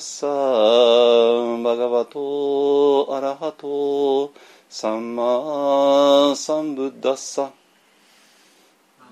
[0.00, 4.32] サーバガバトアラハト
[4.68, 7.50] サンマサンブッダッサ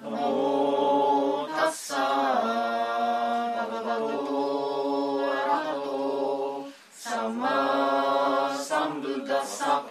[0.03, 9.83] ナモタッサバガバトアラハトサンマサンブッダッサ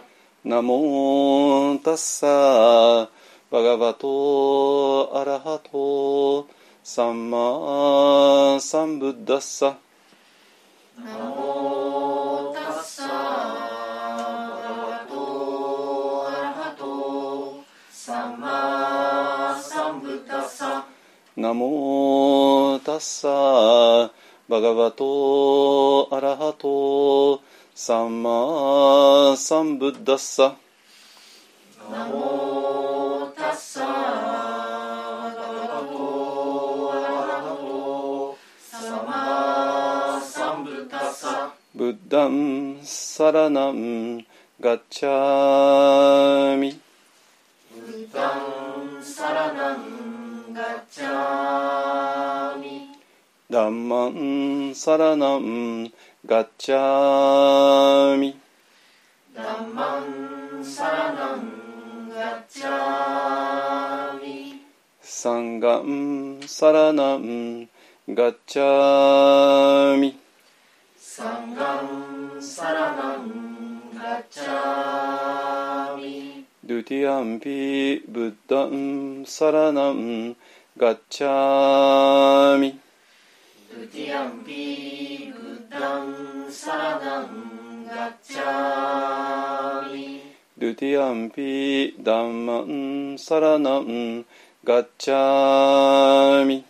[0.43, 3.09] ナモタッサ
[3.51, 6.47] バガバトアラハト
[6.83, 9.77] サンマサンブッダッサ
[23.05, 24.11] ッサ
[24.49, 27.39] バガバトアラハト
[27.75, 30.55] サンマサンブッダッサ。
[31.91, 33.87] ナモタッサバ
[35.35, 37.01] ガバトアラ
[37.43, 41.53] ハトサンマサンブッダッサ。
[41.75, 44.25] ブッダンサラナン
[44.59, 45.09] ガッチャ
[54.97, 55.91] ラナン
[56.25, 58.39] ガッチャミ
[59.35, 64.61] ダンマンサラナンガッチャミ
[65.01, 67.69] サンガンサラナン
[68.09, 70.17] ガッチャミ
[70.97, 80.35] サンガンサラナンガッチャミドゥティアンピブッダンサラナン
[80.77, 81.34] ガッチャ
[93.27, 94.23] サラナン
[94.63, 96.63] ガッチャミ。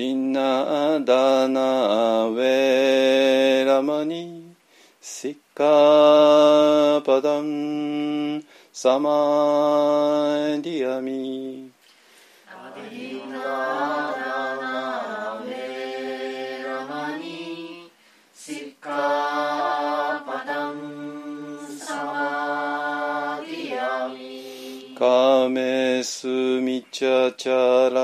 [0.00, 4.56] ディナダナウェラマニ
[4.98, 11.59] シッカパダンサマディアミ
[26.00, 28.00] メスミチャチャラ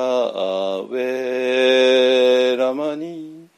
[0.81, 3.49] ウェラマニ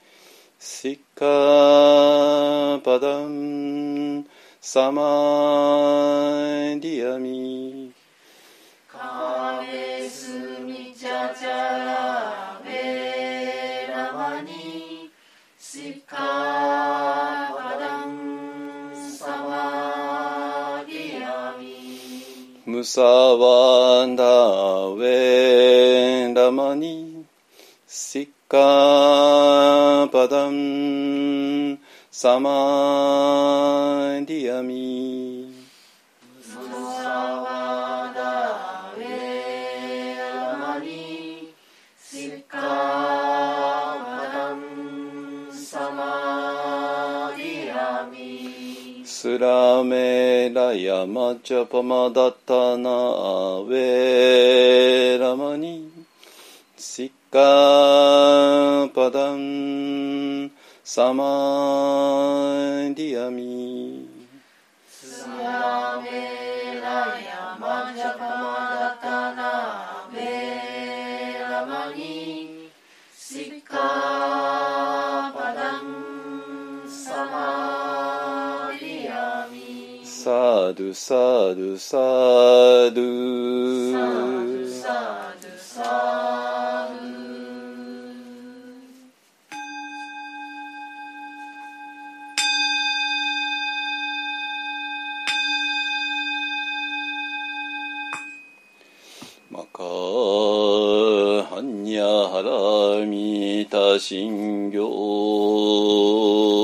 [0.60, 4.25] シッカパダン
[4.61, 5.02] サマ
[6.79, 7.38] ディアミ
[22.78, 27.25] ムサワンダウェラマニ
[27.88, 31.76] シッカパダン
[32.12, 35.18] サマディアミ
[50.48, 55.90] メラヤマチャパマダタナアウェラマニ
[56.74, 60.50] シッカパダン
[60.82, 61.24] サマ
[62.94, 64.08] ディアミ
[64.88, 66.88] スラメラ
[67.20, 68.77] ヤマチャパマダ
[80.94, 83.00] サードサード
[83.93, 83.99] さ
[84.44, 87.08] るさるさる
[99.50, 102.43] マカハンニャハ
[103.00, 106.57] ラミタシンギョ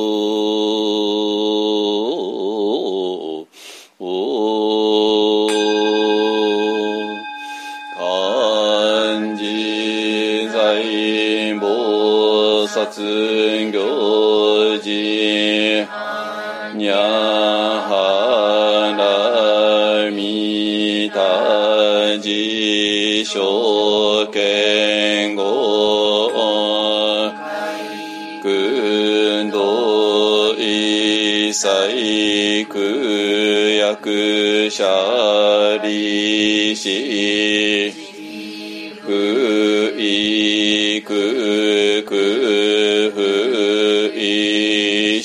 [12.86, 15.86] 行事
[16.76, 16.96] にゃ
[17.88, 18.04] は
[18.98, 26.30] らみたじしょけんご
[28.42, 32.78] くんどいさいく
[33.78, 37.92] やくしゃりし
[39.06, 42.43] くいくく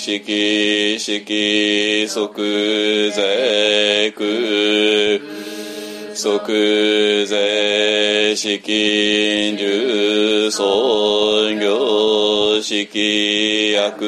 [0.09, 5.21] いしきしき即ぜく。
[6.15, 13.99] 即ぜしきんじゅそんぎょしきやく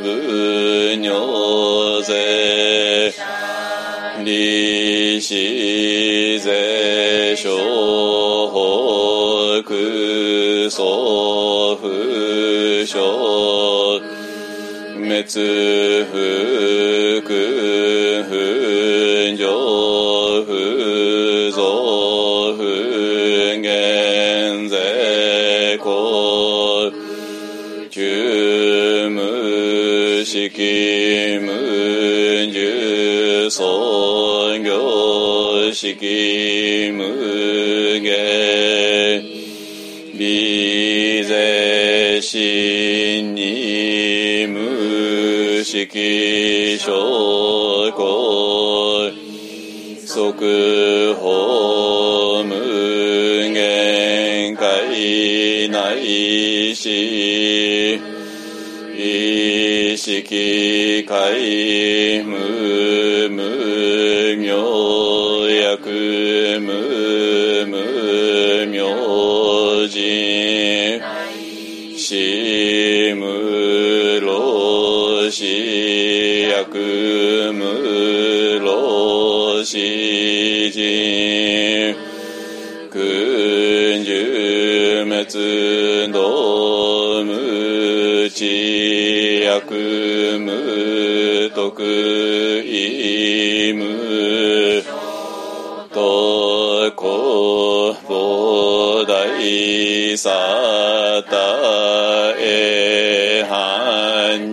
[0.00, 3.12] ぶにょぜ
[4.24, 5.20] り
[15.04, 15.22] 滅
[16.06, 26.90] ふくふんじょふぞふげんぜこ
[27.90, 33.84] ちゅむしきむんじゅそ
[45.84, 49.10] むしきしょこ
[50.06, 52.54] 即法無
[53.52, 57.96] 限界内し
[58.96, 67.03] 意識界無無明薬無
[76.84, 81.94] し薬無ろし人
[82.90, 82.98] く
[84.00, 91.82] んじゅ滅道無知薬無徳
[92.66, 94.82] 意無
[95.90, 100.30] とこ菩提サ
[101.30, 104.50] タエハン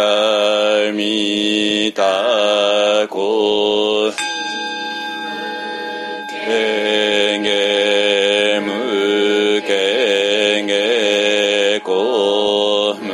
[0.00, 4.10] 鏡たこ
[6.46, 13.10] てげむけげこむ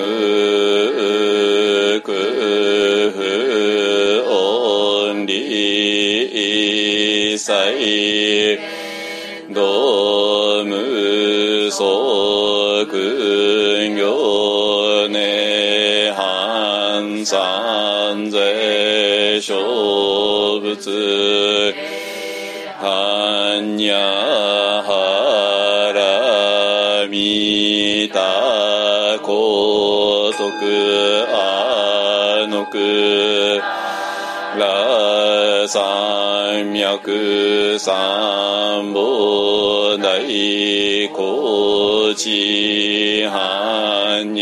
[2.03, 8.61] くふおんりいさい
[9.53, 12.93] どむそく
[13.93, 14.36] ぎょ
[17.27, 21.75] ハンサンゼ小仏
[22.79, 23.99] はんにゃ
[24.87, 25.91] は
[27.03, 33.67] らみたことくあのくら
[35.67, 44.37] 三脈三宝大高知はん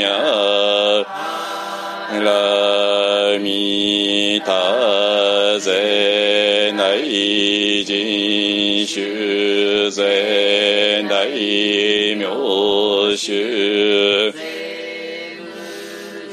[2.14, 12.26] にゃらみたぜない人種ぜ大名
[13.16, 14.32] 種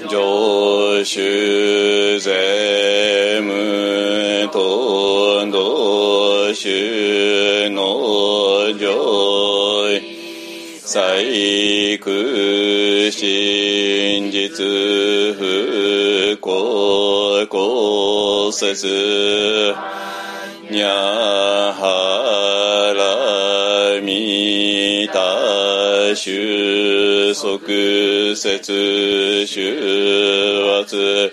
[0.08, 7.11] 上種税無と道種
[10.92, 12.12] 細工
[13.10, 14.50] 真実
[15.40, 19.74] 不公こせず
[20.70, 20.90] にゃ
[21.72, 22.94] は
[23.96, 27.62] らみた収束
[28.36, 29.62] 節収
[30.82, 31.32] 圧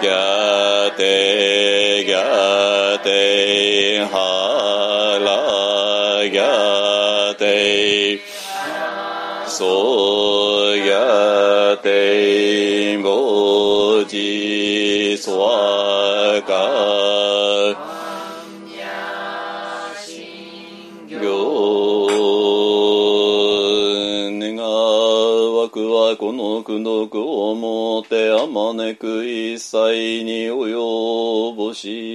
[0.00, 5.18] ギャテギャテは
[6.20, 16.52] らギャテャテボジソワカ
[24.30, 32.11] 願わくはこの苦毒をもてあまねく一切に及ぼし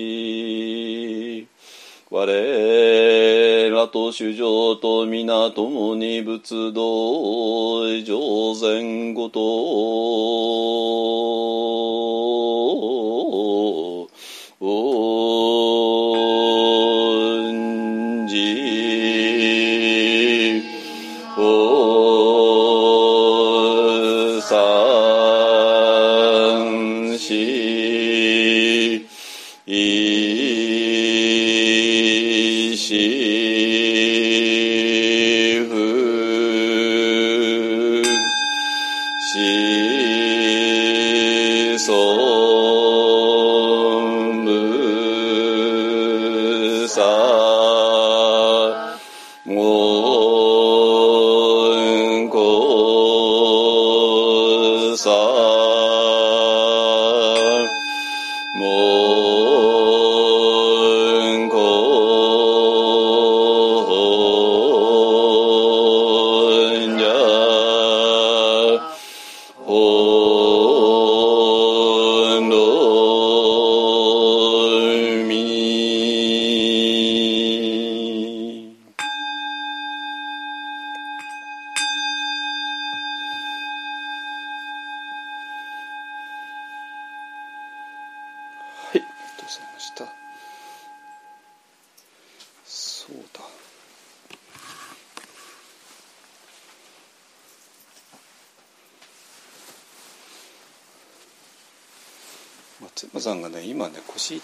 [3.98, 11.37] と主情と皆共に仏道上善ごと。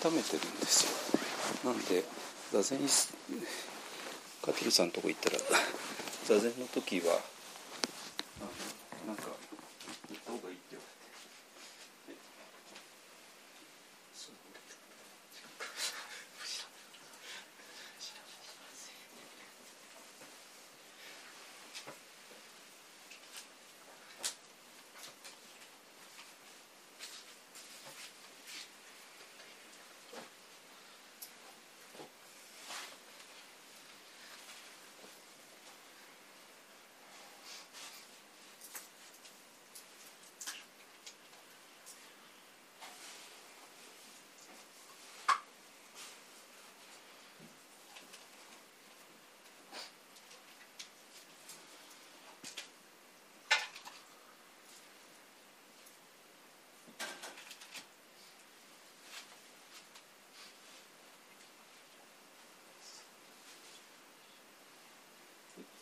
[0.03, 0.83] 腰痛めてるんです
[1.63, 1.71] よ。
[1.71, 2.03] なんで、
[2.51, 3.13] 座禅す、
[4.41, 5.37] 香取さんのとこ行ったら、
[6.25, 7.21] 座禅の時は、
[8.41, 10.85] あなんか、行った方がいいって言わ
[12.07, 12.19] れて。
[14.13, 14.33] そう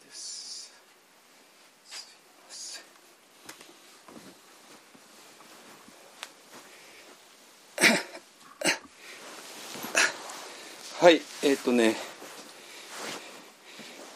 [0.05, 0.73] です。
[1.85, 2.83] すいません。
[11.01, 11.95] はい、えっ、とね、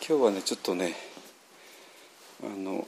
[0.08, 0.94] 今日はね、ちょっとね、
[2.44, 2.86] あの、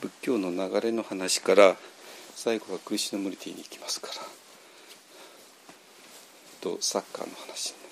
[0.00, 1.76] 仏教の流れの話から、
[2.36, 4.14] 最後はクリシュナムリティに行きますから、
[6.60, 7.85] とサッカーの話ね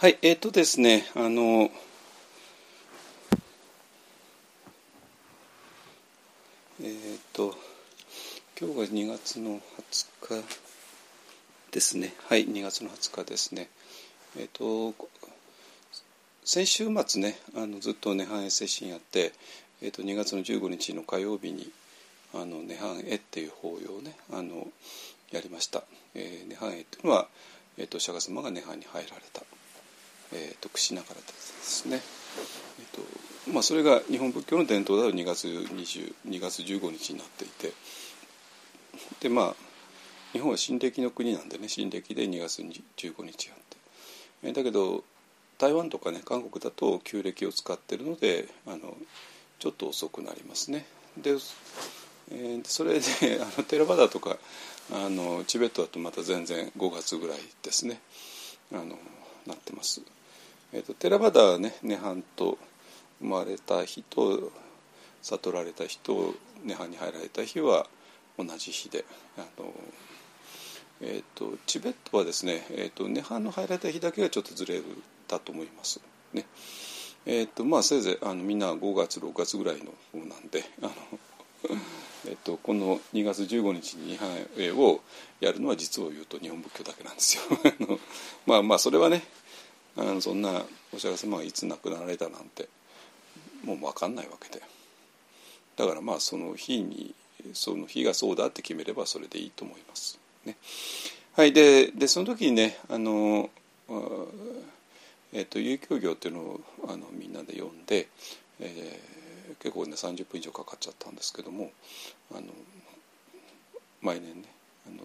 [0.00, 1.70] はい、えっ、とですね、あの、
[6.82, 7.54] えっ、と、
[8.58, 9.60] 今日が2月の
[10.26, 10.44] 20日
[11.70, 12.14] ですね。
[12.30, 13.68] はい、2月の20日ですね。
[14.38, 14.94] えっ、と、
[16.46, 19.34] 先週末ね、あのずっと涅槃絵精神やって、
[19.82, 21.70] えっ、と、2月の15日の火曜日に、
[22.32, 24.66] あの涅槃絵っていう法要をね、あの、
[25.30, 25.82] やりました。
[26.14, 27.28] えー、涅槃絵っていうのは、
[27.76, 29.42] えっ、と、釈迦様が涅槃に入られた。
[30.32, 32.00] えーと、串ながらですね、
[32.78, 37.72] えーとまあ、それが日本仏教の伝統である2月 ,20 2月15日になっていて
[39.20, 39.54] でまあ
[40.32, 43.76] 日本は新暦の国なんでね新暦で2月15日あって、
[44.44, 45.02] えー、だけど
[45.58, 48.96] 台湾とかね韓国だと旧暦を使ってるのであの
[49.58, 50.86] ちょっと遅くなりますね。
[51.18, 51.32] で、
[52.30, 54.38] えー、それで あのテラバダとか
[54.92, 58.00] あのチベットだとまた全然5月ぐらいですね
[58.72, 58.98] あの
[59.46, 60.00] なってます。
[60.72, 62.58] えーと、テラバダはね涅槃と
[63.20, 64.52] 生まれた日と
[65.22, 66.34] 悟られた日と
[66.64, 67.86] 涅槃に入られた日は
[68.38, 69.04] 同じ日で
[69.36, 69.72] あの、
[71.02, 74.80] えーと、チベットはですね、えーと、涅槃の入られた日だけがちょっとずれ
[75.28, 76.00] たと思います。
[76.32, 76.46] ね
[77.26, 80.92] えーとまあ、せいぜいあのみんな5月6月ぐらいの方なんであの
[82.28, 85.00] えっと、この2月15日に涅槃を
[85.40, 87.42] やるのは実を言うと日本仏教だけなんですよ。
[88.46, 89.22] まあまあそれはね
[89.96, 92.68] あのそんなお釈迦様がいつ亡くなられたなんて
[93.64, 94.62] もう分かんないわけで
[95.76, 97.14] だからまあその日に
[97.54, 100.18] その日がそうだって決めればそれでいいと思います。
[100.44, 100.56] ね、
[101.34, 103.50] はいででその時にねあの
[105.32, 108.08] えっと、有教業っていうのをあのみんなで読んで、
[108.58, 111.70] えー、結構ね30分以上かかっちゃったんですけども
[112.32, 112.42] あの
[114.02, 114.42] 毎年ね
[114.88, 115.04] あの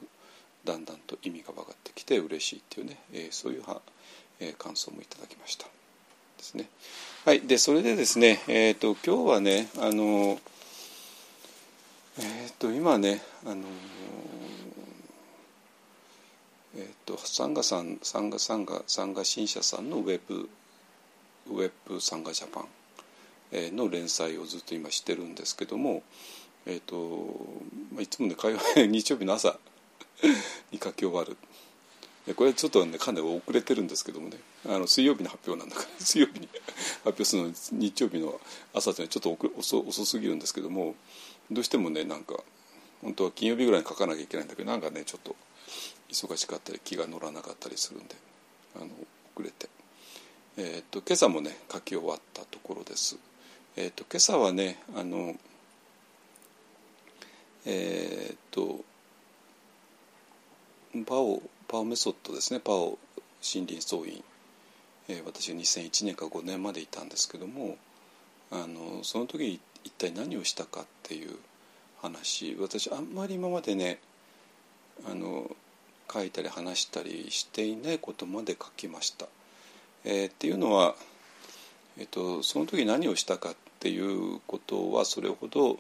[0.66, 3.82] だんだんと意味が分かってきて嬉しいっていうね、えー、そういうは、
[4.40, 5.66] えー、感想もいただきました。
[6.38, 6.70] ですね。
[7.26, 10.40] はい、でそれでですね、えーと、今日はねあの
[12.20, 13.64] えっ、ー、と今ねあの
[16.76, 20.50] えっ、ー、とサンガさんサンガサンガサンガ新社さんのウェブ
[21.48, 26.04] ウェブサンガジャパンの連載をずっと今してるんですけども、
[26.66, 29.58] えーと、いつもね会話 日曜日の朝
[30.72, 31.38] に書き終わる
[32.34, 36.62] これちょっとねかなり遅れてるんですけどもねあの水曜日の発表なんだから 水曜日に発
[37.06, 38.40] 表するの日曜日の
[38.74, 40.96] 朝というのはちょっと遅遅すぎるんですけども
[41.52, 42.44] どうしてもねなんか
[43.04, 45.36] 本当は金曜日ぐらいに書かなきゃいけないんだけどなんかねちょっと
[46.10, 48.16] 忙しかったり気が乗らなかったりするんで
[48.76, 48.86] あの
[49.36, 49.70] 遅れて、
[50.58, 53.18] えーと、今朝もね書き終わったところです。
[53.76, 55.36] えーと、今朝はねあの
[57.66, 58.80] えっ、と
[61.06, 62.60] パオパオメソッドですね。
[62.60, 62.98] パオ
[63.42, 64.24] 森林総員、
[65.08, 67.78] えー、私は2001年か5年までいたんですけども
[68.52, 71.38] あのその時一体何をしたかっていう
[72.02, 72.56] 話。
[72.60, 74.00] 私あんまり今までね
[75.10, 75.56] あの
[76.12, 79.28] 書いたり話したりしていないことまで書きました。
[80.04, 80.96] えー、っていうのは、
[81.98, 85.80] えーと、その時何をしたかっていうことはそれほど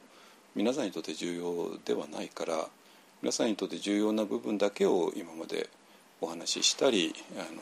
[0.56, 2.67] 皆さんにとって重要ではないから
[3.25, 5.67] 皆さんにとって重要な部分だけを今まで
[6.21, 7.59] お話ししたりあの、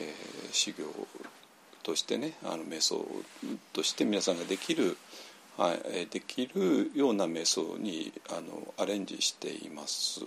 [0.00, 0.84] えー、修行
[1.84, 3.06] としてねあの瞑想
[3.72, 4.96] として皆さんができる、
[5.56, 10.22] はい、できるような瞑想にあのアレンジしています。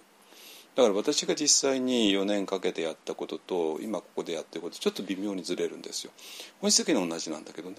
[0.76, 6.14] だから私が実際に4年かけてやったことと今ここでやってることちょっと微妙にずれるんですよ。
[6.62, 7.76] 本質的に同じなんだけどね。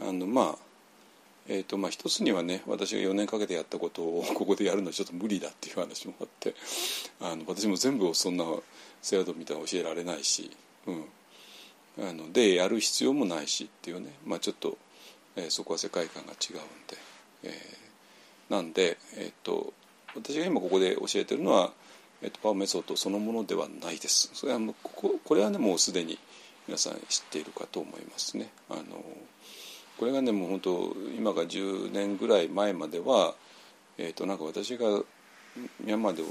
[0.00, 0.71] あのまあ
[1.48, 6.54] えーとまあ、一つにはね私が4年かけてやったことを ここでやるのはちょっと無理だっていう話もあって
[7.20, 8.44] あの私も全部そんな
[9.00, 10.50] 制度みたいな教えられないし、
[10.86, 11.04] うん、
[11.98, 14.78] あのでやる必要もないしっていうね、まあ、ちょっと、
[15.36, 16.96] えー、そこは世界観が違うんで、
[17.44, 19.72] えー、なんで、えーと
[20.14, 21.72] 私が今ここで教えてるのは
[22.22, 24.30] えっと、パワーメソッドそのものではないです。
[24.32, 26.18] それはもうこここれはねもうすでに
[26.68, 28.48] 皆さん知っているかと思いますね。
[28.70, 29.04] あの
[30.02, 33.34] これがねもう本当今が10年ぐらい前までは、
[33.98, 34.88] えっとなんか私が
[35.78, 36.24] ミャンマーで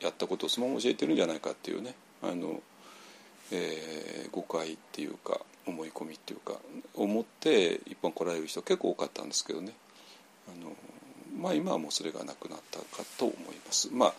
[0.00, 2.62] やったことをそのまま教えてるんじゃないかっていうねあの、
[3.52, 6.54] えー、誤解っていうか思い込みっていうか
[6.94, 9.74] 思って一本来られる人結構多かったんですけどね
[10.48, 10.72] あの
[11.38, 13.36] まあ今はもうそれがなくなったかと思い
[13.66, 13.90] ます。
[13.92, 14.14] まあ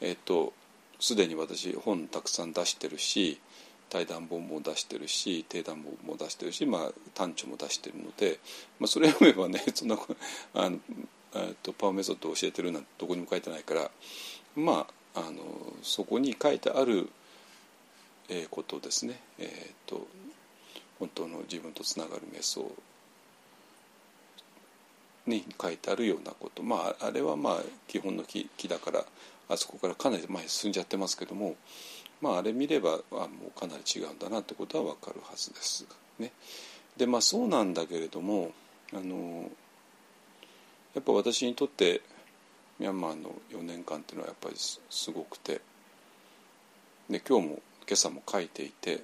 [0.00, 0.54] えっ、と
[1.00, 3.38] すでに私本たくさん出してるし
[3.90, 8.38] 対談本も出してるし定談本も出してるし、まあ、短調も出してるので、
[8.78, 9.98] まあ、それ読めばね そんな
[10.54, 10.78] あの
[11.62, 13.90] とパワーメソッドを教えてるなんてどこにも書いてないから
[14.56, 15.42] まああの
[15.82, 17.08] そこに書いてある、
[18.28, 20.06] えー、ことですね、えーと、
[20.98, 22.70] 本当の自分とつながる瞑想
[25.26, 26.62] に書いてあるようなこと。
[26.62, 29.04] まああれはまあ基本の木木だから
[29.48, 31.56] あそこからかなり前進んじゃってますけども、
[32.24, 35.86] まあ、あれ見ればあもうかなり違うんだなってことは分かるはずです。
[36.18, 36.32] ね、
[36.96, 38.52] でまあそうなんだけれども
[38.94, 39.50] あの
[40.94, 42.00] やっぱ私にとって
[42.78, 45.60] ミャンマーの4年間っていうのはやっぱりすごくて
[47.10, 49.02] で今日も今朝も書いていて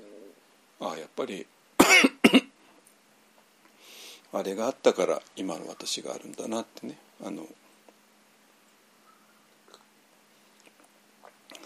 [0.80, 1.46] ああやっぱり
[4.33, 7.46] あれがあったから今の私があるんだなってねあの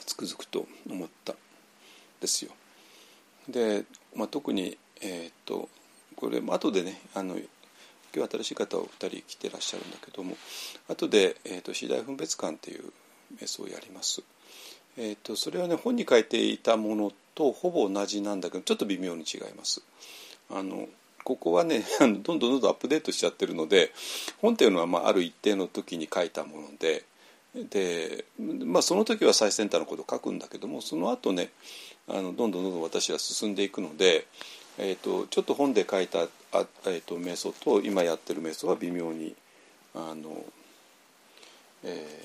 [0.04, 1.36] つくづくと思った
[2.20, 2.52] ですよ。
[3.48, 5.68] で、まあ、特に、えー、っと
[6.16, 7.36] これ後でねあの
[8.14, 10.36] 今日新しい方を2人来てらっしゃるんだけども
[10.88, 12.92] 後で、えーと、次第分別感っていう
[13.40, 14.22] 瞑想をやります。
[14.96, 19.82] えーと、それはね本に書いていたものとほぼ同じなんだけどちょっと微妙に違います。
[20.50, 20.88] あの
[21.24, 23.92] ここはね どんどんどんどんアップデートしちゃってるので
[24.40, 27.04] 本っていうのはまあある一定の時に書いたもので
[27.54, 31.50] で、まあ、その時は最先端のことを書くんだけどもその後ね
[32.08, 34.26] あのどんどんどんどん私は進んでいくので、
[34.78, 36.26] えーと、ちょっと本で書いたあ、
[36.86, 39.34] えーと、瞑想と今やってる瞑想は微妙に
[39.94, 40.44] あの、
[41.82, 42.22] え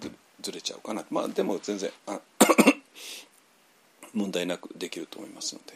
[0.00, 2.20] ー、ずれちゃうかなまあでも全然あ
[4.14, 5.74] 問題なくできると思いますので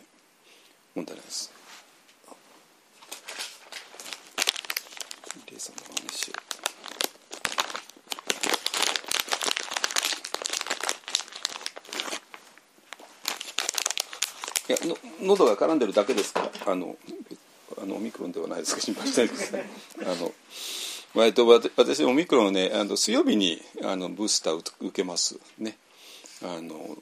[0.94, 1.52] 問題ないです。
[5.58, 6.45] さんの話を。
[14.68, 16.96] いやの喉が絡んでるだけですからあの
[17.80, 19.54] あのオミクロンではないですか心配したいです。
[20.02, 20.32] あの
[21.14, 25.38] 割と私オミクロンねあの水曜日にあのブースター受けます。
[25.58, 25.76] ね。
[26.42, 26.98] あの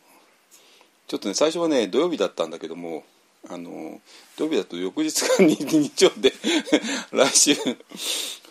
[1.06, 3.04] ちょっとね最初はね土曜日だったんだけども
[3.48, 4.00] あの
[4.36, 6.32] 土曜日だと翌日が 日曜で
[7.12, 7.56] 来週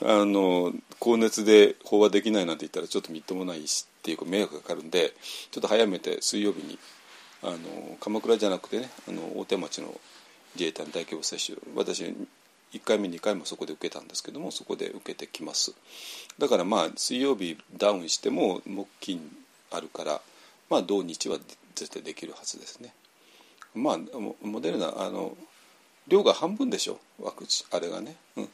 [0.01, 5.13] あの高熱で法話できないなんて言ったらちょっとみっともないしっていうか迷惑がかかるんで
[5.51, 6.77] ちょっと早めて水曜日に
[7.43, 9.93] あの鎌倉じゃなくてねあの大手町の
[10.55, 12.03] 自衛隊の大規模接種私
[12.73, 15.73] 1回目2回もそこで受けたんですけどもそこで受けてきます。
[16.39, 19.21] だからまあ水曜日ダウンしても木金
[19.71, 20.21] あるから
[20.69, 21.37] まあ土日は
[21.75, 22.93] 絶対できるはずですね。
[23.75, 23.97] まあ
[24.41, 25.37] モデルナあの
[26.07, 28.49] 量が半分でしょワクチンあれがね、うん、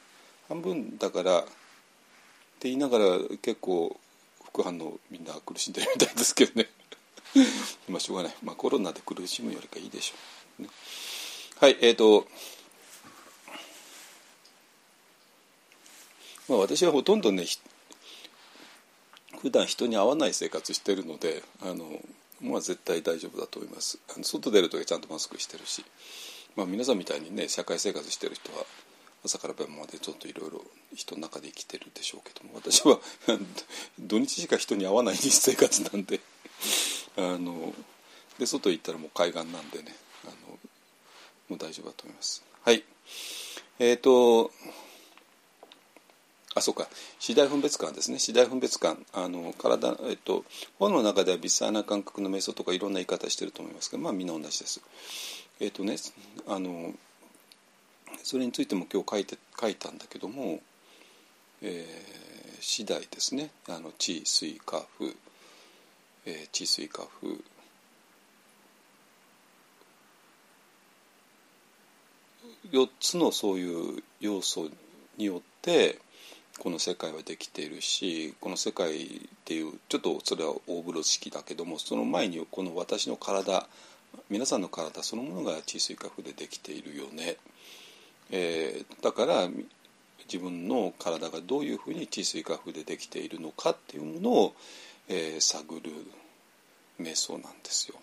[0.48, 3.04] 半分だからって言いながら
[3.40, 3.98] 結構
[4.44, 6.68] 副反応みんな苦しんでるみたいですけどね。
[7.88, 10.14] まあしょうがない、まあ、コロナで苦しむよりかいいでしょ
[10.60, 10.68] う、ね、
[11.58, 12.26] はいえっ、ー、と
[16.48, 17.44] まあ私はほとんどね
[19.40, 22.00] 普段人に会わない生活してるのであの
[22.40, 23.98] まあ絶対大丈夫だと思います。
[24.14, 25.84] あの外出る時はちゃんとマスクしてるし、
[26.56, 28.64] まあ、皆さんみたいにね社会生活してる人は
[29.24, 30.64] 朝から晩までちょっといろいろ
[30.94, 32.98] 人の中で生きてるでしょうけども私は
[33.98, 36.20] 土日しか人に会わない生活なんで。
[37.16, 37.74] あの
[38.38, 39.94] で外行ったらもう海岸なんでね
[40.24, 40.58] あの
[41.48, 42.44] もう大丈夫だと思います。
[42.64, 42.84] はい。
[43.78, 44.50] えっ、ー、と
[46.54, 46.88] あそうか。
[47.20, 48.18] 次第分別感ですね。
[48.18, 49.06] 次第分別感。
[49.12, 50.44] あの体、えっと、
[50.78, 54.80] 本の中では微細な感覚の瞑想とかいろんな言い方してると思いますけどまあみんな同じです。
[55.60, 55.96] えっ、とね
[56.48, 56.92] あの
[58.22, 60.60] それについても今日書いて書いたんだけども、
[61.62, 63.50] えー、次第ですね。
[63.68, 65.14] あの地水火風。
[66.30, 67.34] えー、治水化風
[72.70, 74.70] 4つのそういう要素
[75.16, 75.98] によって
[76.60, 79.08] この世界はできているしこの世界っ
[79.44, 83.66] ていうちょっとそれは大風呂敷だけどもその前にこの私の体
[84.28, 87.36] 皆さんの体そのものが治水化風でできているよね、
[88.30, 89.48] えー、だから
[90.26, 94.54] 自分の体がどういうふうに治水化風でできているのかっていうものを
[95.12, 95.90] えー、探る。
[97.00, 97.96] 瞑想なんですよ。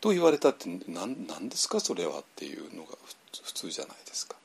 [0.00, 2.96] と言われたって何何ですかそれはっていうのが
[3.44, 4.36] 普通じゃないですか。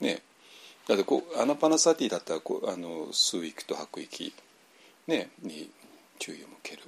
[0.00, 0.22] ね
[0.88, 4.34] だってこうアナパナサティだったらこうあの吸う息と吐く息、
[5.06, 5.70] ね、に
[6.18, 6.82] 注意を向ける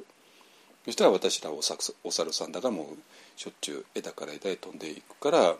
[0.84, 2.86] そしたら私らおさお猿さんだからもう
[3.36, 5.56] しょっちゅう枝から枝へ飛んでいくから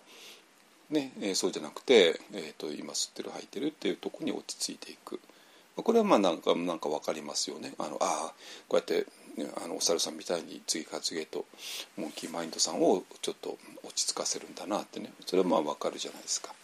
[0.91, 5.19] ねえ、そうじゃなくて、えーと、今吸ってる吐いてるっていうとこに落ち着いていく
[5.77, 7.75] これはまあなんかなんか分かりますよね。
[7.79, 8.33] あのあ
[8.69, 9.07] こうやって
[9.63, 11.45] あのお猿さんみたいに次から次へと
[11.99, 15.13] モンキーマインドさんをちょっと落ち着かせるんだなってね。
[15.27, 16.55] それはまあ分かるじゃないですか。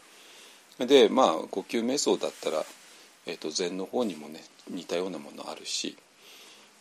[0.78, 2.64] でまあ呼吸瞑想だったら、
[3.26, 5.96] えーと、禅の方にもね似たようなものあるし、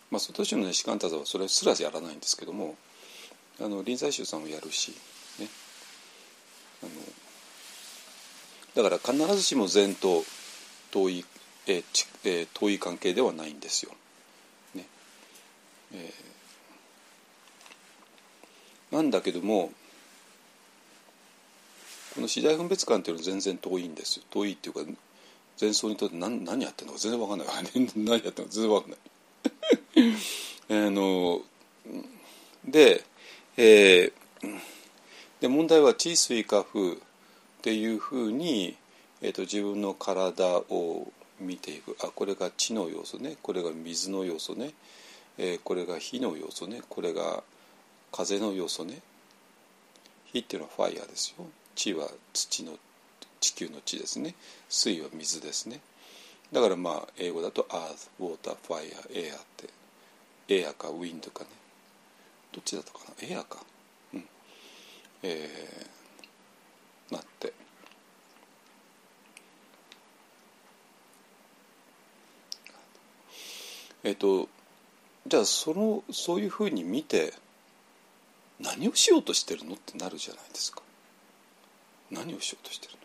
[0.10, 2.76] まあ、外州のね士官太座はそれすらやらないんですけども
[3.60, 4.92] あの臨済宗さんもやるし、
[5.40, 5.48] ね、
[6.84, 6.92] あの
[8.84, 10.24] だから必ずしも禅と
[10.92, 11.26] 遠い,、
[11.72, 11.84] えー
[12.26, 13.92] えー、遠い関係ではないんですよ。
[14.76, 14.86] ね
[15.94, 19.72] えー、なんだけども
[22.16, 24.82] この次第分別感っていうのは全然遠いんですよ遠いっていうか
[25.60, 29.00] 前奏にとって何何やってるのか全然わかんない何やってるのか全然わかんない。
[30.70, 31.42] あの
[32.66, 33.04] で
[33.58, 34.60] えー、
[35.42, 36.96] で問題は地水化風っ
[37.62, 38.76] ていうふうに、
[39.22, 41.98] えーと、自分の体を見ていく。
[42.02, 43.36] あこれが地の要素ね。
[43.42, 44.72] これが水の要素ね、
[45.38, 46.82] えー、これが火の要素ね。
[46.88, 47.44] これが
[48.12, 49.02] 風の要素ね。
[50.32, 51.46] 火っていうのはファイヤーですよ。
[51.76, 52.78] 地は土の
[53.40, 54.36] 地球の地ですね。
[54.70, 55.82] 水は水ですね。
[56.54, 59.70] だからまあ英語だと Earth, Water, Fire, Air って。
[60.48, 61.50] エアかウィンドかね。
[62.52, 63.28] どっちだったかな？
[63.28, 63.64] エアか。
[64.14, 64.26] うん。
[65.24, 67.54] えー、なって。
[74.04, 74.50] えっ、と
[75.28, 77.34] じゃあそのそういうふうに見て
[78.60, 80.82] 何をしようとしてるのってなるじゃないですか。
[82.10, 83.00] 何をしようとしてるの？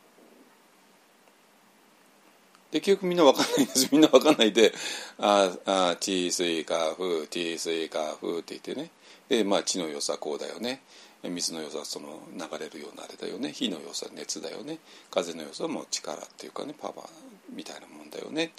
[2.72, 3.88] で結局みんな分かんないんです。
[3.92, 4.74] みんな分かんないで
[5.18, 8.90] 「ああ地水火風地水火風」って言ってね。
[9.28, 10.82] でまあ地の良さこうだよね。
[11.22, 13.52] 水の良さその流れるようなあれだよね。
[13.52, 14.78] 火の良さ熱だよね。
[15.10, 17.08] 風の良さもう力っていうかねパワー
[17.52, 18.52] みたいなもんだよね。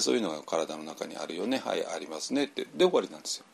[0.00, 1.58] そういうのが体の中にあるよね。
[1.58, 2.66] はいありますねって。
[2.74, 3.44] で終わりなんですよ。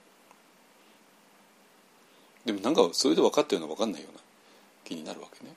[2.44, 4.20] でもなんかそれで分かったような分かんないような
[4.84, 5.54] 気になるわけね。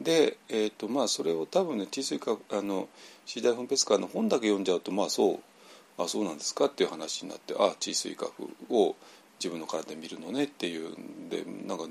[0.00, 2.88] で、えーとまあ、それを多分ね小さいかあの
[3.26, 8.96] 次第分別会の本だけ読んじゃうとまあそうあそうなんですかっていう話になってあ地水化風を
[9.38, 11.84] 自分の体で見るのねっていうんでなんか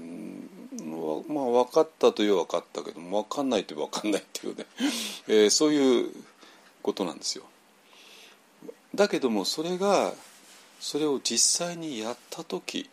[0.83, 4.65] まあ分かったという分かったけど分かんないという分かんないっていうね、
[5.27, 6.13] えー、そういう
[6.81, 7.45] ことなんですよ。
[8.93, 10.13] だけどもそれが
[10.79, 12.89] それを実際にやった時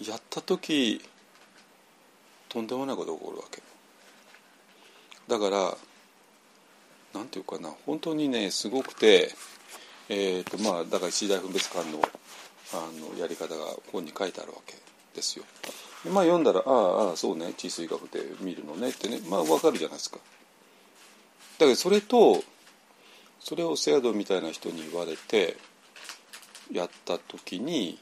[0.00, 1.00] やった時
[2.48, 3.62] とんでもないことが起こるわけ。
[5.26, 5.76] だから
[7.14, 9.34] なんていうかな本当にねすごくて
[10.08, 12.02] えーとまあだから一大分別感の
[12.72, 14.83] あのやり方が本に書いてあるわけ。
[15.14, 15.44] ですよ。
[16.10, 20.18] まあ読んだら「ああああそうね地水学で見るのね」ってねまあわかるじゃないですか。
[20.18, 20.22] だ
[21.60, 22.42] けどそれと
[23.40, 25.56] それをセアドみたいな人に言われて
[26.72, 27.98] やった時に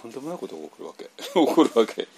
[0.00, 2.08] とんでもないことが起こるわけ 起こるわけ。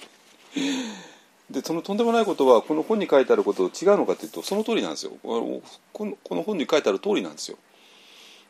[1.50, 5.62] でそのとんでもないことはこの本に書いてあることと違うのかというとその通りなんですよこ
[5.98, 7.58] のこの本に書いてある通りなんですよ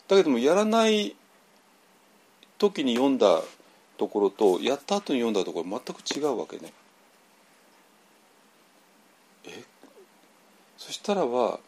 [0.09, 1.17] だけどもやらない
[2.59, 3.43] 時に読んだ
[4.01, 6.73] ところとやった後に読んだところ全く違うわけね。
[9.45, 9.63] え？
[10.79, 11.61] そしたらは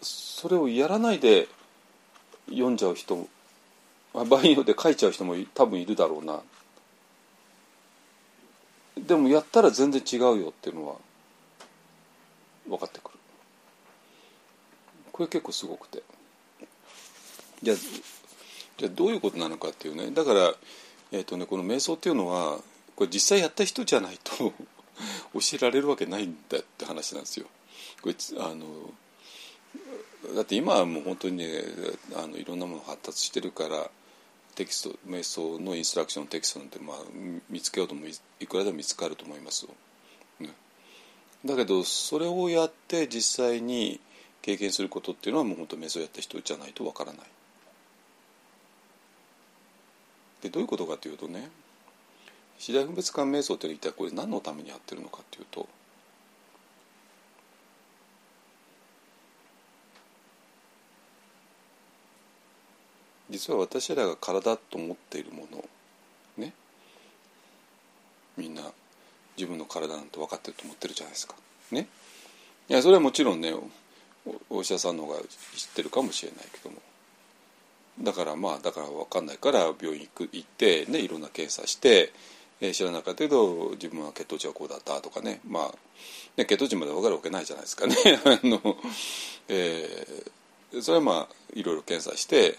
[0.00, 1.48] それをやらないで
[2.48, 3.28] 読んじゃう人
[4.14, 6.40] 場合によって書いちゃう人も多分いるだろうな。
[8.96, 10.94] でもやったら全然違うよっていうのは
[12.66, 13.18] 分かってくる。
[15.12, 16.02] これ結構すごくて。
[17.62, 17.74] じゃ
[18.76, 20.10] じゃどういうことなのかっていうね。
[20.12, 20.54] だから、
[21.12, 22.58] えーとね、この瞑想っていうのは
[22.94, 24.52] これ実際やった人じゃないと
[25.34, 27.46] 教えられるわけないんだって話なんですよ。
[28.02, 28.92] これあの
[30.34, 31.62] だって今はもう本当にね
[32.14, 33.90] あのいろんなもの発達してるから
[34.54, 36.96] テキスト瞑想のインストラクションテキストなんて、まあ、
[37.48, 39.70] 見つけようともいくらでも見つかると思いますよ、
[40.40, 40.52] ね、
[41.44, 44.00] だけどそれをやって実際に
[44.42, 47.26] 経験することっていうのはもう本当瞑想やった人じゃないとわからない。
[50.42, 51.50] でどういうことかというとね
[52.58, 55.68] 次第分別感瞑想って一体これ何のためにやってるのかっていうと
[63.30, 65.64] 実は私らが体と思っているもの
[66.38, 66.52] ね
[68.36, 68.62] みんな
[69.36, 71.34] 自分の体なんて分かってると思ってるじゃないですか
[71.70, 71.86] ね。
[72.68, 73.54] いやそれはもちろんね
[74.50, 75.20] お医者さんの方が
[75.54, 76.76] 知ってるかもしれないけども
[78.02, 82.12] だからまあだから分かんないから病院行く行ってねいろんな検査して、
[82.60, 85.40] えー、知らなかったけど自分は血糖値はこうだったとかね。
[85.46, 85.74] まあ
[86.36, 87.96] ね血糖値まで分かるわけないじゃないですかね。
[88.24, 88.76] あの、
[89.48, 92.58] えー、それはまあいろいろ検査して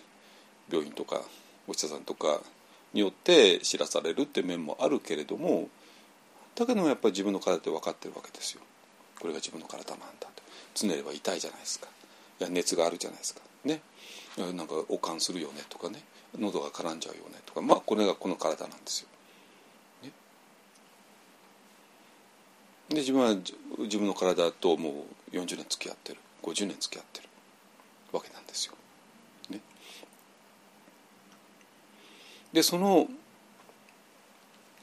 [0.70, 1.22] 病院とか
[1.68, 2.42] お医者さんとか
[2.94, 5.70] によって知らされるって面もあるけれども
[6.56, 8.62] だけどもやっぱり自分の体って分かってるわけですよ。
[9.20, 10.44] これが自分の体なんだと。
[10.74, 11.88] つねれば痛いじゃないですか。
[12.40, 13.42] いや熱があるじゃないですか。
[13.64, 13.82] ね。
[14.54, 16.04] なんか悪寒するよねとかね。
[16.38, 17.62] 喉が絡んじゃうよねとか。
[17.62, 19.08] まあこれがこの体なんですよ。
[20.04, 20.12] ね、
[22.90, 23.36] で自分は
[23.80, 26.20] 自分の体ともう40年付き合ってる。
[26.44, 27.30] 50年付き合ってる。
[28.12, 28.74] わけなんですよ。
[29.50, 29.60] ね。
[32.54, 33.08] でその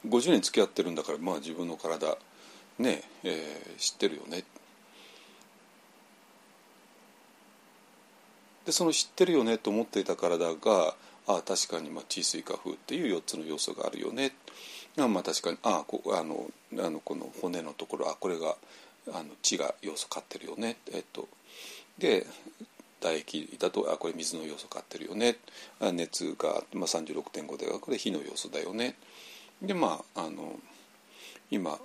[0.06, 2.16] 50年付き合ってるんだからまあ自分の体
[2.78, 4.40] ね、えー、知ってるよね。
[4.40, 4.44] っ
[8.66, 10.94] でその知ってるよねと思っていた体が
[11.26, 14.32] あ確かにまあ地水化風っていう4つの要素があるよね。
[14.98, 16.50] あまあ確かにあこあの
[16.84, 18.56] あのこの骨のところあこれが
[19.12, 20.76] あの血が要素買ってるよね。
[20.92, 21.28] えっと
[21.98, 22.26] で
[23.00, 25.36] 唾液だとあこれ水の要素買ってるよね。
[25.80, 28.96] あ熱が、まあ、36.5でこれ火の要素だよね。
[29.62, 30.58] でまああの
[31.50, 31.78] 今、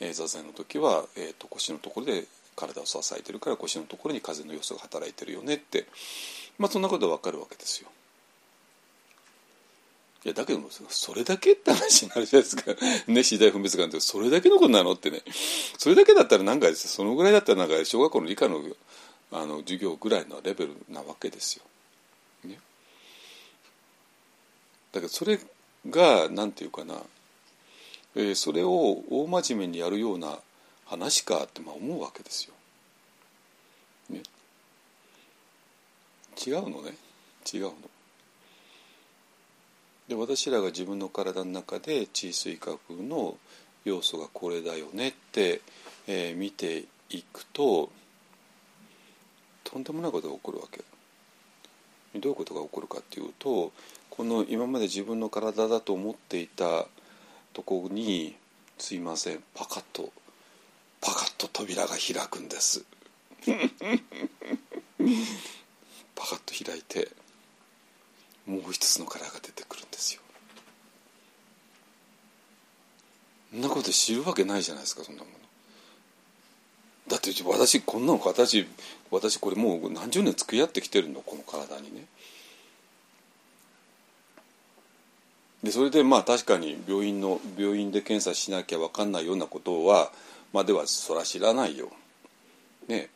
[0.00, 2.24] え、座禅の時は、えーと、腰のところで
[2.56, 5.86] 体を支えてるから腰のところに風の要素が働いてるよねって。
[6.58, 7.88] まあそんなことは分かるわけですよ。
[10.24, 12.74] いやだけどそれだけって話になるじゃないですか。
[13.10, 15.22] ね次第分別感ってそれだけのことなのってね。
[15.78, 18.62] それだけだったらなんかそのぐらいだったらなんか小学校の理科の
[19.32, 21.64] あの授業ぐらいのレベルなわけですよ。
[22.44, 22.60] ね、
[24.92, 25.40] だけどそれ
[25.88, 27.00] が何て言うかな、
[28.14, 30.38] えー、それを大真面目にやるような
[30.92, 32.52] 話かってまあ思うわけですよ。
[34.10, 34.20] ね、
[36.46, 36.92] 違うのね
[37.50, 37.72] 違うの。
[40.08, 43.38] で私らが自分の体の中で地水化風の
[43.86, 45.62] 要素がこれだよねって、
[46.06, 47.90] えー、見ていくと
[49.64, 50.82] とんでもないことが起こるわけ。
[52.18, 53.72] どういうことが起こるかっていうと
[54.10, 56.86] この今まで自分の体だと思っていた
[57.54, 58.36] とこに
[58.76, 60.12] すいませんパカッと
[61.02, 62.84] パカッと扉が開くんです。
[66.14, 67.10] パカッと開いて
[68.46, 70.22] もう一つの殻が出てくるんですよ。
[73.50, 75.36] そんなこと知るわけないじゃないですかそんなもの。
[77.08, 78.66] だって私こんなの形
[79.10, 82.06] 私これもう何十年付き合ってきてるのこの体にね。
[85.62, 90.12] でそれでまあ確かに病院の病院で検査しなきゃ分かんないようなことは
[90.52, 91.90] まあではそら知らないよ。
[92.88, 93.08] ね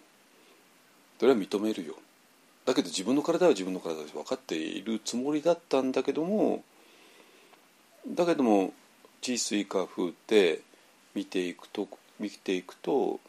[1.19, 1.95] それは認めるよ。
[2.65, 6.65] だけど自分の体は自分の体で分かっているつもりだったんだけども
[8.09, 8.73] だけども
[9.21, 10.61] 地水化風って
[11.15, 13.21] 見ていくと見ていくと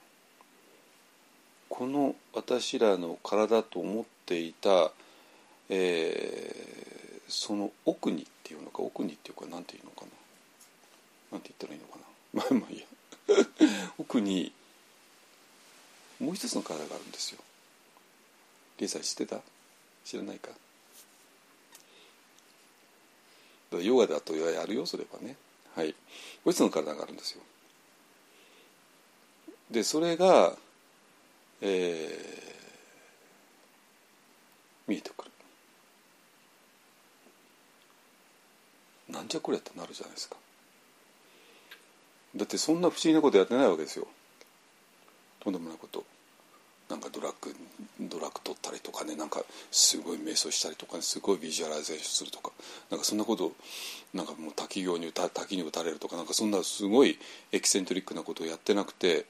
[1.70, 4.92] この私らの体と思っていた、
[5.70, 10.08] えー、その奥にっていうのか奥にっていうか何て言うのかな。
[11.34, 12.06] 何て言ったらいいのかな。
[12.34, 12.86] まあまあいいや。
[13.98, 14.52] 奥に
[16.20, 17.40] もう一つの体があるんですよ。
[18.78, 19.42] リサ知ってた？
[20.06, 20.50] 知らないか？
[23.72, 25.36] だヨガだとやるよそれはね。
[25.76, 25.90] はい。
[25.90, 25.94] も
[26.46, 27.42] う一つの体があるんですよ。
[29.70, 30.58] でそれが
[31.60, 35.32] えー、見えてくる。
[39.10, 40.38] なんじゃこれってなるじゃないですか。
[42.38, 44.08] だってそんな不思議なことやってないわけですよ。
[45.40, 46.04] とんでもないこと。
[46.90, 47.54] なんかドラッグ
[48.00, 49.16] ドラッグ取ったりとかね。
[49.16, 52.52] なんかすごい瞑想したりとか、ね、すごい visualization するとか。
[52.90, 53.52] なんかそんなこと
[54.14, 56.16] なんかもう滝行に滝に打たれるとか。
[56.16, 57.18] なんかそんなすごい
[57.52, 59.26] エキセントリックなことをやってなくて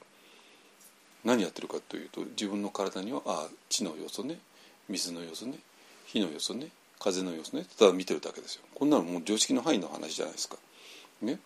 [1.24, 4.38] 何やってるかというと自分の体にはあ地の要素ね。
[4.88, 5.58] 水の要素ね。
[6.06, 6.68] 火の要素ね。
[7.00, 7.64] 風の要素ね。
[7.78, 8.62] ただ見てるだけですよ。
[8.74, 10.56] こんなのもう常識の範囲の話じゃないですか。
[11.22, 11.40] ね、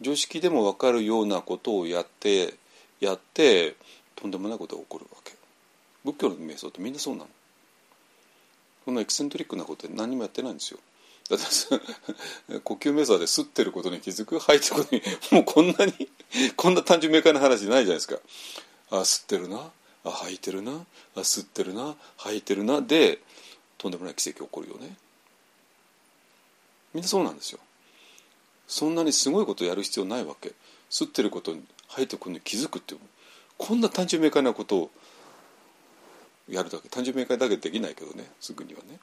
[0.00, 2.54] 常識でも分かるようなことをやって
[3.00, 3.76] やって
[4.16, 5.32] とんでもないことが起こるわけ。
[6.04, 7.28] 仏教の瞑想ってみんなそうなの。
[8.84, 10.80] こんなエキセントリックなことって何もやってないんですよ。
[11.28, 14.38] だって 呼吸瞑想で吸ってることに気づく？
[14.38, 16.08] 吐いてることに もうこんなに
[16.56, 18.18] こんな単純明快な話じゃないじゃないですか。
[18.90, 19.70] あ吸ってるな。
[20.04, 20.72] あ吐いてるな。
[21.14, 21.94] あ吸ってるな。
[22.16, 22.80] 吐いてるな。
[22.80, 23.20] で
[23.78, 24.96] とんでもない奇跡起こるよね。
[26.94, 27.60] みんなそうなんですよ。
[28.70, 30.52] そんなにすごいことやる必要ないわけ。
[30.90, 33.00] 吸ってることに吐いてくることに気づくっていう。
[33.58, 34.90] こんな単純明快なことを
[36.48, 36.88] やるだけ。
[36.88, 38.98] 単純明快だけできないけどねすぐにはね。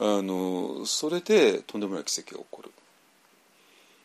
[0.00, 2.72] あのそれでとんでもない奇跡が起こる。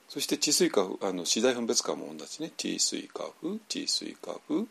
[0.08, 2.52] そして治水化あの資材分別化も同じね。
[2.56, 4.66] 治水化風治水化風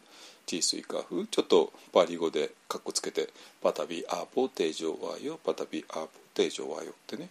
[0.46, 7.30] 治水化風ちょっとパリ語でカッコつけてパタビアポテジョワヨパタビアポテジョワヨってね。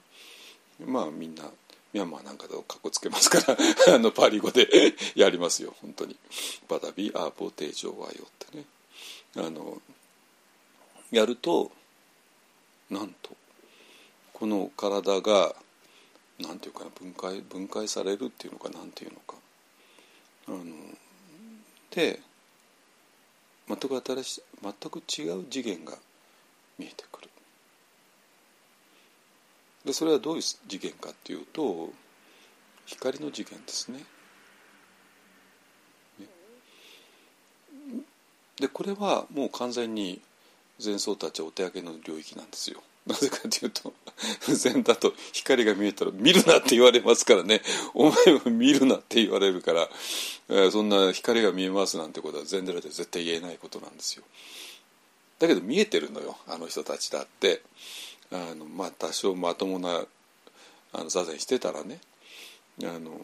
[0.86, 1.44] まあみんな
[1.94, 3.58] ミャンマーなんかでカッコつけますから
[3.96, 4.68] あのパリ語で
[5.16, 5.76] やりますよ。
[5.80, 6.18] 本当に。
[6.68, 8.66] パタビアポテジョワヨってね。
[9.36, 9.82] あの
[11.12, 11.72] やると
[12.89, 13.36] なんと
[14.34, 15.56] この体が
[16.39, 19.36] なんていうかな分解分解されるっていうのかなんていうのか。
[20.48, 20.66] あの
[21.91, 22.20] で
[23.68, 25.98] 全く新しい全く違う次元が
[26.80, 27.30] 見えてくる。
[29.86, 31.90] でそれはどういう次元かっていうと
[32.86, 34.04] 光の次元ですね。
[38.60, 40.22] でこれはもう完全に
[40.80, 42.82] 禅僧たちはお手上げの領域なんですよ。
[43.06, 43.94] なぜかというと
[44.48, 47.62] 禅だと光が見えたら見るなって言われますからね。
[47.94, 49.90] お前は見るなって言われるから、
[50.50, 54.24] え、そんな光が見えますなんてことは禅寺で絶対言えないことなんですよ。
[55.40, 57.62] だけど見えてるのよあの人たちだって。
[58.32, 60.04] あのまあ多少まともな
[60.94, 62.00] あの座禅してたらね
[62.84, 63.20] あの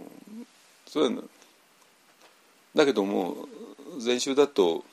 [0.88, 1.10] それ
[2.76, 3.36] だけども
[4.00, 4.84] 禅宗だと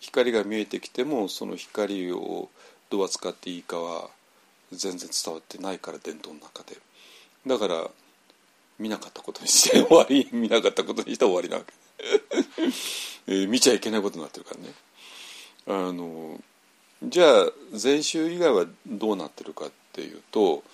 [0.00, 2.48] 光が見えてきてもその光を
[2.90, 4.08] どう扱っていいかは
[4.72, 6.76] 全然伝わってないから伝統の中で。
[7.46, 7.90] だから
[8.78, 11.72] 見なかったことにして終わり 見なかったことにして終わりなわけ、
[13.32, 14.74] えー、見ちゃいけないことになってるからね。
[15.68, 16.40] あの
[17.08, 20.64] じゃあ禅宗以外はどうなってるかっていうと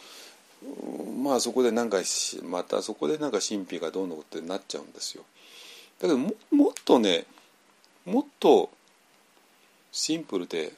[1.22, 1.98] まあそこでなんか
[2.44, 5.24] またそこでなんか神秘がどうのってなっちゃうんですよ
[6.00, 7.26] だけどももっとね
[8.06, 8.70] もっと
[9.90, 10.72] シンプルで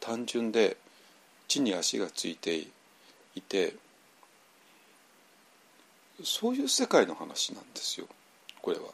[0.00, 0.76] 単純で
[1.46, 3.74] 地に足がついていて
[6.24, 8.06] そういう世界の話なんですよ
[8.62, 8.84] これは。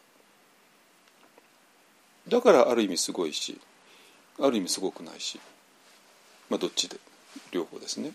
[2.29, 3.59] だからある意味すごいし
[4.39, 5.41] ある意味すごくないし
[6.53, 6.98] まあどっちで
[7.50, 8.12] 両方ですね。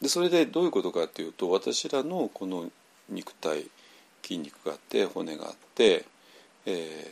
[0.00, 2.70] でそれでどういうことかっていうと私らのこの
[3.10, 3.66] 肉体
[4.22, 6.06] 筋肉があって骨があって、
[6.64, 7.06] え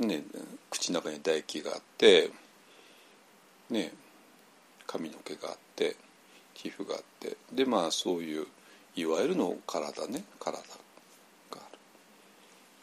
[0.00, 0.22] ーね、
[0.70, 2.30] 口の中に唾液があって、
[3.68, 3.92] ね、
[4.86, 5.94] 髪の毛があって
[6.54, 8.46] 皮膚があってでまあそういう
[8.96, 10.62] いわゆるの体ね体が
[11.52, 11.56] あ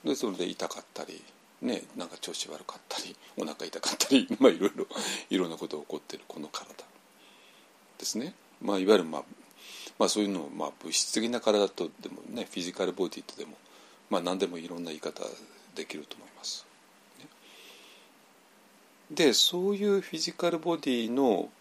[0.03, 0.09] る。
[0.11, 1.23] でそれで痛かったり
[1.62, 4.88] ね、なんか調子悪かったり お腹痛かったり、 まあ、いろいろ
[5.30, 6.84] いろんなことが起こっているこの体
[7.97, 9.24] ですね、まあ、いわゆる、まあ、
[9.97, 13.58] まあそういうのを、まあ、物質的な体とでもねフィジカルボディとでも、
[14.10, 15.24] まあ、何でもいろんな言い方
[15.76, 16.66] できると思います。
[17.20, 17.28] ね、
[19.10, 21.51] でそういうフィジカルボディの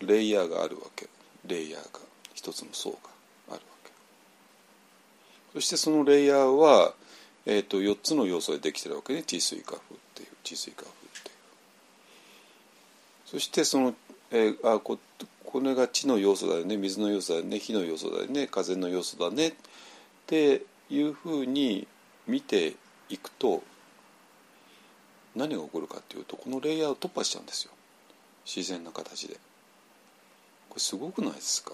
[0.00, 1.08] レイヤーがあるわけ。
[1.44, 2.00] レイヤーが
[2.34, 2.96] 一つの層が
[3.48, 3.92] あるわけ。
[5.54, 6.94] そしてそのレイヤーは
[7.46, 9.22] えーと、4つの要素でできてるわけね。
[9.22, 11.36] 地水化風っていう地水化風っていう。
[13.26, 13.94] そしてその、
[14.32, 14.98] えー、あこ
[15.44, 16.76] これが地の要素だよね。
[16.76, 17.58] 水の要素だよね。
[17.60, 18.48] 火の要素だよね。
[18.48, 19.48] 風の要素だね。
[19.48, 19.52] っ
[20.26, 21.86] ていうふうに
[22.26, 22.74] 見て
[23.08, 23.62] いくと
[25.36, 27.70] 何が起こるかっていうとこのレイヤーを突破しちゃうんですよ。
[28.44, 29.34] 自然な形で。
[30.68, 31.72] これすごくないですか？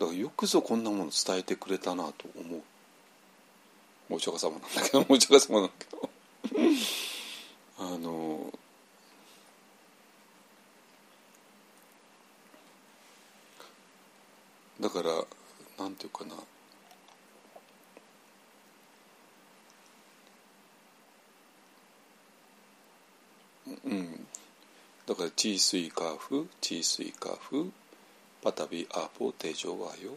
[0.00, 2.62] だからよくぞこんなもの伝えてくれたなと思う。
[4.08, 6.10] お釈迦様なんだけどお釈迦様なんだけど。
[7.78, 8.52] あの
[14.80, 15.10] だから
[15.78, 16.34] なんていうかな。
[23.84, 24.26] うん。
[25.06, 27.66] だから「地水化風」「地水化風」
[28.42, 30.16] パタビアポ定常和よ、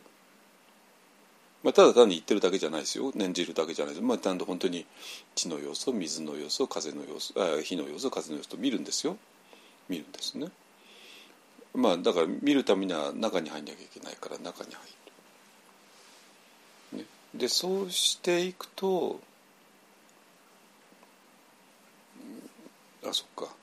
[1.64, 3.12] まあ、ただ単に言ってるだけじゃないですよ。
[3.16, 4.86] 念じるだけじゃないです、まあ、ちゃんと本当に
[5.36, 9.18] 地の要素水の要素風の要素あ火の要素風の要素と見るんですよ。
[9.90, 10.48] 見るんですね。
[11.74, 14.82] まあだから見るためには中に入んなきゃいけないから中に入
[16.94, 19.20] る、ね、でそうしていくと
[23.06, 23.54] あそっか。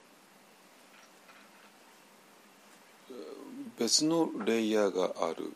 [3.81, 5.55] 別のレイヤーがある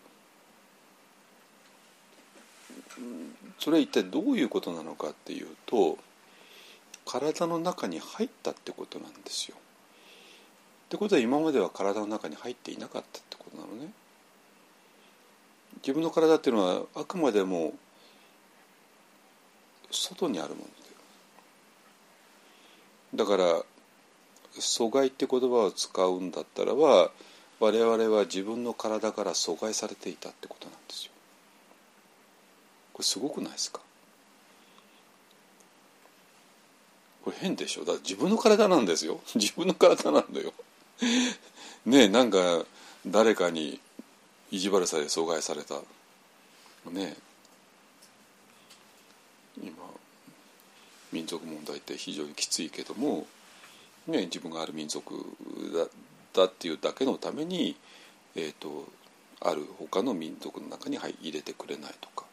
[3.58, 5.98] それは一体どういうことなのかっていうと
[7.04, 9.56] 体の中に入ったってことなんですよ。
[10.86, 13.92] ってことは今までは体の中に入っていなかったってことなのね。
[15.82, 17.74] 自分の体っていうのはあくまでも
[19.90, 20.66] 外にあるもの
[23.14, 23.44] だから
[24.58, 27.10] 阻害って言葉を使うんだったらば
[27.64, 31.12] 我々は自分の体から阻害されていたってことなんですよ。
[32.92, 33.80] これすごくないですか？
[37.24, 37.80] これ変でしょ？
[37.80, 39.20] だから自分の体なんですよ。
[39.34, 40.52] 自分の体なんだよ。
[41.86, 42.66] ねえなんか
[43.06, 43.80] 誰かに
[44.50, 45.80] 意地悪され阻害された。
[46.90, 47.16] ね
[49.56, 49.72] 今
[51.12, 53.26] 民族問題って非常にきついけども、
[54.06, 55.14] ね、自分がある民族
[56.34, 57.76] だっていうだけのために、
[58.34, 58.88] えーと、
[59.40, 62.26] ある他の民族の中に入れてくれないとか、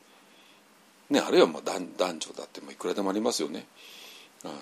[1.09, 3.65] ね、あるいはまあ男男女だっていくらでもありますよね。
[4.43, 4.53] あの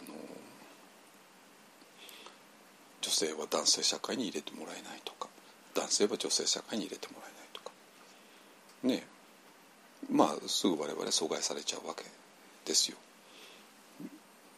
[3.02, 5.30] 女性は男性社会に入れてもらえないとか
[5.74, 7.72] 男性は女性社会に入れてもらえないとか
[8.84, 9.08] ね
[10.12, 12.04] まあすぐ我々阻害されちゃうわけ
[12.66, 12.98] ですよ。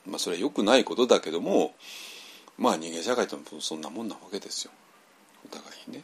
[0.08, 1.76] まあそれは良くないことだけども
[2.62, 4.72] まあ人間社会ってそんなもんなわけですよ
[5.44, 6.04] お互いにね。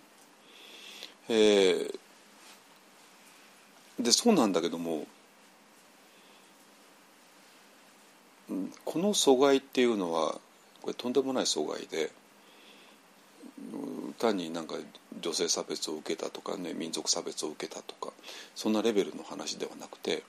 [1.29, 5.05] えー、でそうなんだけども
[8.83, 10.39] この阻害っていうのは
[10.81, 12.09] これとんでもない阻害で
[14.17, 14.75] 単になんか
[15.19, 18.11] 女性差別を受けたとかね民族差別を受けたとか
[18.55, 20.23] そんなレベルの話ではなくて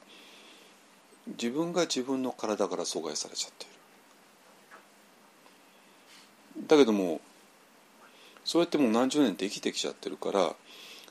[1.29, 3.78] 自分が自分の体から阻害されちゃっている
[6.67, 7.21] だけども
[8.45, 10.55] そうやってもう何十年って生きてきちゃってるから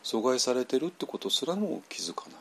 [0.03, 2.35] 阻害されてるってことすらも気づかない。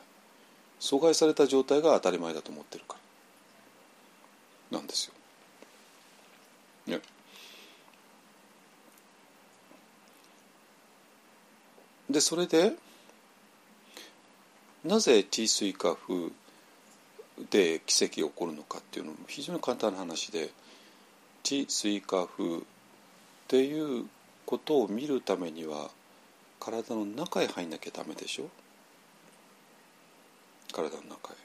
[0.79, 2.97] 阻害された状態が当たり前だと思ってるか
[4.71, 4.77] ら。
[4.77, 5.13] なんですよ。
[6.87, 7.01] ね、
[12.09, 12.73] でそれで
[14.85, 16.29] なぜ地水化風
[17.49, 20.49] で奇跡が起こるのかっていうのも非常に簡単な話で
[21.43, 22.61] 地水化風
[23.47, 24.05] っていう
[24.45, 25.89] ことを見るためには
[26.59, 28.49] 体の中へ入んなきゃダメでしょ？
[30.73, 31.37] 体の中へ。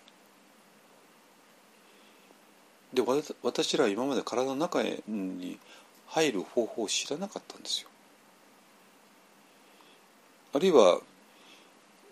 [2.92, 3.03] で
[3.42, 5.61] 私らは今まで体の中に
[6.09, 7.88] 入る方法を知らなかったんですよ。
[10.55, 11.00] あるいは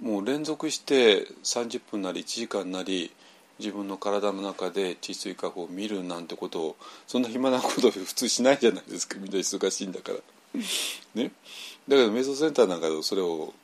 [0.00, 3.10] もう連続して30分なり1時間なり
[3.60, 9.16] 自分の体の中で治水化法を見るなんてことをそんな暇なことを普通しないじゃないですか。
[9.18, 10.18] みんな忙しいんだから。
[11.14, 11.30] ね、
[11.86, 13.54] だけど瞑想センターなんかでそれを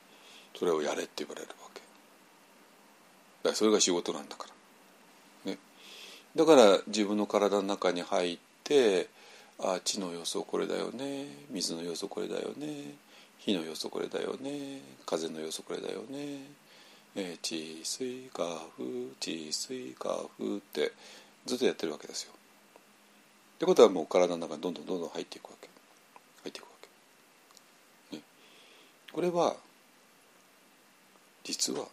[0.57, 1.81] それをやれって言われるわけ。
[1.81, 1.85] だ
[3.45, 4.47] からそれが仕事なんだか
[5.45, 5.59] ら、ね、
[6.37, 9.09] だから自分の体の中に入って
[9.59, 11.27] あ地の要素これだよね。
[11.51, 12.95] 水の要素これだよね。
[13.39, 14.81] 火の要素これだよね。
[15.07, 16.41] 風の要素これだよね。
[17.19, 18.45] えー、地水化
[18.77, 18.85] 風
[19.19, 20.93] 地水化風って
[21.47, 22.33] ずっとやってるわけですよ。
[22.33, 25.69] ってことはもう体の中にどんどんどんどん入っていくわけ
[26.43, 26.71] 入っていくわ
[28.11, 28.17] け。
[28.17, 28.23] ね、
[29.13, 29.57] これは
[31.43, 31.87] 実は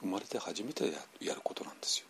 [0.00, 0.84] 生まれて初めて
[1.20, 2.06] やることなんですよ。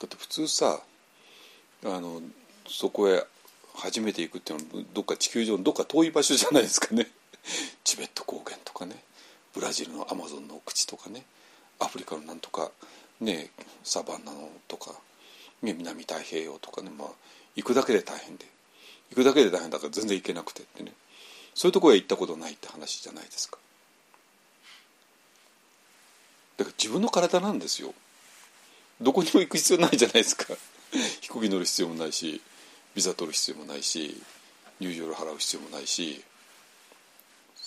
[0.00, 0.80] だって普通さ
[1.84, 2.20] あの
[2.66, 3.24] そこへ
[3.74, 7.10] 初めて行くっていうのはどっか地球上のどっか遠い場所じゃないですかね。
[7.84, 9.02] チベット高原とかね。
[9.52, 11.24] ブラジルのアマゾンの奥地とかね。
[11.78, 12.70] アフリカのなんとか
[13.20, 13.50] ね
[13.82, 14.94] サバンナのとか、
[15.62, 16.90] ね、南太平洋とかね。
[16.90, 17.08] まあ
[17.56, 18.46] 行くだけで大変で。
[19.10, 20.92] 行くだけで大変だから全然行けなくてってね。
[21.54, 23.58] そういうとこへ行ったことないって話じゃないですか。
[26.56, 27.92] だから自分の体なんですよ。
[29.00, 30.46] どこにも行く必要ないじゃないですか。
[31.20, 32.40] 飛行機乗る必要もないし。
[32.94, 34.20] ビザ取る必要もないし
[34.80, 36.22] 入場料払う必要もないし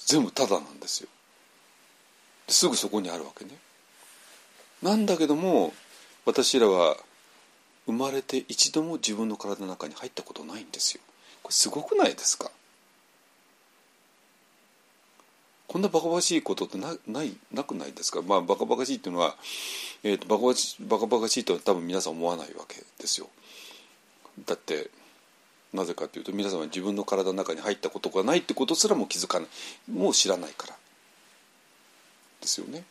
[0.06, 1.10] 全部タダなんですよ。
[2.48, 3.52] すぐそこにあるわけね。
[4.82, 5.74] なんだけども
[6.26, 6.96] 私らは
[7.86, 11.02] 生まれて一度も自分の体の中に入ったことないんですよ。
[11.44, 12.52] これすごくないですか？
[15.68, 18.22] こんなバカバカしいことってなないなくないですか？
[18.22, 19.36] まあバカバカしいっていうのは、
[20.04, 20.44] えーと、バカ
[20.80, 23.28] バカバカしいとは多分皆さん思わないわけですよ。
[24.46, 24.90] だって
[25.78, 30.76] なぜかというと皆さんは自分の体の中に入ったことがないってことすらも気づかないもう知らないから
[32.42, 32.84] ですよね。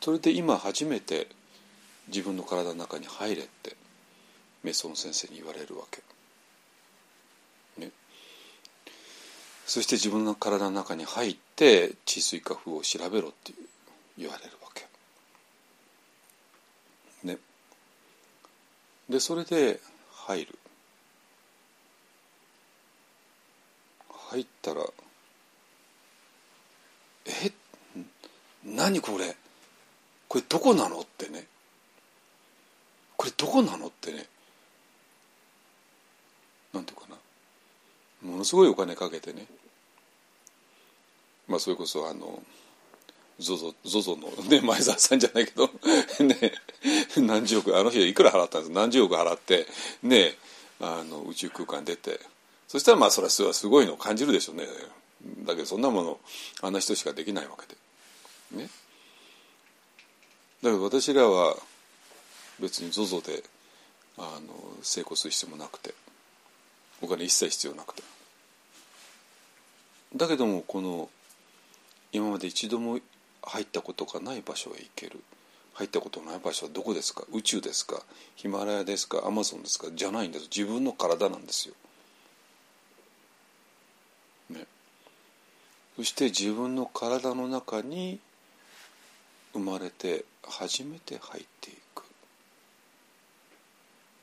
[0.00, 1.26] それで今初めて
[2.08, 3.76] 自分の体の中に入れって
[4.64, 6.00] 瞑想の先生に言われるわけ。
[7.80, 7.90] ね、
[9.66, 13.52] そして自分の体の中に入って地水化風を調べろって
[14.16, 14.86] 言われるわけ。
[17.24, 17.38] ね。
[19.10, 19.80] でそれで
[20.26, 20.58] 入る。
[24.30, 24.84] 入ったら
[27.26, 27.52] 「え？
[28.64, 29.36] 何これ？
[30.28, 31.46] これどこなの?」ってね。
[33.16, 34.26] これどこなのってね。
[36.72, 37.16] なんていうかな。
[38.28, 39.46] ものすごいお金かけてね。
[41.46, 42.42] まあそれこそあの
[43.40, 45.70] ZOZO, ZOZO の、ね、前澤さんじゃないけど
[46.24, 46.52] ね、
[47.18, 49.66] 何十億あの人いくら払ったんです何十億払って
[50.02, 50.34] ね
[50.80, 52.20] あの宇宙空間出て。
[52.68, 54.64] そしたらまあそれはすごいのを感じるでしょうね。
[55.44, 56.18] だけどそんなもの
[56.62, 58.62] あんな人しかできないわけで。
[58.62, 58.68] ね。
[60.62, 61.56] だけど私らは
[62.60, 63.44] 別に ZOZO で
[64.18, 65.94] あの成功する必要もなくて。
[67.02, 68.02] お金一切必要なくて。
[70.14, 71.10] だけどもこの
[72.12, 72.98] 今まで一度も
[73.46, 75.22] 入ったことがない場所へ行ける。
[75.74, 77.24] 入ったことない場所はどこですか？
[77.32, 78.02] 宇宙ですか？
[78.34, 79.22] ヒマラヤですか？
[79.26, 79.88] アマゾンですか？
[79.94, 80.48] じゃないんです。
[80.54, 81.74] 自分の体なんですよ。
[84.50, 84.66] ね。
[85.96, 88.18] そして自分の体の中に
[89.52, 92.04] 生まれて初めて入っていく。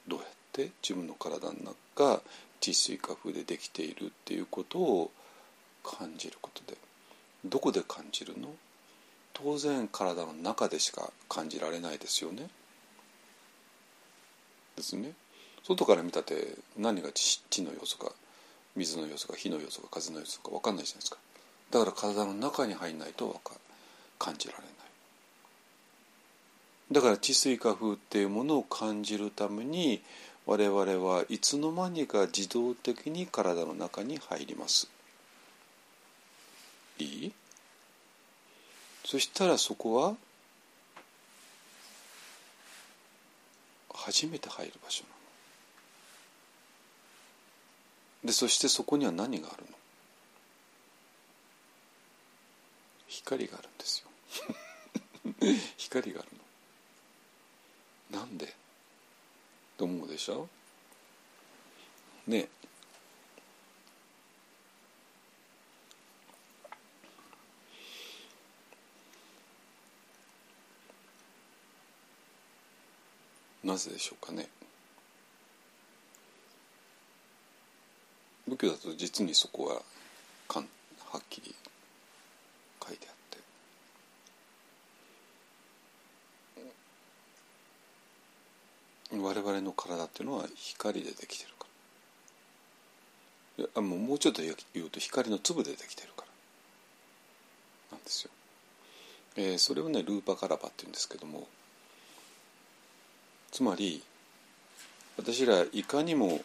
[0.08, 0.72] どうやって？
[0.82, 1.54] 自分の体の
[1.96, 2.22] 中が
[2.60, 5.12] 地水化風でできているっていうことを
[5.84, 6.78] 感じることで。
[7.46, 8.48] どこで感じるの？
[9.34, 12.50] 当然体の中でしか感じられないですよね。
[14.76, 15.14] ですね。
[15.64, 18.12] 外から見たって何が地の要素か
[18.76, 21.18] 水の要素か火の要素か風の要素か分かんないじゃないですか。
[21.72, 23.54] だから体の中に入んないとわか
[24.20, 24.74] 感じられない。
[26.92, 30.04] だから地水化風っていうものを感じるために
[30.46, 34.90] 我々はいつの間にか自動的に体の中に入ります。
[37.00, 37.34] いい？
[39.06, 40.16] そしたらそこは
[43.94, 45.16] 初めて入る場所なの。
[48.28, 49.70] でそしてそこには何があるの？
[53.08, 54.10] 光があるんですよ。
[55.78, 56.30] 光がある
[58.12, 58.20] の。
[58.20, 58.54] なんで？
[59.78, 60.48] と思うでしょ？
[62.28, 62.50] ねえ。
[73.64, 74.50] なぜでしょうかね。
[78.48, 79.82] 仏教だと実にそこは
[80.48, 80.68] かん
[81.12, 81.56] はっきり
[82.86, 83.16] 書いてあっ
[89.12, 89.18] て。
[89.18, 91.66] 我々の体っていうのは光でできてるか
[93.60, 93.66] ら。
[93.66, 94.52] いやもうもうちょっと言
[94.84, 96.26] うと光の粒でできてるか
[97.92, 97.98] ら。
[97.98, 98.32] なんですよ。
[99.36, 101.48] えー、それをねルーパカラバっていうんですけども
[103.54, 104.02] つまり
[105.16, 106.42] 私らいかにも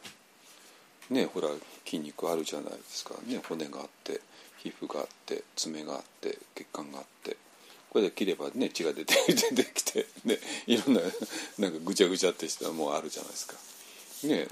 [1.09, 1.48] ねほら
[1.86, 4.20] 筋肉あるじゃないですかね骨があって
[4.59, 7.38] 皮膚があって爪があって血管があって
[7.88, 10.36] これで切ればね血が出て出てきてね
[10.66, 11.00] いろんな
[11.59, 13.54] なんかぐちゃぐちゃってしたもうあるじゃないですか。
[14.24, 14.46] ね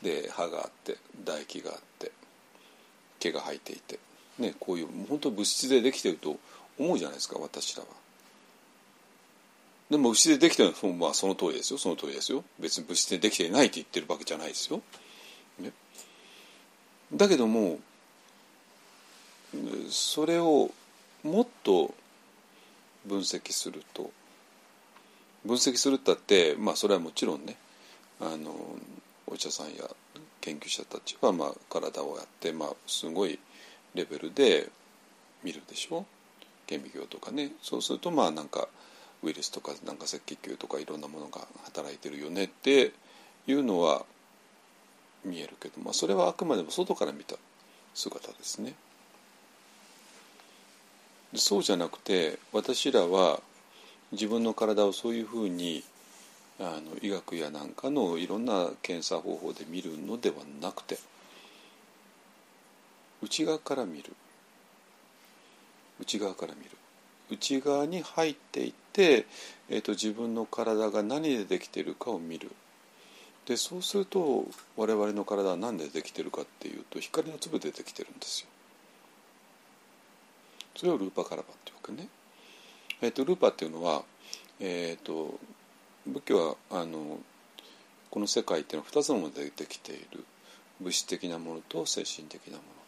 [0.00, 2.12] で歯があって唾液があって
[3.18, 3.98] 毛が生えていて
[4.38, 6.38] ねこういう本当物質でできてると
[6.78, 7.99] 思うじゃないですか私らは。
[9.90, 11.78] でも物質でできてるのは、まあ、その通りですよ。
[11.78, 12.44] その通りですよ。
[12.60, 14.80] 別に物質でできていないって言ってるわけじゃないですよ。
[15.58, 15.72] ね、
[17.12, 17.80] だけども
[19.90, 20.70] それを
[21.24, 21.92] もっと
[23.04, 24.10] 分析すると
[25.44, 27.56] 分析するったってまあそれはもちろんね
[28.20, 28.54] あの
[29.26, 29.84] お医者さんや
[30.40, 33.38] 研究者たちはまあ体をやってまあすごい
[33.94, 34.68] レベルで
[35.42, 36.06] 見るでしょ。
[36.66, 37.52] 顕微鏡とかね。
[37.60, 38.68] そうするとまあなんか
[39.22, 42.92] ウイルスとかなんか赤血球とかいろんなものが働いてるよねって
[43.46, 44.04] いうのは
[45.24, 47.36] 見えるけど、まあ、それはあくまでも外から見た
[47.94, 48.74] 姿ですね。
[51.34, 53.40] そうじゃなくて私らは
[54.10, 55.84] 自分の体をそういうふうに
[56.58, 60.98] あの医学やなんかのいろんな検査方法で見るのではなくて
[63.22, 64.12] 内側から見る
[66.00, 66.70] 内側から見る
[67.30, 69.26] 内側に入っていって、
[69.68, 72.50] えーと、自分の体が何でできているかを見る
[73.46, 74.44] でそうすると
[74.76, 78.46] 我々の体は何でできているかっていうと光の粒でできてるんですよ。
[80.76, 82.08] それをルーパカラバっていうわけね。
[83.02, 84.04] えーと、ルーパっていうのは、
[84.60, 85.38] えーと、
[86.06, 87.18] 仏教はあの
[88.10, 90.24] この世界っていうのは2つのものでできている
[90.80, 92.79] 物質的なものと精神的なもの。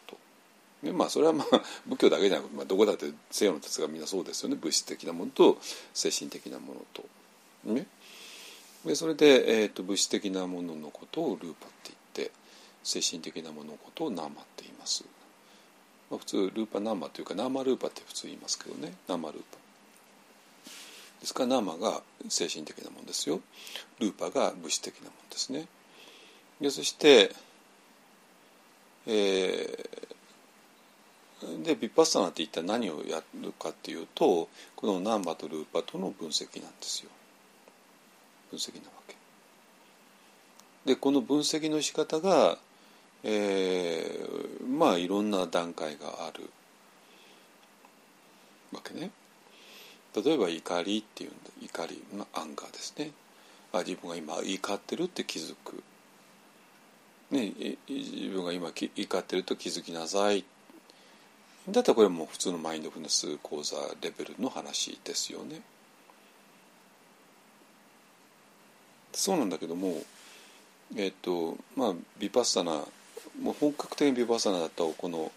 [0.91, 4.55] まあそれはまあ 仏教だけじゃなくて、まあ、どこだって西洋の哲学みんなそうですよね。
[4.55, 5.59] 物質的なものと
[5.93, 7.05] 精神的なものと。
[7.63, 7.87] ね、
[8.83, 12.33] でそれで、えーと、物質的なもののことをルーパって言って
[12.83, 15.05] 精神的なもののことをナーマって言います。
[16.09, 18.93] まあ、普通ルーパナーマというかナーマルーパって普通言いますけどね。
[19.07, 19.57] ナーマルーパ。
[21.21, 23.39] ですからナーマが精神的なものですよ。
[23.99, 25.67] ルーパが物質的なものですね。
[26.59, 27.33] でそして
[29.05, 29.92] えー、
[31.63, 37.09] でビッパッサナって一体何をやるかっていうとこのナンバとルーパとの分析なんですよ。
[38.51, 39.15] 分析なわけ。
[40.85, 42.57] でこの分析の仕方が
[43.23, 46.49] えー、まあいろんな段階がある。
[48.73, 49.11] わけね。
[50.15, 51.37] 例えば怒りっていうんだ。
[51.61, 53.11] 怒り、まあ、アンガーですね。
[53.71, 55.83] あ自分が今怒ってるって気づく、
[57.31, 57.51] ね、
[57.89, 60.43] 自分が今怒ってると気づきなさい。
[61.69, 65.61] だったらこれも普通のマインドフルネス講座レベルの話ですよね
[69.13, 70.01] そうなんだけども
[70.95, 72.83] えっ、とまあビパッサナ
[73.41, 75.31] もう本格的にビパッサナだとこの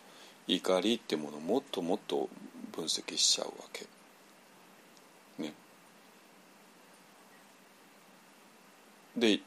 [0.49, 2.29] 怒りっていうものをもっともっと
[2.73, 3.87] 分析しちゃうわけ。
[5.39, 5.53] ね。
[9.17, 9.41] で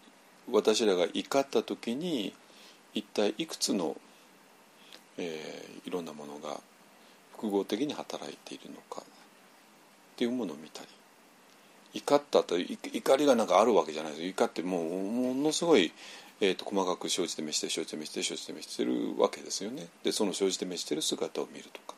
[0.52, 2.34] 私らが怒った時に
[2.94, 3.96] 一体いくつの、
[5.18, 6.60] えー、いろんなものが
[7.40, 9.06] 複合的に働いているのかっ
[10.18, 10.88] ていうものを見たり。
[11.92, 14.24] 怒ったと怒りがなんかあるわけじゃないです。
[14.28, 15.92] 怒ってもうものすごい、
[16.40, 19.88] えーと、細かく生じて召して生じて召して生じて召してるわけですよね。
[20.04, 21.96] でその生じて召してる姿を見るとか、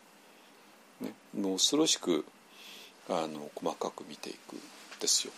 [1.02, 2.24] ね、もう恐ろしく
[3.10, 4.56] あの細かく見ていく。
[5.02, 5.34] ですよ。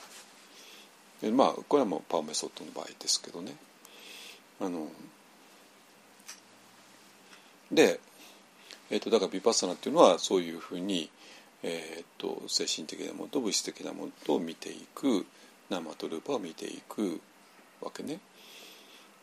[1.22, 3.56] でまあこれはもうパワーメソッドの場合ですけどね。
[4.60, 4.88] あの
[7.72, 8.00] で、
[8.94, 11.10] えーと、だからビパッサナっていうのはそういうふうに、
[11.64, 15.26] えーと、精神的なものと物質的なものと見ていく
[15.72, 17.20] 生とルーパを見ていく
[17.82, 18.20] わけね。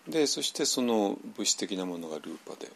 [0.09, 2.73] でそしてその物質的なものがルーパで、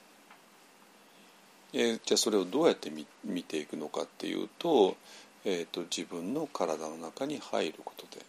[1.73, 4.97] えー、じゃあそれをどうやって見見ていくのかっていうと,、
[5.45, 8.25] えーと、自分の体の中に入ることで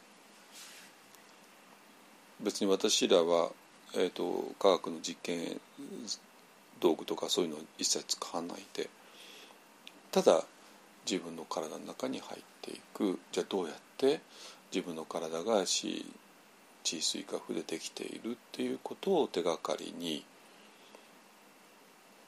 [2.42, 3.52] 別に私らは、
[3.94, 5.62] えーと科学の実験
[6.86, 8.88] 道具とかそういうのを一切使わないで
[10.12, 10.44] ただ
[11.10, 14.22] 自分の体の中に入っていくじゃあどうやって
[14.72, 16.06] 自分の体が地
[16.84, 20.24] 地水化風でできているっていうことを手がかりに、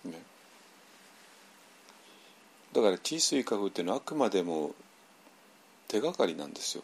[0.03, 0.14] ね、
[2.74, 4.72] だから地水化風っていうのはあくまでも
[5.88, 6.84] 手がかりなんですよ。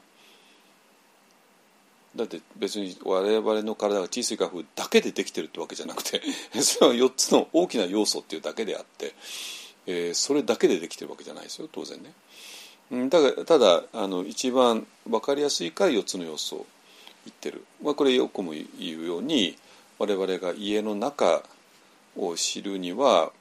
[2.16, 6.22] だって別に我々の体が小さい花粉だけでできてるってわけじゃなくて
[6.61, 9.16] それは4つの大きな要素っていうだけであって、
[9.88, 12.14] えー、それだけでできてるわけじゃないですよ当然ね。
[13.09, 16.66] だからただあの一番分かりやすいから4つの要素を
[17.26, 19.57] 言ってる、まあ、これよくも言うように
[19.97, 21.43] 我々が家の中
[22.16, 23.32] を知るには、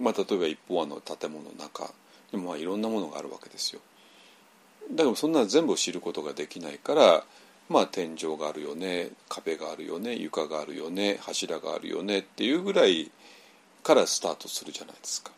[0.00, 1.92] まあ、例えば一方の建物の中
[2.32, 3.80] にもまあいろんなものがあるわけですよ。
[4.90, 7.24] だけどそんな全部を知ることができないから
[7.72, 13.10] まあ天井があるよね壁があるよね床があるよね柱があるよねっていうぐらい
[13.82, 15.32] からスタートするじゃないですか。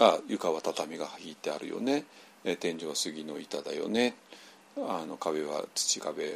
[0.00, 2.04] あ床は畳が引いてあるよね
[2.60, 4.14] 天井は杉の板だよね
[4.76, 6.28] あの壁は土壁を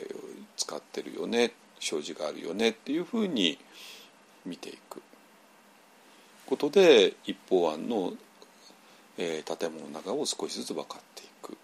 [0.56, 3.58] 使ってるよね障子があるよねっていうふうに
[4.44, 5.00] 見ていく
[6.46, 8.14] ことで一方案の、
[9.16, 11.56] えー、建物の中を少しずつ分かっていく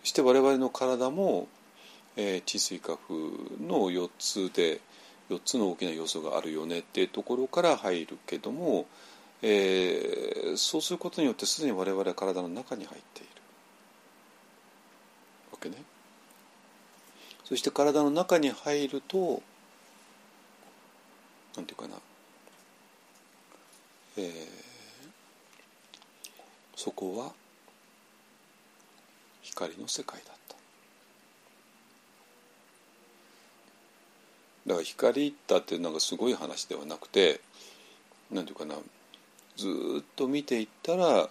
[0.00, 1.46] そして我々の体も
[2.22, 3.14] えー、地水化風
[3.66, 4.82] の4つで
[5.30, 8.84] 4つの大きな要素があるよねっていうところから入るけども、
[9.40, 13.30] えー、そうすることによってすでに我々は体の中に入っている。
[15.52, 15.76] わけね。
[17.44, 19.42] そして体の中に入ると
[21.56, 21.96] なんていうかな、
[24.18, 24.24] えー、
[26.76, 27.32] そこは
[29.40, 30.39] 光の世界だ
[34.70, 37.40] だから光ったっていうのがすごい話ではなくて
[38.30, 38.80] 何て言うかな
[39.56, 39.66] ず
[40.00, 41.28] っと見ていったら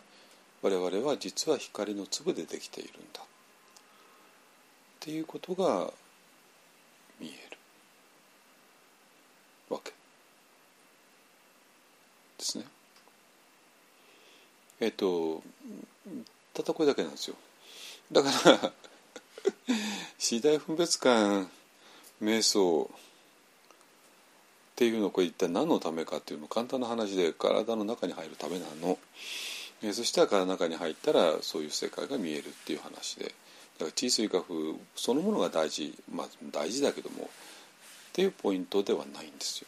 [0.61, 3.25] 我々は実は光の粒でできているんだっ
[4.99, 5.89] ていうことが
[7.17, 7.57] 見える
[9.69, 9.95] わけで
[12.39, 12.65] すね。
[14.81, 15.41] えっと
[16.53, 17.37] たったこれだけなんですよ。
[18.11, 18.73] だから
[20.19, 21.49] 次第分別感
[22.21, 22.89] 瞑想
[24.79, 28.97] っていうのこれ一体何のためかっていうの簡単な話で体の中に入るためなの、
[29.83, 33.25] えそしたら体の中に入ったらそういう世界が見えるっていう話で。
[33.25, 33.31] だ
[33.79, 34.55] から地水化風
[34.95, 35.93] そのものが大事。
[36.09, 37.27] まあ大事だけどもっ
[38.13, 39.67] ていうポイントではないんですよ。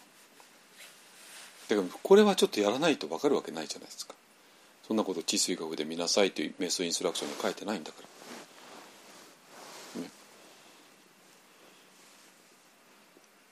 [1.67, 4.15] だからこれはちょっとやらないと分かるわけないじゃないですか。
[4.87, 8.10] そんなこと地水化風で見なさいというメスインストラクションに書いてないんだから。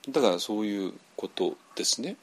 [0.08, 2.16] だからそういうことですね。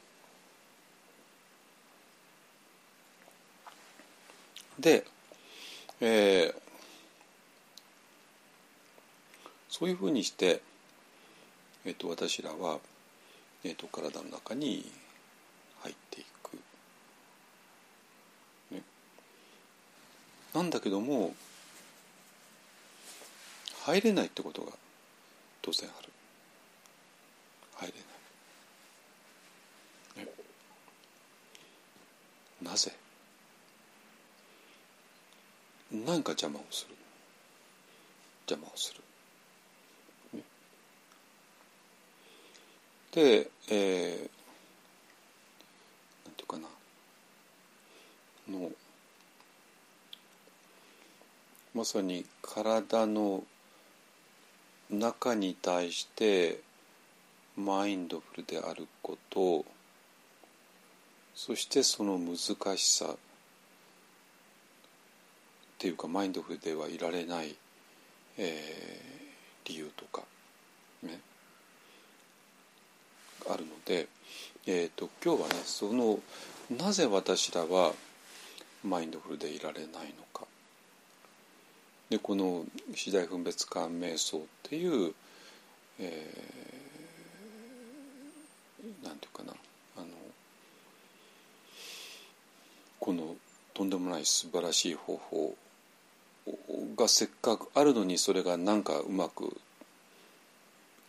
[4.80, 5.06] で、
[6.02, 6.56] えー、
[9.70, 10.62] そういうふうにして、
[11.86, 12.80] えーと、私らは、
[13.64, 14.92] えーと、体の中に
[15.82, 16.58] 入っていく。
[18.72, 18.82] ね、
[20.54, 21.36] なんだけども
[23.84, 24.74] 入れないってことが
[25.62, 26.07] 当然ある。
[27.78, 27.94] 入れ
[30.24, 30.30] な
[32.70, 32.92] い、なぜ
[35.92, 36.96] 何か邪魔をする？
[38.50, 40.42] 邪魔をする、
[43.12, 44.30] で、えー、
[46.26, 46.68] なんていうかな。
[48.50, 48.72] の
[51.74, 53.44] まさに体の
[54.90, 56.62] 中に対して
[57.58, 59.66] マインドフルであること
[61.36, 62.38] そしてその難
[62.78, 63.18] しさっ
[65.80, 67.56] ていうかマインドフルではいられない、
[68.38, 70.24] えー、理由とか
[71.04, 71.20] ね
[73.50, 74.08] あるので、
[74.66, 76.20] えーと、今日はねその
[76.70, 77.94] なぜ私らは
[78.84, 80.46] マインドフルでいられないのか。
[82.10, 85.14] でこの次第分別感瞑想っていう、
[86.00, 86.77] えー、
[89.04, 89.54] なんていうかな。
[89.98, 90.08] あの
[93.00, 93.36] この
[93.74, 95.56] とんでもない素晴らしい方法
[96.96, 99.56] がせっかくあるのにそれがなんかうまく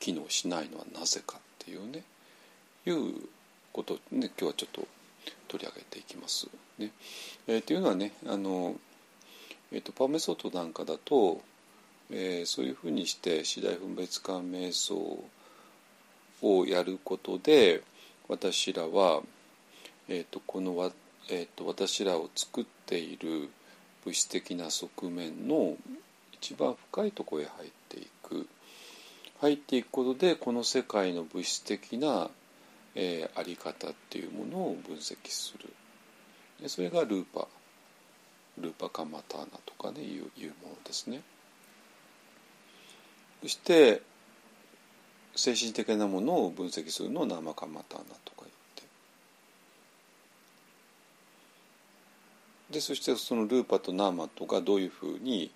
[0.01, 2.05] 機能しないのはなぜかっていうね。
[2.87, 3.15] いう
[3.73, 4.87] ことを、ね、今日はちょっと
[5.49, 6.49] 取り上げていきます。
[6.79, 6.91] ね。
[7.47, 8.77] えー、っていうのはねあの、
[9.73, 11.43] えーと、パーメソッドなんかだと、
[12.11, 15.23] えー、そういうふうにして次第分別感瞑想
[16.43, 17.83] をやることで
[18.29, 19.23] 私らは、
[20.09, 20.93] えーと、このわ、
[21.31, 23.49] えーと私らを作っている
[24.05, 25.77] 物質的な側面の
[26.33, 28.49] 一番深いところへ入っていく。
[29.41, 32.29] 入っていくことでこの世界の物質的な
[33.01, 35.73] えー、あり方っていうものを分析する。
[36.61, 37.47] でそれがルーパ
[38.59, 41.23] ルーパカマターナとかねいういうものですね。
[43.41, 44.03] そして
[45.39, 48.83] 精神的なものを分析するのをナマカマターナとか言って
[52.73, 55.53] でそしてそのルーパとナーマとがどういうふうに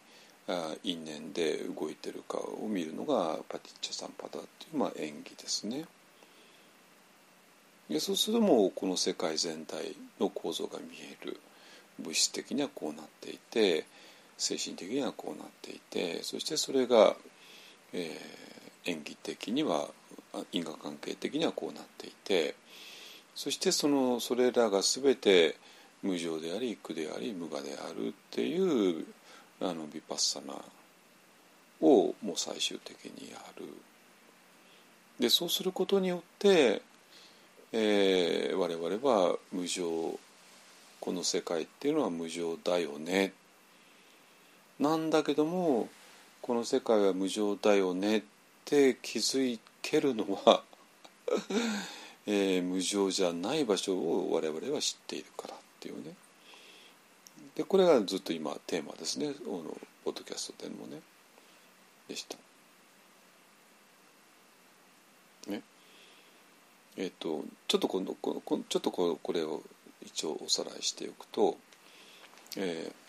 [0.85, 5.85] 因縁で動いてるかを見るのがパティッチャサンパダっていう、まあ、演技ですね。
[7.91, 11.41] でそうするともうこの世界全体の構造が見える
[11.99, 13.85] 物質的にはこうなっていて
[14.39, 17.17] 精神的にはこうなっていてそしてそれが、
[17.93, 18.42] えー、
[18.87, 19.89] 演技的には
[20.53, 22.55] 因果関係的にはこうなっていて
[23.35, 25.57] そしてそのそれらが全て
[26.03, 29.05] 無常であり苦であり無我であるっていう
[29.61, 30.55] あのビパッサナ
[31.81, 33.67] をもう最終的にやる。
[35.21, 36.83] でそうすることによって
[37.75, 40.19] えー、我々は無常
[41.01, 43.33] この世界っていうのは無常だよね
[44.79, 45.89] なんだけども
[46.43, 48.23] この世界は無常だよねっ
[48.65, 50.63] て気づけるのは
[52.27, 56.15] えー、無常じゃない場所を我々は知っているからっていうね。
[57.57, 59.35] でこれがずっと今テーマですね。
[59.45, 61.01] このポッドキャストでもね。
[62.09, 62.37] でした。
[65.51, 65.63] ね。
[66.97, 69.63] えっ、ー、とちょっと今度こちょっとここれを
[70.05, 71.57] 一応おさらいしておくと、
[72.57, 73.02] えー、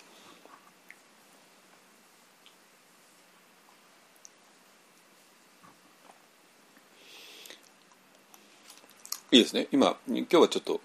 [9.34, 9.68] いいですね。
[9.72, 10.80] 今今日はちょっと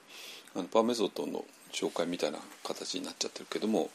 [0.57, 3.91] あのパーメソッドの紹介みたいな形になっちゃってるけども、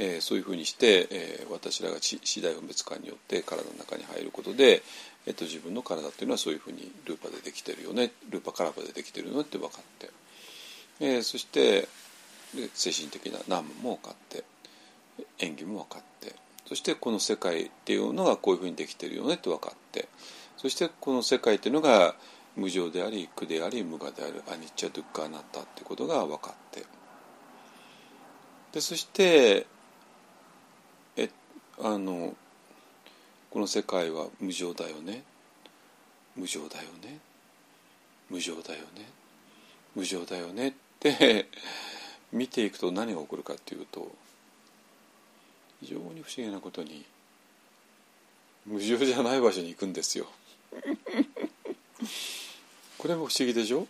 [0.00, 4.82] えー、そういうふうにして、えー、私らが次第分別感によって体の中に入ることで、
[5.24, 10.10] えーと、自分の体っていうのはそういうふうにルーパでできてるよねルーパカラパでできてるよねって分かって、
[10.98, 11.86] えー、そして
[12.74, 14.42] 精神的な難問も分かって
[15.38, 16.34] 演技も分かって
[16.66, 20.08] そしてこの世界っていうのがこういうふうにできてるよねって分かって
[20.56, 22.16] そしてこの世界っていうのが
[22.56, 26.84] 無常であり苦であり無我であるアニッチャ・ドゥッカーナッタってことが分かって。
[28.72, 29.66] でそして
[31.16, 31.28] え
[31.80, 32.34] あの
[33.50, 35.24] この世界は無常だよね。
[36.36, 37.18] 無常だよね。
[38.30, 39.22] 無常だよね。
[39.94, 41.48] 無常だよねって
[42.32, 44.10] 見ていくと何が起こるかっていうと
[45.80, 47.04] 非常に不思議なことに
[48.64, 50.26] 無常じゃない場所に行くんですよ。
[53.02, 53.84] これも不思議でしょ？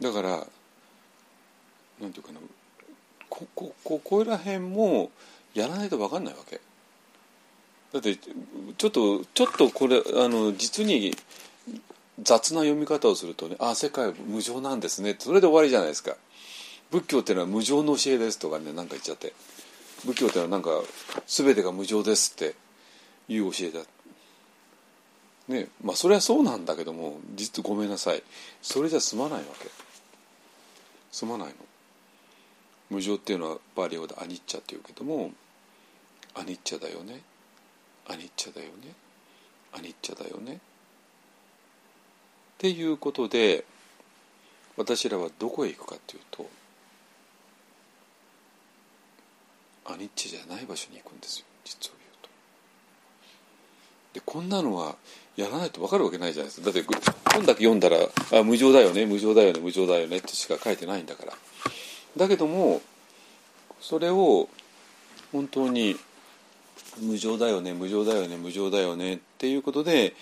[0.00, 0.46] だから
[2.00, 2.38] なんていうかな
[3.28, 5.10] ここここら辺も
[5.54, 6.60] やらないと分かんないわけ。
[7.92, 11.16] だってちょっとちょっとこれあの実に
[12.22, 16.14] 雑な読み方をするとね「あ世界は無常なんですね」それで終わりじゃないですか。
[16.92, 19.32] 仏教っていうのは無常の教えですとかね何か言っちゃって。
[20.04, 20.70] 仏教ってのはなんか
[21.26, 22.54] 全てが無常ですって
[23.28, 23.80] いう教えだ。
[25.48, 28.22] ねまあそれはそうなんだけども実ごめんなさい。
[28.62, 29.68] それじゃ済まないわけ。
[31.10, 31.54] 済まないの。
[32.90, 35.32] 無常っていうのはバリオでアニッチャっていうけども
[36.34, 37.20] アニッチャだよね。
[38.06, 38.94] アニッチャだよね。
[39.72, 40.54] アニッチャだよね。
[40.54, 40.58] っ
[42.58, 43.64] ていうことで
[44.76, 46.48] 私らはどこへ行くかっていうと
[49.88, 52.28] アニッチじゃない場所に行くんですよ実を言うと。
[54.14, 54.96] でこんなのは
[55.36, 56.84] やらないと分かるわけないじゃないですかだって
[57.32, 57.96] 本だけ読んだら
[58.38, 61.32] あ無常だよね無常だよね無常だよねってしか書いてないんだから
[62.16, 62.80] だけども
[63.80, 64.48] それを
[65.30, 65.96] 本当に
[67.00, 70.14] 無常だよね無常だよね無常だよねっていうことで、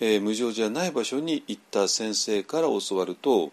[0.00, 3.52] えー、無常じゃない場所に行った先生から教わると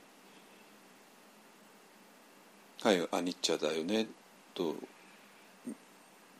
[2.81, 4.07] 「はいアニッチャだよね」
[4.55, 4.75] と「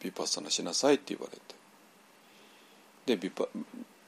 [0.01, 1.41] ビパッサナしなさい」って言われて
[3.05, 3.47] でビパ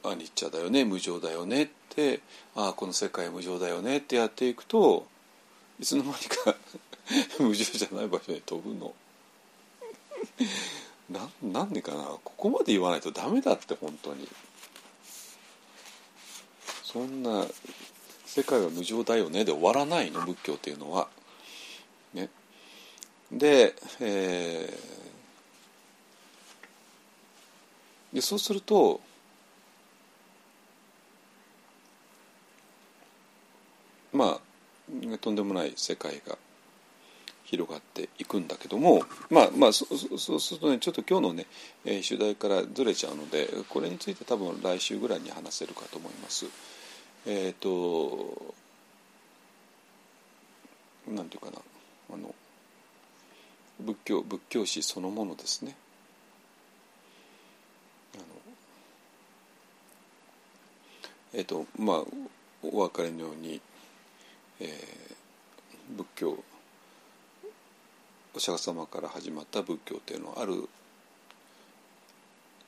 [0.04, 2.20] アニッチャだよね無常だよねって
[2.54, 5.06] ああこの世界無常だよねってやっていくと
[5.80, 6.56] いつの間にか
[7.38, 8.94] 無常じゃない場所に飛ぶの。
[11.10, 12.04] ななんでかな？
[12.24, 14.28] ここまで言わないとダメだって本当に
[16.84, 17.46] そんな
[18.24, 21.08] 世界は無常だよねで終わらないの仏教っていうのは。
[22.14, 22.28] ね、
[23.30, 25.11] で,、えー、
[28.12, 29.00] でそうすると
[34.12, 34.38] ま
[35.14, 36.36] あとんでもない世界が
[37.44, 41.46] 広がっていくんだけどもまあまあそうするとねちょっと今日のね、
[41.84, 46.46] えー、主題からずれちゃうのでこれについて多分来週ぐらいに話せるかと思います。
[47.26, 48.54] えっ、ー、と
[51.08, 51.58] なんていうかな
[52.14, 52.34] あの
[53.80, 55.76] 仏教仏教史そのものですね。
[58.14, 58.24] あの
[61.34, 62.04] えっ、とまあ
[62.62, 63.60] お別れのように、
[64.60, 66.38] えー、仏教
[68.34, 70.68] お釈迦様から始まった仏教というのはある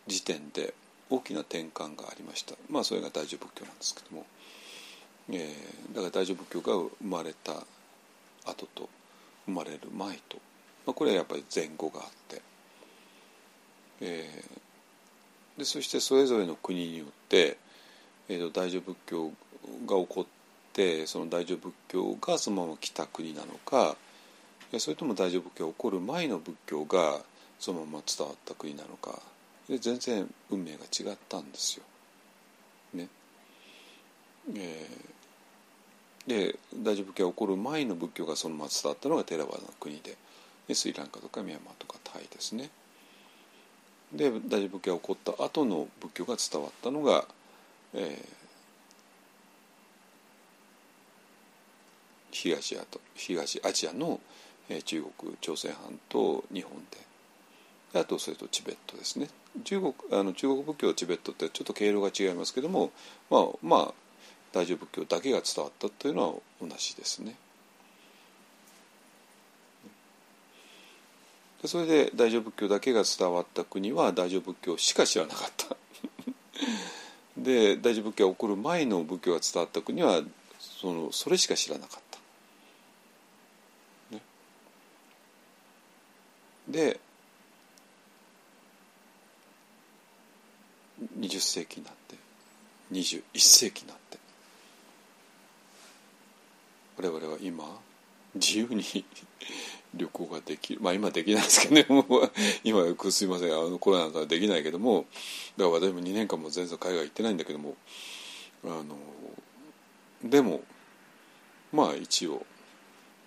[0.06, 0.74] 時点で
[1.08, 2.54] 大きな転換がありました。
[2.70, 4.26] まあそれが大乗仏教なんですけども、
[5.30, 7.52] えー、だから大乗仏教が生まれた
[8.44, 8.88] 後と
[9.46, 10.38] 生まれる前と、
[10.86, 12.42] まあ、これはやっぱり前後があって、
[14.00, 17.56] えー、でそしてそれぞれの国によって、
[18.28, 20.24] えー、と大乗仏教が起こっ
[20.72, 23.96] てその大乗仏教がそのまま来た国なのか
[24.78, 27.20] それとも大乗仏教が起こる前の仏教が
[27.58, 29.20] そのまま伝わった国なのか
[29.68, 31.84] で全然運命が違ったんですよ。
[32.92, 33.08] ね。
[34.54, 40.16] えー、で大乗仏教が起こる前の仏教がそのまま伝わったのがテラワの国で
[40.68, 42.70] でスリランカとかミャンマーとかタイですね。
[44.12, 47.26] で大乗仏教が起こった後の仏教が伝わったのが、
[47.94, 48.28] えー、
[52.30, 54.20] 東アと東アジアの
[54.84, 57.14] 中国朝鮮半島日本で。
[57.94, 59.28] あとそれとチベットですね。
[59.62, 62.90] 中国あの中国仏教チベットってちょっと経路が違いますけども
[63.30, 63.94] まあまあ
[64.52, 67.36] 大乗仏教だけが伝わったというのは同じですね。
[71.64, 75.76] それで大乗仏教だけが伝わった国は大乗仏教しか知らなかった。
[77.44, 80.22] で大乗仏教が起こる前の仏教が伝わった国は
[80.58, 82.18] そのそれしか知らなかった。
[86.66, 86.98] で
[91.18, 92.16] 20世紀になって
[92.90, 94.18] 21世紀になって
[96.96, 97.64] 我々は今
[98.34, 98.82] 自由に
[99.96, 100.80] 旅行ができる。
[100.80, 101.86] まあ今できないですけどね。
[101.88, 102.32] も う
[102.64, 103.52] 今すいません。
[103.52, 105.06] あのコロナだできないけども。
[105.56, 107.76] だから私も2年間も全然海外行ってないんだけども。
[108.64, 108.96] あの
[110.22, 110.62] でも
[111.72, 112.46] まあ一応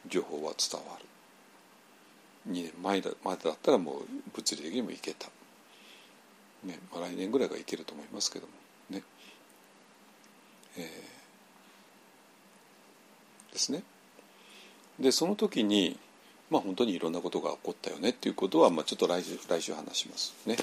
[0.07, 1.05] 情報は伝わる。
[2.51, 5.27] 2年前だまでだったらもう物理的にもいけた、
[6.63, 8.53] ねまあ、来年ぐらいがいけると思いますけども。
[8.89, 9.03] ね、
[10.77, 13.83] えー、ですね。
[14.99, 15.99] でその時に
[16.49, 20.55] まあ本当にいろんなことが起こったよねっていうことは、まあ、ちょっと来週来週話しますね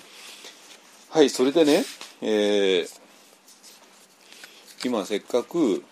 [1.11, 1.85] はいそれでね、
[2.23, 2.89] えー、
[4.85, 5.85] 今せっかく、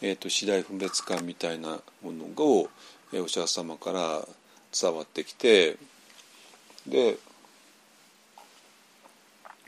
[0.00, 2.68] えーと、次第分別感みたいなものを、
[3.12, 4.26] えー、お釈迦様から
[4.78, 5.76] 伝わってきて
[6.86, 7.16] で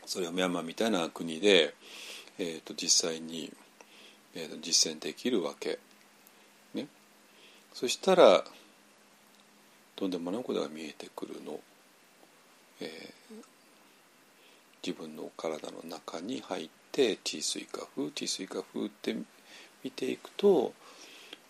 [0.06, 1.74] それをミャンマーみたいな国で、
[2.38, 3.52] えーと、実際に、
[4.34, 5.78] えーと、実践できるわけ。
[6.74, 6.86] ね、
[7.72, 8.44] そしたら
[9.96, 11.60] とんでもないことが見えてくるの？
[12.80, 13.44] えー、
[14.84, 19.14] 自分の体の中に入って地水化風地水化風って
[19.84, 20.72] 見ていくと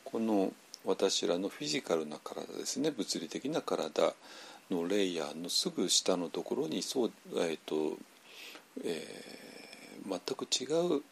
[0.05, 0.53] この
[0.84, 4.12] 私らのフィジカルな体ですね物理的な体
[4.70, 7.97] のレイヤーのすぐ下のところにそう、えーと
[8.84, 11.03] えー、全く違う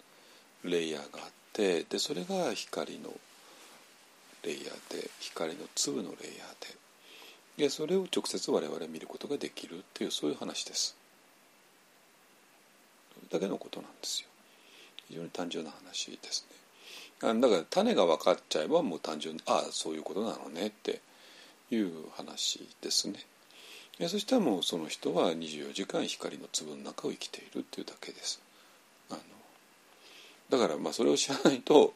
[0.64, 3.10] レイヤーがあってでそれが光の
[4.44, 6.81] レイヤーで光の粒のレイヤーで
[7.56, 10.96] でそれを直接我々見ることができるっていうそういう話です。
[13.14, 14.28] それだけのことなんですよ。
[15.08, 16.62] 非常に単純な話ですね。
[17.40, 21.00] だから種が分かっちゃえばもう単純にああそういうことなのねって
[21.70, 23.20] いう話ですね。
[24.08, 28.40] そしたらもうその人は24時間光の粒の中を生きているっていうだけです。
[29.10, 29.20] あの
[30.58, 31.94] だからまあそれを知らないと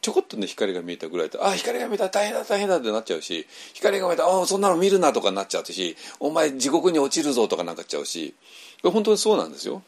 [0.00, 8.34] ちょこっとね光が見えたぐらいで「あ光が見えた大変だ大変だ」ってなっちゃうし光が見えた「あそんなの見るな」とかなっちゃうし「お前地獄に落ちるぞ」とかなんかっちゃうし
[8.82, 9.82] 本当にそうなんですよ。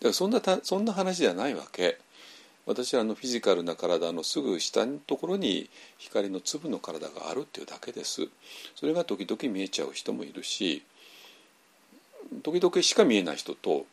[0.00, 1.98] だからそんなそんな話じゃないわけ。
[2.66, 8.28] 私はあのフィジカルな体のすぐ下のところに光の粒の体があるっていうだけです
[8.74, 10.82] それが時々見えちゃう人もいるし
[12.42, 13.86] 時々しか見えない人と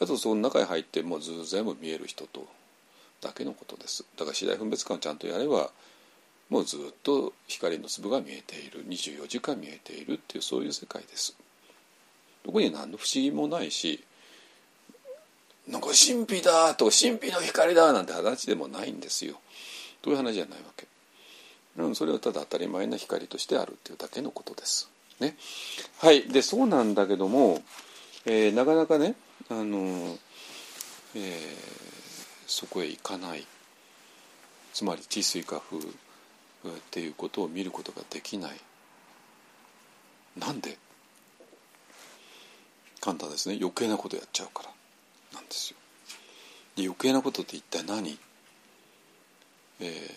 [0.00, 2.46] あとその中に入ってもうず全部見える人と
[3.20, 5.70] だけのことですだから次第分別感をちゃんとやれば
[6.48, 11.36] もうずっと光の粒が見えている24時間見えているっていうそういう世界です
[12.44, 14.02] どこに何の不思議もないし
[15.70, 19.36] なんか神秘だとか神秘の光だなんて話でもないんですよ。
[20.02, 20.86] という話じゃないわけ
[21.76, 21.94] うん。
[21.94, 24.90] それはただ当たり前な光としてあるっていうだけのことです。
[25.20, 25.36] ね。
[25.98, 26.22] はい。
[26.22, 27.62] で、そうなんだけども、
[28.26, 29.14] えー、なかなかね、
[29.48, 30.18] あの、
[31.14, 31.89] えー、
[32.50, 33.46] そこへ行かない。
[34.72, 35.82] つまり地水化風っ
[36.90, 38.60] ていうことを見ることができない。
[40.36, 40.76] なんで？
[43.00, 43.56] 簡単ですね。
[43.60, 44.70] 余計なことやっちゃうから。
[45.34, 45.76] なんですよ。
[46.76, 48.18] で余計なことって一体何、
[49.80, 50.14] え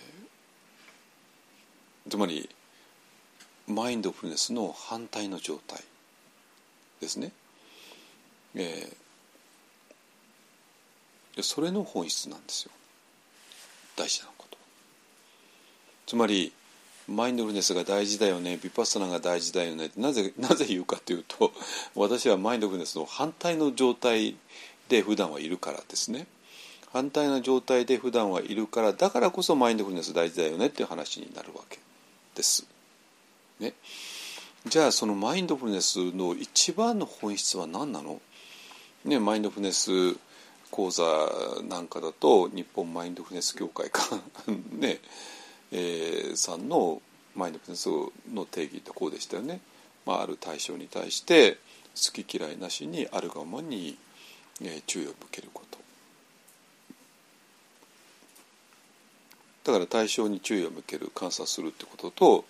[2.07, 2.49] ー、つまり
[3.67, 5.83] マインドフルネスの反対の状態
[6.99, 7.31] ですね。
[8.55, 8.95] えー、
[11.41, 12.71] それの本質なんですよ。
[13.95, 14.57] 大事なこと。
[16.05, 16.53] つまり
[17.07, 18.57] マインドフルネスが大事だよね。
[18.61, 19.91] ビパッサナが大事だよね。
[19.97, 21.51] なぜなぜ言うかというと
[21.95, 24.35] 私はマインドフルネスの反対の状態
[24.89, 26.27] で普段はいるからですね。
[26.91, 30.67] 反対な状態で普段はいるからだからこそマインドフルネス大事だよね。
[30.67, 31.79] っていう話になるわけ
[32.35, 32.67] です。
[33.59, 33.73] ね、
[34.65, 38.21] じゃあそのマインドフルネスの一番の本質は何なの、
[39.05, 39.89] ね、マインドフルネス
[40.73, 41.03] 講座
[41.69, 44.01] なんかだと日本マインドフルネス協会か
[44.71, 44.99] ね、
[45.71, 46.99] えー、さんの
[47.35, 47.89] マインドフルネス
[48.33, 49.61] の定義ってこうでしたよね。
[50.03, 51.59] まあ、ある対象に対して
[51.95, 53.99] 好き嫌いなしにあるがままに
[54.87, 55.77] 注意を向けること
[59.63, 62.45] だから対象に注意を向ける観察するってことと、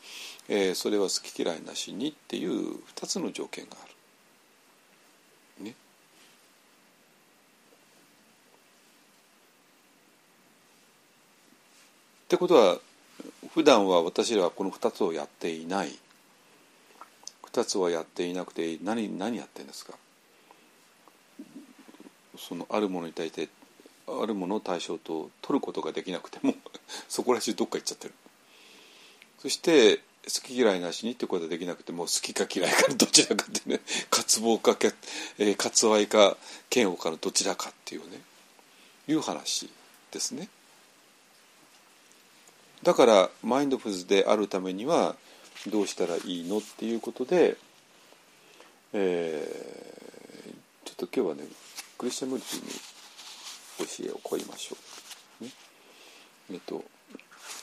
[0.47, 3.92] えー、それは好き嫌いなしにっていう2つの条件がある。
[12.23, 12.79] ってことは
[13.53, 15.97] 普段は私らはこの2つをやっていない。
[17.51, 19.93] 2つはやっていなくて何何やってるんですか？
[22.37, 23.49] そのあるものに対して
[24.07, 26.55] あるものを対象と取ることができなくても
[27.07, 28.13] そこら中どっか行っちゃってる。
[29.39, 30.01] そして好
[30.41, 34.93] き嫌いなしにってことができなくても好きか嫌いか どちらかってね渇望かけ、
[35.37, 36.37] え、渇愛か
[36.73, 38.21] 嫌悪かのどちらかっていうね
[39.07, 39.69] いう話
[40.11, 40.47] ですね。
[42.83, 45.15] だからマインドフルズであるためには
[45.67, 47.55] どうしたらいいのっていうことで、
[48.91, 51.49] えー、ちょっと今日はね
[51.97, 54.77] クリスチャンムリティに教えを請いましょ
[55.41, 55.43] う。
[55.45, 55.51] ね、
[56.51, 56.83] えっと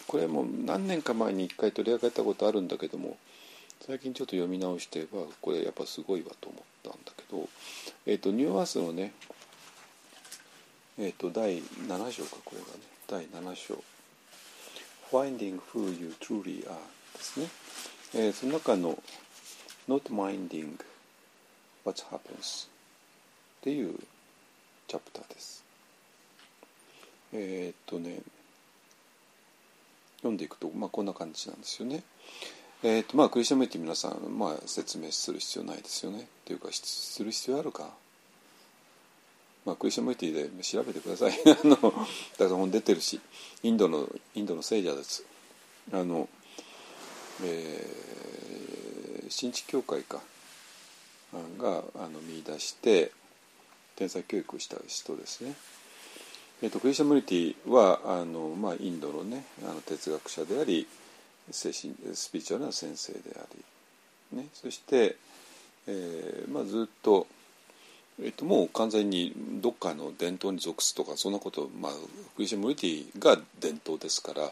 [0.07, 3.19] これも何年か前に一回取り上げたことあるんだけども
[3.87, 7.49] 最近ちょっと読み直してはこれやっぱすごいわと思ったんだけど、
[8.07, 9.13] えっと、ニューアースのね
[10.99, 12.91] えっと第7章かこれがね。
[13.07, 13.83] 第7章
[15.11, 16.77] 「Finding Who You Truly Are」
[17.17, 17.49] ですね、
[18.15, 19.03] えー、その中の
[19.89, 20.79] 「Not Minding
[21.85, 22.69] What Happens」っ
[23.63, 23.99] ていう
[24.87, 25.65] チャプターです。
[27.33, 28.21] えー、っとね
[30.19, 32.03] 読んでいくと、まあ、こんな感じなんですよね。
[32.83, 36.29] えー、っとまあクリスチャンメイティ皆さん、まあ、説明する必要ないですよね。
[36.45, 37.91] というかする必要あるか。
[39.65, 41.33] まあ、クリスチャンメイティで調べてください。
[41.47, 41.95] あのだか
[42.39, 43.21] ら本出てるし
[43.63, 45.25] インドのインドの聖者です。
[45.93, 46.29] あの、
[47.43, 50.21] えー、新地教会か
[51.59, 53.13] があの見出して
[53.97, 55.55] 天才教育した人ですね。
[56.63, 60.87] えーと、クリスチャン・ムリティはあの、まあ、インドの,、ね、あの哲学者であり
[61.51, 63.47] 精神スピリチュアルな先生であ
[64.33, 65.17] り、ね、そして、
[65.87, 67.27] えーまあ、ずっと、
[68.23, 69.33] えっと、もう完全に
[69.63, 71.93] どっかの伝統に属すとかそんなことまあ
[72.37, 74.51] クリスチャムリティが伝統ですから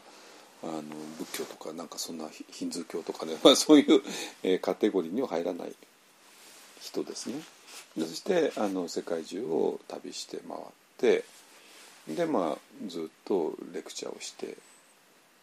[0.63, 0.83] あの
[1.19, 4.03] 仏教とかなんかそんなヒンズー教とかね、 まあ、そういう、
[4.43, 5.75] えー、カテゴリーには入らない
[6.81, 7.43] 人ですね。
[7.99, 10.61] そしてあの世界中を旅して回っ
[10.99, 11.25] て
[12.07, 14.57] でまあずっとレクチャーをして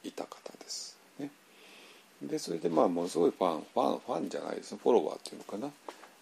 [0.03, 1.31] いた方ですね。
[2.21, 5.71] でそれでまあものすごいファンファンファンじゃないですフォロワーっていうのかな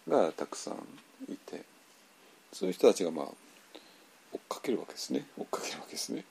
[0.07, 1.61] がたくさんいて
[2.53, 5.25] そういう人たちがまあ追っかけるわけですね。
[5.37, 6.23] 追っかけるわけですね。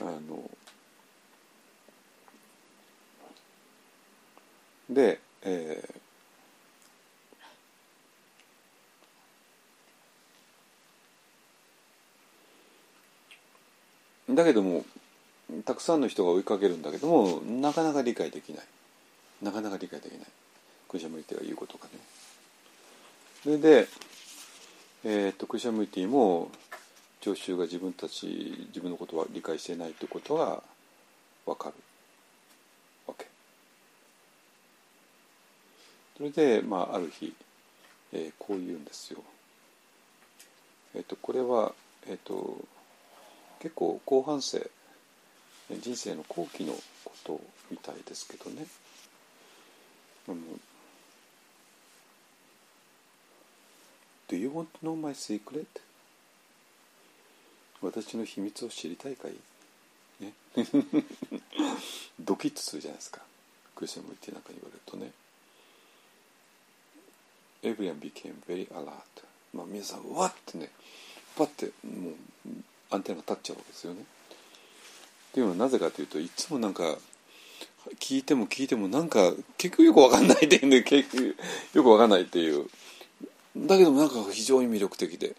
[0.00, 0.50] あの
[4.88, 14.84] で、えー、だけども
[15.64, 18.64] たくさんの人が追いかけるんだけどもなかなか理解できない。
[19.42, 20.26] なかなか理解できない。
[20.88, 21.90] クリシャムリティが言うことがね。
[23.42, 23.88] それで、
[25.04, 26.48] えーと、クリシャムリティも
[27.20, 30.62] 聴衆が自分たち自分のことは理解していないということが
[31.44, 31.74] 分かる。
[33.08, 33.26] わけ。
[36.16, 37.34] それで、まあ、ある日、
[38.12, 39.22] えー、こう言うんですよ。
[40.94, 41.72] えっ、ー、とこれは
[42.06, 42.56] えっ、ー、と
[43.60, 44.70] 結構後半生
[45.80, 46.74] 人生の後期の
[47.04, 48.66] ことみたいですけどね。
[50.28, 50.36] あの
[54.32, 55.66] Do you want to know my secret?
[57.82, 59.32] 私の秘密を知りたいかい、
[60.24, 60.32] ね、
[62.18, 63.20] ドキッとするじゃないですか。
[63.76, 65.12] クリスチャン向いてなんか言われるとね。
[67.62, 68.92] Everyone became very alert.
[69.52, 70.70] まあ皆さんうわってね。
[71.36, 72.14] パッてもう
[72.88, 74.00] アンテナが立っちゃうわけですよね。
[74.00, 74.04] っ
[75.34, 76.96] ていうのはなぜかというといつもなんか
[78.00, 80.82] 聞いても聞いてもなんか結局よく分かんないっていうね。
[80.82, 81.34] 結局よ
[81.74, 82.70] く分かんないっていう。
[83.56, 85.34] だけどもなんか非常に魅力的で。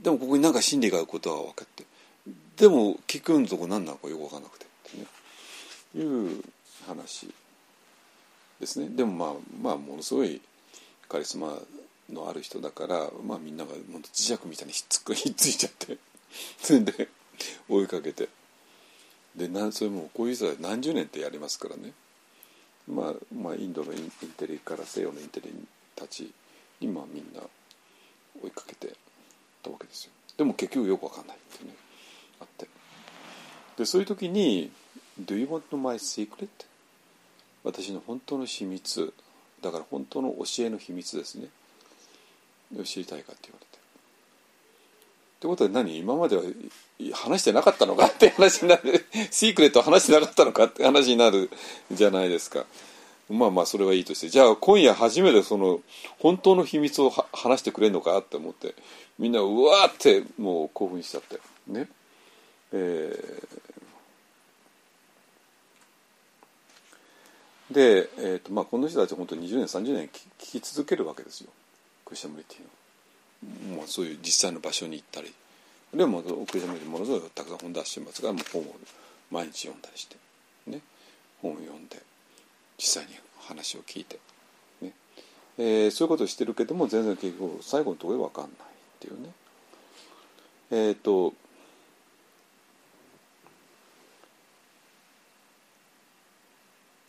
[0.00, 1.84] でもここになんか真理があることは分かって。
[2.56, 4.64] でも聞くのとこ何なのかよく分かんなくて。
[4.64, 5.06] ってね
[6.04, 6.44] いう
[6.86, 7.28] 話
[8.60, 8.88] ですね。
[8.88, 9.32] でもまあ
[9.62, 10.40] まあものすごい
[11.08, 11.58] カリスマ
[12.10, 13.72] のある人だからまあみんなが
[14.12, 15.98] 磁石みたいにひっつくひっついちゃって。
[16.60, 17.08] それで
[17.68, 18.28] 追いかけて。
[19.36, 21.92] でなそれもこういう人は何十年ってやりますからね、
[22.86, 25.50] まあ、まあインドのインテリから西洋のインテリ
[25.96, 26.32] たち
[26.86, 27.40] にまあみんな
[28.42, 28.94] 追いかけて
[29.62, 30.12] たわけですよ。
[30.36, 31.76] でも結局よくわかんないっていうね
[32.40, 32.68] あって。
[33.76, 34.70] でそういう時に
[35.20, 36.48] 「Do you want to my secret?」
[37.64, 39.12] 私の本当の秘密。
[39.62, 41.48] だから本当の教えの秘密ですね。
[42.84, 43.78] 知りたいかって言われて。
[43.78, 45.96] ってことは何？
[45.96, 46.42] 今までは
[47.14, 49.06] 話してなかったのかって話になる。
[49.32, 51.50] シークレット話してなかったのかって話になる
[51.90, 52.66] じゃないですか。
[53.30, 55.80] まあまあそれはいいとしてじゃあ今夜初めてその
[56.18, 58.74] 本当の秘密を話してくれるのかって思って
[59.18, 61.40] みんなうわーってもう興奮しちゃって。
[61.66, 61.88] ね。
[62.72, 71.50] えー、で、えーとまあ、この人たち本当に20年30年聞き続けるわけですよ。
[72.04, 72.62] クリスチャン・ムリティ
[73.70, 73.76] の。
[73.76, 75.32] もうそういう実際の場所に行ったり。
[75.94, 78.74] でも奥様にものすごいたくさん本出してますがもう本を
[79.30, 80.16] 毎日読んだりして。
[80.66, 80.80] ね。
[81.40, 82.02] 本を読んで。
[82.78, 84.18] 実際に話を聞いて、
[84.80, 84.92] ね。
[85.58, 88.54] えー、そういうことをしてるけども全然結局最後のところで分かんないっ
[89.00, 89.30] ていうね。
[90.70, 91.34] えっ、ー、と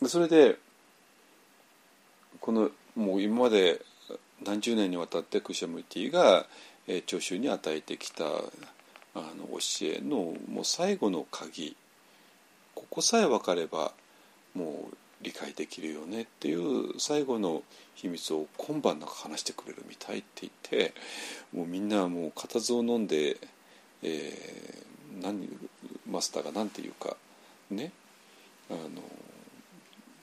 [0.08, 0.58] それで
[2.40, 3.82] このもう今まで
[4.44, 6.46] 何十年にわたってクシャムティが、
[6.88, 8.30] えー、聴衆に与えてきたあ
[9.16, 11.76] の教えのもう最後の鍵。
[12.76, 13.94] ここさえ分かれば
[15.26, 17.64] 理解できるよねっていう最後の
[17.96, 20.94] 秘密を今晩なんか話してくれるみたいって言って
[21.52, 23.38] もうみんなもう固唾を飲んで、
[24.04, 25.50] えー、何
[26.08, 27.18] マスターが何て言うか
[27.72, 27.92] ね
[28.70, 28.80] あの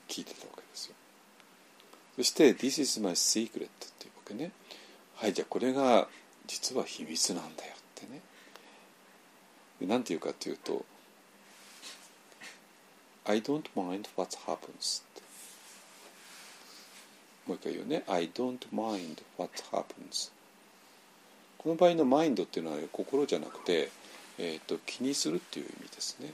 [0.07, 0.95] 聞いてたわけですよ。
[2.15, 3.69] そして「This is my secret」っ
[3.99, 4.51] ていうわけね
[5.15, 6.07] はいじゃあこれが
[6.47, 8.21] 実は秘密なんだよってね
[9.81, 10.85] 何て言うかっていうと
[13.25, 15.03] 「I don't mind what happens」
[17.47, 20.31] もう一回言うね「I don't mind what happens」
[21.57, 23.89] この場合のマインドっていうのは心じゃなくて、
[24.37, 26.33] えーと、気にするっていう意味ですね。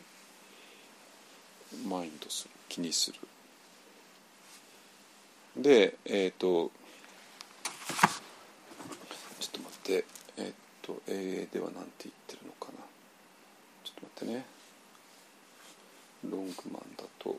[1.88, 2.52] マインドする。
[2.68, 3.20] 気にする。
[5.56, 6.72] でえっ、ー、と
[9.38, 10.06] 待って。
[10.38, 12.80] えっと英英では何て言ってるのかな。
[13.84, 14.46] ちょっと待ってね。
[16.24, 17.38] ロングマンだと。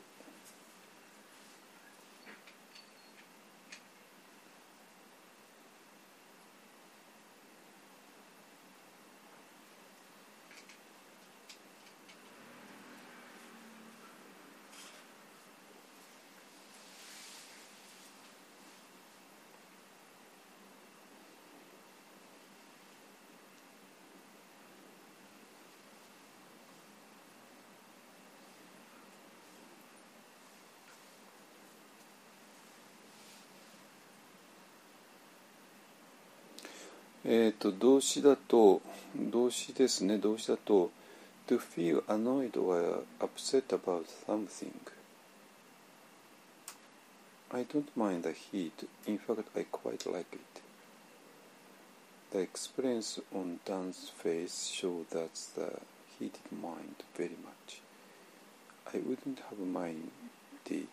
[37.33, 38.81] えっ、と動詞だと
[39.15, 40.91] 動詞ですね動詞だと
[41.47, 44.73] to feel annoyed or upset about something
[47.49, 50.61] I don't mind the heat in fact I quite like it
[52.33, 55.79] The experience on Dan's face showed that the
[56.19, 57.81] he did mind very much.
[58.93, 60.87] I wouldn't have minded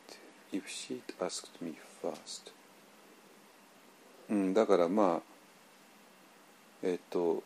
[0.52, 2.52] if she'd asked me first.
[4.30, 5.37] うん、だからまあ
[6.82, 7.42] えっ、と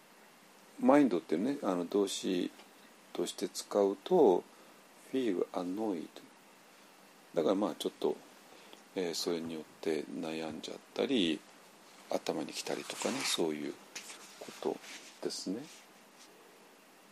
[0.81, 2.51] マインドってねあの動詞
[3.13, 4.43] として使うと
[5.13, 6.07] feel annoyed
[7.35, 8.17] だからまあちょっと、
[8.97, 11.41] えーそれによって悩んじゃったり
[12.11, 13.75] 頭にきたりとかねそういう
[14.41, 14.77] こと
[15.23, 15.63] ですね。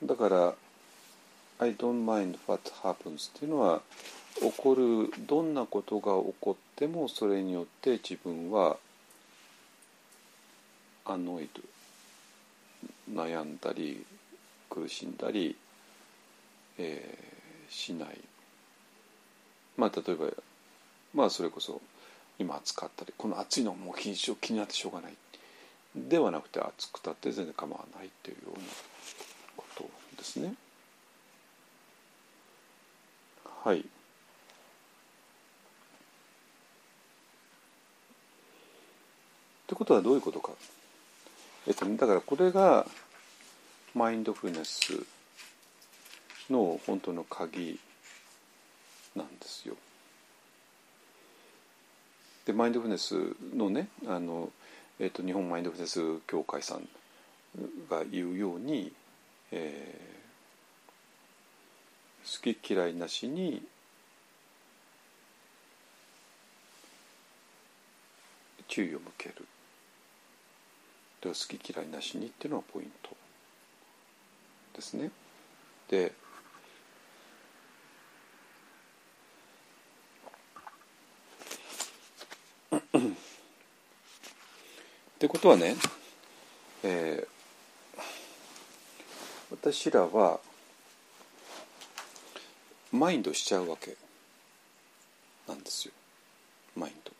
[0.02, 0.54] だから
[1.58, 3.82] 「I don't mind what happens」っていうのは
[4.40, 8.78] 起こるどんなことが起こってもそれによって自分は
[11.04, 11.60] アノイド
[13.12, 14.04] 悩んだり
[14.68, 15.56] 苦しんだり、
[16.78, 17.30] えー
[17.70, 18.20] しない
[19.76, 20.26] まあ例えば
[21.14, 21.80] まあそれこそ
[22.38, 25.12] 今暑かったりこの暑いのもう気に気になってしょうがない
[25.94, 28.64] ではなくて暑くたって全然構わないっていうような
[29.56, 30.54] ことですね。
[33.64, 33.80] はい。
[33.80, 33.82] っ
[39.66, 40.52] てことはどういうことか。
[41.66, 42.86] えっと、だからこれが
[43.94, 45.04] マインドフルネス
[46.50, 47.78] の本当の鍵
[49.14, 49.76] なんですよ。
[52.46, 54.50] でマインドフルネスのねあの、
[54.98, 56.88] えっと日本マインドフルネス協会さん
[57.90, 58.92] が言うように、
[59.52, 60.10] えー
[62.24, 63.62] 好き嫌いなしに
[68.68, 69.46] 注意を向ける
[71.28, 73.16] 好き嫌いなしにっていうのがポイント
[74.74, 75.10] ですね。
[75.88, 76.12] で
[82.80, 82.82] っ
[85.18, 85.76] てことはね、
[86.82, 87.40] えー
[89.62, 90.40] 私らは
[92.92, 93.96] マインドしちゃうわけ
[95.46, 95.92] なんですよ。
[96.76, 97.12] マインド。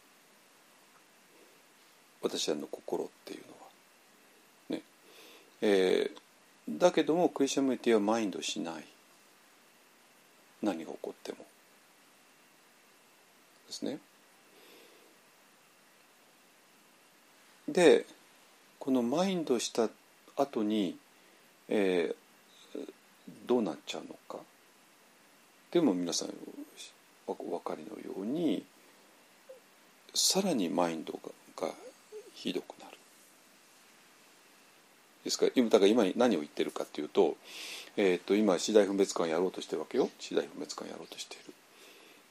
[2.22, 3.59] 私らの心っていうのは。
[5.62, 6.20] えー
[6.68, 8.84] だけどもクリスチャンメティはマインドしない。
[10.62, 11.38] 何が起こっても。
[13.66, 13.98] ですね。
[17.66, 18.06] で
[18.78, 19.88] このマインドした
[20.36, 20.96] 後に、
[21.68, 22.20] えー
[23.46, 24.38] どうなっちゃうのか。
[25.72, 26.28] でも皆さん
[27.26, 28.64] おお分かりのように
[30.14, 31.74] さらにマインドがが
[32.34, 32.89] ひどくなる。
[35.24, 35.46] ですか？
[35.46, 37.36] らだから今何を言ってるかっていうと,、
[37.96, 41.54] えー、と今次第分別感をやろうとしてるわけよ次第分別感をやろうとしている。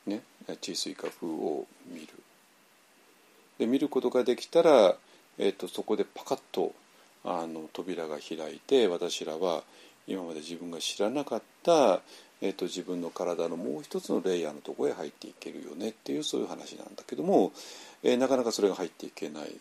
[0.08, 0.22] ね
[0.62, 2.08] 地水化風を見る。
[3.60, 4.96] で見ることができたら、
[5.38, 6.74] えー、とそこでパカッと
[7.26, 9.64] あの扉が開いて私らは
[10.08, 12.02] 今まで自分が知らなかった、
[12.42, 17.52] えー、と自分の体のもう一つのレイヤーのところへ入っていけるよねっていうそういう話なんだけども、
[18.02, 19.54] えーなかなかそれが入っていけない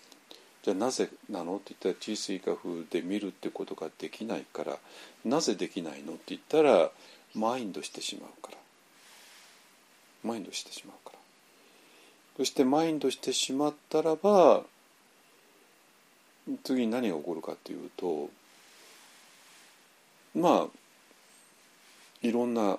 [0.68, 1.56] じゃあなぜなの？
[1.56, 4.76] って言ったら地水化風で見るってことができないから
[5.24, 6.12] なぜできないの？
[6.12, 6.90] って言ったら
[7.34, 8.58] マインドしてしまうから。
[10.24, 11.18] マインドしてしまうから。
[12.36, 14.60] そしてマインドしてしまったらば
[16.64, 18.28] 次に何が起こるかっていうと
[20.34, 20.66] まあ
[22.20, 22.76] いろんな、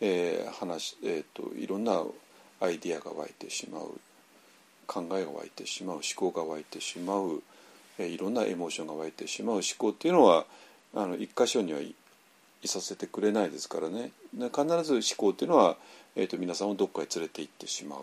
[0.00, 2.02] えー話、えー、といろんな
[2.60, 4.00] アイディアが湧いてしまう。
[4.88, 7.42] 考えが湧いてしまう思考が湧いてしまう、
[7.98, 10.46] えーいろんなエモーションが湧いてしまう思考っていうのは
[10.94, 11.94] あの一箇所にはい
[12.64, 15.76] させてくれないですからねで必ず思考っていうのは、
[16.16, 18.00] えー、と皆さんをどっかへ連れて行ってしまう。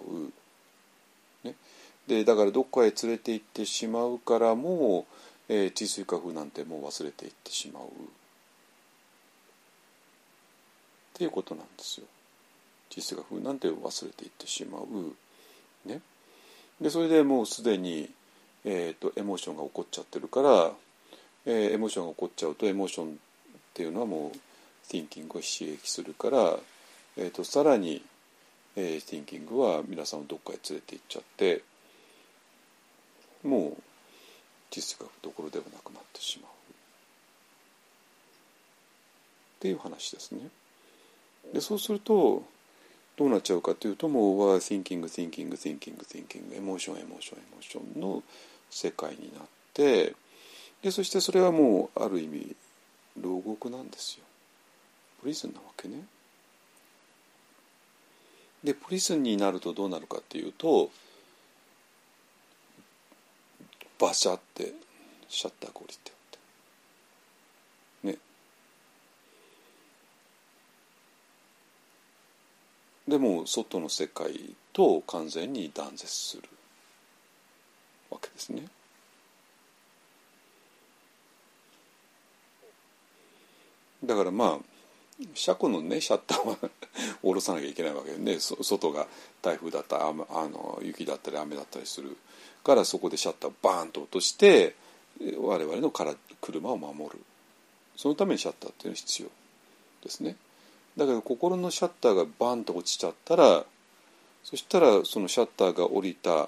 [1.47, 1.55] ね、
[2.07, 5.05] でだからどっかへ連れて行ってしまうからも
[5.49, 7.83] う、えー、地水化風なんてもう忘れていってしまう。
[7.83, 7.87] っ
[11.13, 12.07] ていうことなんですよ。
[12.89, 14.83] 地水化風なんて忘れていってしまう。
[15.87, 16.01] ね。
[16.81, 18.09] でそれでもうすでに、
[18.65, 20.71] えー、とエモーションが起こっちゃってるから、
[21.45, 23.09] えーエモーションが起こっちゃうとエモーションっ
[23.73, 24.37] ていうのはもう
[24.91, 25.41] thinking を刺
[25.71, 26.57] 激するから、
[27.17, 28.03] えー、とさらに、
[28.75, 31.63] えー、thinking は皆さんをどっかへ連れて行っちゃって
[33.43, 33.83] もう
[34.71, 36.53] 実がどころではなくなってしまうっ
[39.59, 40.49] ていう話ですね。
[41.53, 42.43] でそうすると
[43.17, 48.23] どうなっちゃうかというともうは thinking thinking thinking thinking エモーションエモーションエモーションの
[48.69, 49.43] 世界になっ
[49.73, 50.13] て
[50.81, 52.55] でそしてそれはもうある意味
[53.21, 54.25] 牢獄なんですよ。
[55.21, 56.05] プリズンなわけね。
[58.63, 60.89] でプリズンになるとどうなるかっていうと
[63.99, 64.73] バシャって
[65.29, 66.11] シャッターが降りて
[68.03, 68.17] ね
[73.07, 76.43] でも外の世界と完全に断絶する
[78.09, 78.63] わけですね。
[84.03, 84.59] だからまあ
[85.33, 86.57] 車庫のねシャッターは
[87.21, 88.37] 下ろさなきゃいけないわけでね。
[88.39, 89.07] 外が
[89.41, 92.17] 台風だったりあの雪だったり雨だったりする。
[92.63, 94.75] からそこでシャッターをバーンと落として
[95.39, 97.19] 我々のから車を守る。
[97.95, 99.29] そのためにシャッターっていうのは必要
[100.03, 100.35] ですね。
[100.97, 103.65] だけど心のシャッターがバンと落ちちゃったら
[104.43, 106.47] そしたらそのシャッターが降りた、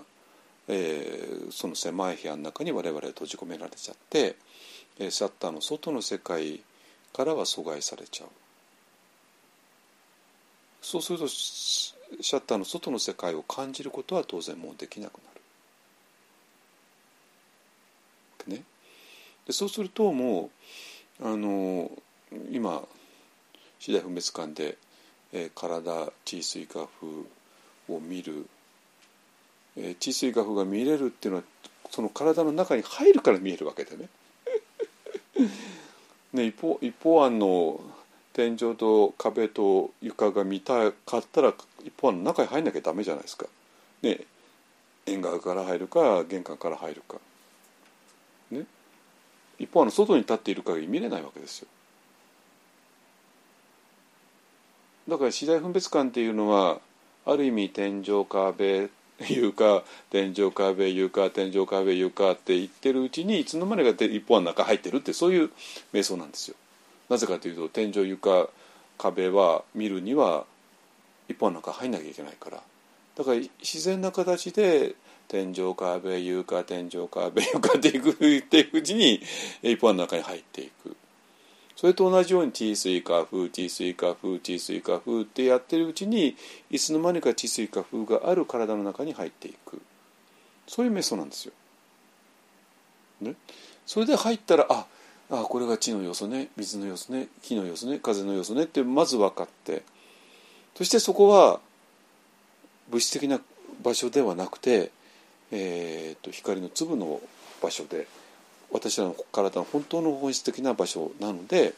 [0.68, 4.36] えー、その狭い部屋の中に我々は閉じ込められちゃって、
[5.00, 6.62] えシャッターの外の世界
[7.12, 8.30] からは阻害されちゃう
[10.82, 15.22] そうするとシャッターの外の世界を感じることは当然もうできなくな
[18.48, 18.56] る。
[18.56, 18.64] ね、
[19.46, 20.50] でそうするとも
[21.20, 21.92] うあの
[22.50, 22.84] 今
[23.80, 24.78] 次第不滅感で、
[25.34, 27.08] えー、体地水化風
[27.94, 28.48] を見る、
[29.76, 31.44] えー、地水化風が見れるっていうのは
[31.92, 34.10] その体の中に入るから見えるわけでね。
[36.34, 37.80] ね一方一方案の
[38.34, 43.48] 天井と壁と床が見たかったら一方案の中に入んなきゃダメじゃないですか。
[44.02, 44.20] ね
[45.06, 47.18] 縁側から入るか玄関から入るか。
[48.52, 48.66] ね
[49.58, 51.68] 一方案の外に立っている限り見れないわけですよ。
[55.08, 56.80] だから次第分別感っていうのは
[57.26, 58.90] ある意味天井壁
[59.30, 65.50] 床天井壁床天井壁床って言ってるうちにいつの間にか一方の中入ってるってそういう
[65.94, 66.56] 瞑想なんですよ。
[67.10, 68.50] なぜかというと天井床
[68.98, 70.46] 壁は見るには
[71.30, 72.62] 一本の中入んなきゃいけないから
[73.16, 74.96] だから自然な形で
[75.28, 79.22] 天井壁床天井壁床っていくっていくうちに
[79.62, 80.96] 一本の中に入っていく
[81.78, 86.36] それと同じように T 水化風 T 水化風 T 水化風ってやってるうちに
[86.72, 89.80] いつの間にか地水化風がある体の中に入っていく。
[90.66, 91.54] そういうメソなんですよ。
[93.22, 93.36] ね、
[93.86, 94.88] それで入ったらあ
[95.30, 99.84] あこれが地の要素ね水の要素ね火の要素ね風の要素ねってまず分かって。
[100.76, 101.60] そしてそこは
[102.90, 103.40] 物質的な
[103.84, 104.92] 場所ではなくて、
[105.52, 107.22] えーと、光の粒の
[107.62, 108.08] 場所で。
[108.72, 111.74] 私らの体の本当の本質的な場所なので、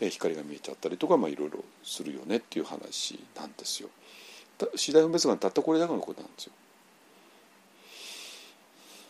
[0.00, 3.88] え、光が見えちゃったりとか、まあ、いろいろするよねっていう話なんですよ。
[4.74, 6.52] 次第分別がたったこれだけのことなんですよ。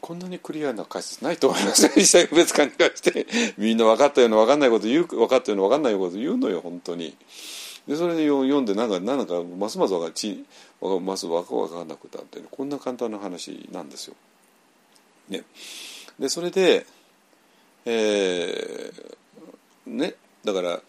[0.00, 3.26] こんなにクリアな解説ないと思いますね 実際別感に関して
[3.58, 7.16] みんな分かったような分かんないこと言う分かったような分かんないこと言うのよ本当に。
[7.88, 10.44] でそれで読んでなんかなんかますます分かち
[10.80, 14.14] ます分かんなくなって、ね、こんな簡単な話なんですよ。
[15.28, 15.42] ね、
[16.20, 16.86] でそれで、
[17.88, 20.14] えー、ね
[20.44, 20.80] だから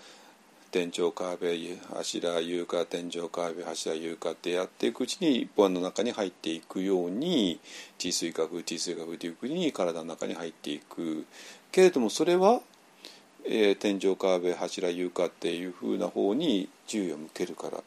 [0.71, 7.59] 天井壁柱床天井壁柱床ってやっていくうちに一本の中に入っていくように
[7.99, 11.25] 地水化風地水化風という国に体の中に入っていく
[11.71, 12.61] けれどもそれは、
[13.45, 17.83] えー、天井壁柱床っていうふうな方に注意を向けるから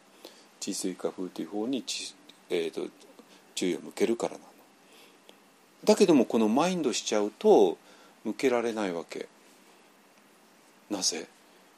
[0.60, 1.84] 地水化風という方に
[2.48, 2.88] えーと、と
[3.56, 4.44] 注意を向けるからなの。
[5.84, 7.78] だけどもこのマインドしちゃうと
[8.24, 9.28] 向けられないわけ。
[10.90, 11.26] なぜ？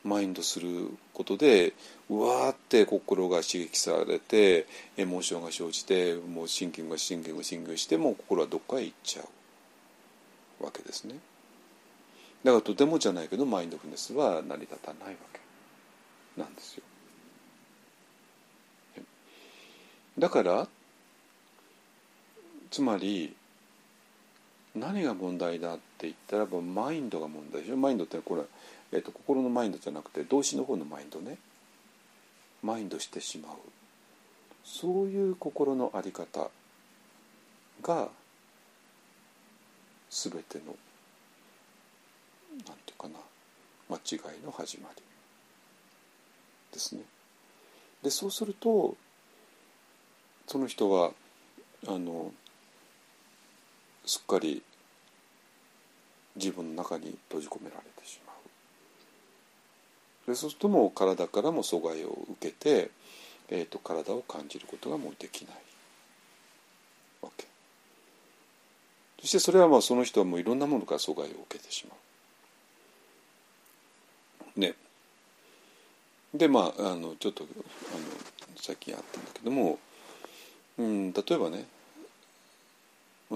[0.05, 1.75] マインドすることで
[2.11, 4.67] うわーって心が刺激されて
[4.97, 9.23] エモーションが生じてもうシンキングがシンキングシンキングしても心はどっかへ行っちゃ
[10.61, 11.15] うわけですね。
[12.43, 16.83] だからとてもじゃないけどマインドフルネスは成り立たないわけなんですよ。
[20.19, 20.67] だから
[22.73, 23.37] つまり
[24.75, 27.77] 何が問題だって言ったらマインドが問題でしょ？
[27.77, 28.43] マインドってこれ
[28.95, 31.39] えーと、心のマインドじゃなくて動詞の方のマインドね。
[32.63, 33.57] マインドしてしまう。
[34.65, 36.51] そういう心の在り方
[37.83, 38.09] が
[40.11, 40.65] 全ての
[42.67, 43.15] なんていうかな
[43.89, 45.03] 間違いの始まり。
[46.73, 47.03] ですね。
[48.03, 48.95] でそうすると
[50.47, 51.13] その人は
[51.89, 52.33] あの
[54.05, 54.63] すっかり
[56.37, 60.31] 自分の中に閉じ込められてしまう。
[60.31, 62.91] でそうするともう体からも阻害を受けて、
[63.49, 65.55] えーと、体を感じることがもうできない。
[67.23, 67.47] わけ。
[69.21, 71.95] そしてそれはまあその人はもういろんなものから阻害を受けてしま
[74.57, 74.61] う。
[74.61, 74.75] ね。
[76.35, 77.63] でまああのちょっとあの
[78.57, 79.79] さっきあったんだけども、
[80.79, 81.67] うん、例えばね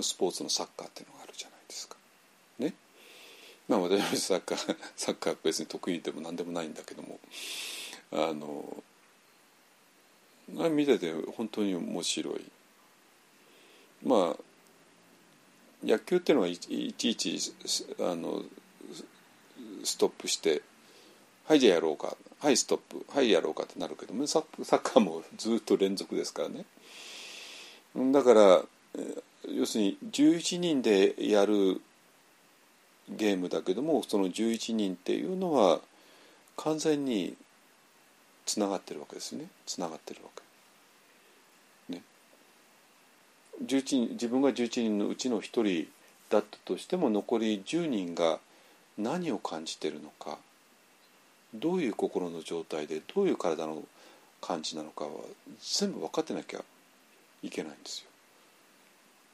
[0.02, 1.96] スポーツのサッカーっていうのがあるじゃないですか。
[2.58, 2.74] ね。
[3.68, 7.18] まあ私はサッカー サッカー別に得意でも何でもないんだけども
[8.12, 8.82] あの
[10.70, 12.44] 見てて本当に面白い。
[14.04, 14.42] まあ
[15.84, 17.54] 野球っていうのはいちいち
[18.00, 18.42] あの
[19.84, 20.62] ストップして
[21.46, 26.64] 「はいじゃあやろうか」「はいストップ」「はいやろうか」ってなるけどもサッカーもずっと連続ですからね。
[28.12, 28.64] だから
[29.54, 31.80] 要するに11人でやる
[33.08, 35.80] ゲームだけどもその11人っていうのは
[36.56, 37.36] 完全に
[38.44, 40.30] つながってるわけですねつながってるわ
[41.88, 41.94] け。
[41.94, 42.02] ね、
[43.64, 45.86] 11人自分が11人のうちの1人
[46.30, 48.40] だったとしても残り10人が
[48.98, 50.38] 何を感じてるのか
[51.54, 53.82] どういう心の状態でどういう体の
[54.40, 55.10] 感じなのかは
[55.60, 56.64] 全部分かってなきゃ
[57.42, 58.15] いけないんですよ。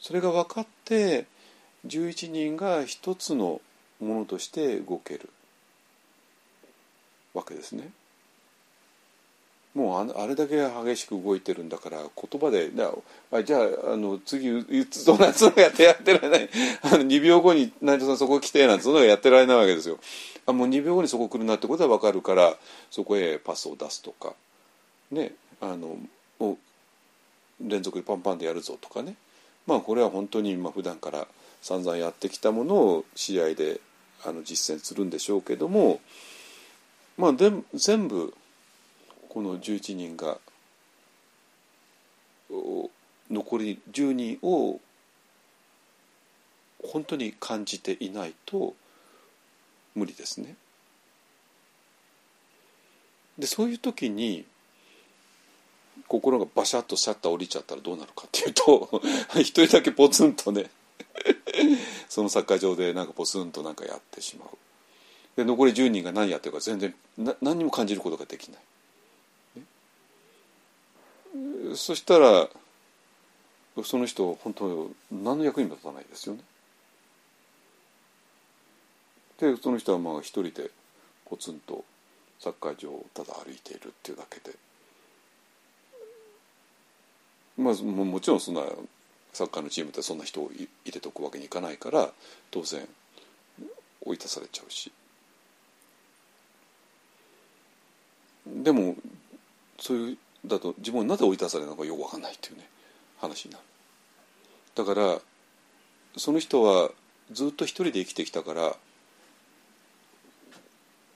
[0.03, 1.27] それが分かって
[1.87, 3.61] 11人が一つの
[4.01, 5.31] ものとして動ける
[7.33, 7.91] わけですね。
[9.75, 12.71] もうあれだけ激しく動いてるんだから言葉で
[13.31, 16.51] あじゃああの次打つとなんつうのやってやってられない
[16.83, 19.99] あの2秒後に内藤さんそこ来てなんつうのやってられないわけですよ。
[20.45, 22.59] あもう2秒後にそこ来るなってことは分かるから
[22.91, 24.35] そこへパスを出すとか
[25.11, 25.97] ねあの
[27.61, 29.15] 連続でパンパンでやるぞとかね
[29.67, 31.27] まあこれは本当にまあ普段から
[31.61, 33.81] 散々やってきたものを試合で
[34.25, 36.01] あの実践するんでしょうけども
[37.17, 38.35] まあで全部
[39.29, 40.39] この11人が
[43.31, 44.81] 残り10人を
[46.85, 48.75] 本当に感じていないと
[49.95, 50.57] 無理ですね。
[53.39, 54.45] でそういう時に
[56.13, 59.01] 心がバシャッとシャッター降りちゃったらどうなるかっていうと
[59.41, 60.71] 一人だけポツンとね
[62.07, 64.49] そのサッカー場でなんかポツンとなんかやってしまう。
[65.37, 66.95] で残り10人が何やってるか全然
[67.41, 69.61] 何にも感じることができない、
[71.71, 72.51] ね、そしたら
[73.83, 76.45] その人本当何の役にも立たないですよね。
[79.39, 80.71] でその人はまあ一人で
[81.25, 81.87] ポツンと
[82.39, 84.55] サッカー場をただ歩いているっていうだけで。
[87.57, 88.63] まあ、もちろんそんな
[89.33, 92.11] サッカーのチームってそんな人を入れておくわけにいかないから
[92.51, 92.87] 当然
[94.05, 94.93] 追い出されちゃうし。
[98.47, 98.97] でも
[99.79, 102.69] そういうだと自分はなぜ追い出されるのかよく分かんないっていうね
[103.21, 103.65] 話になる。
[104.75, 105.21] だから
[106.17, 106.91] その人は
[107.31, 108.77] ずっと一人で生きてきたから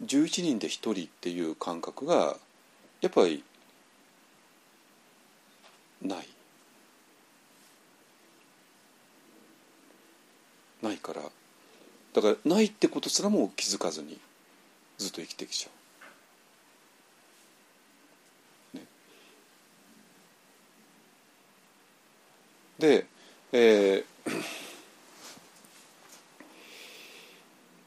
[0.05, 2.37] 11人で一人っていう感覚が
[3.01, 3.43] やっぱり
[6.03, 6.29] ない。
[10.83, 11.23] ないから。
[12.17, 14.19] だからないってことすらも気づかずに
[14.97, 15.71] ずっと生きてきちゃ
[18.75, 18.79] う。
[18.79, 18.85] ね、
[22.79, 23.07] で,、
[23.53, 24.43] えー、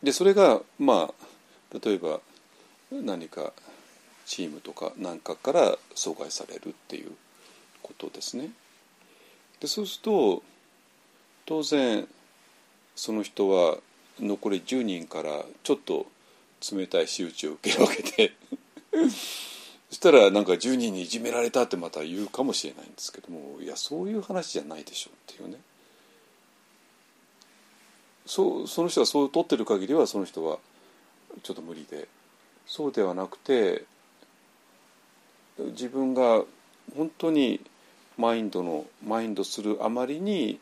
[0.03, 2.19] でそれがまあ例えば
[2.91, 3.53] 何か
[4.27, 7.11] チームとか何かから阻害されるっていう。
[7.81, 8.49] ことですね。
[9.59, 10.43] でそうすると
[11.45, 12.07] 当然
[12.95, 13.77] その人は
[14.19, 16.05] 残り10人からちょっと
[16.71, 18.33] 冷たい仕打ちを受けるわけで。
[19.89, 25.59] そしたらなんか10人にいじめられたってまた言うかもしれないんですけどもいやそういう話じゃないでしょうっていうね。
[28.27, 30.59] そその人がそう取ってる限りはその人は
[31.41, 32.07] ちょっと無理で。
[32.67, 33.83] そうではなくて
[35.57, 36.43] 自分が
[36.95, 37.59] 本当に
[38.19, 40.59] マインドのマインドするあまりに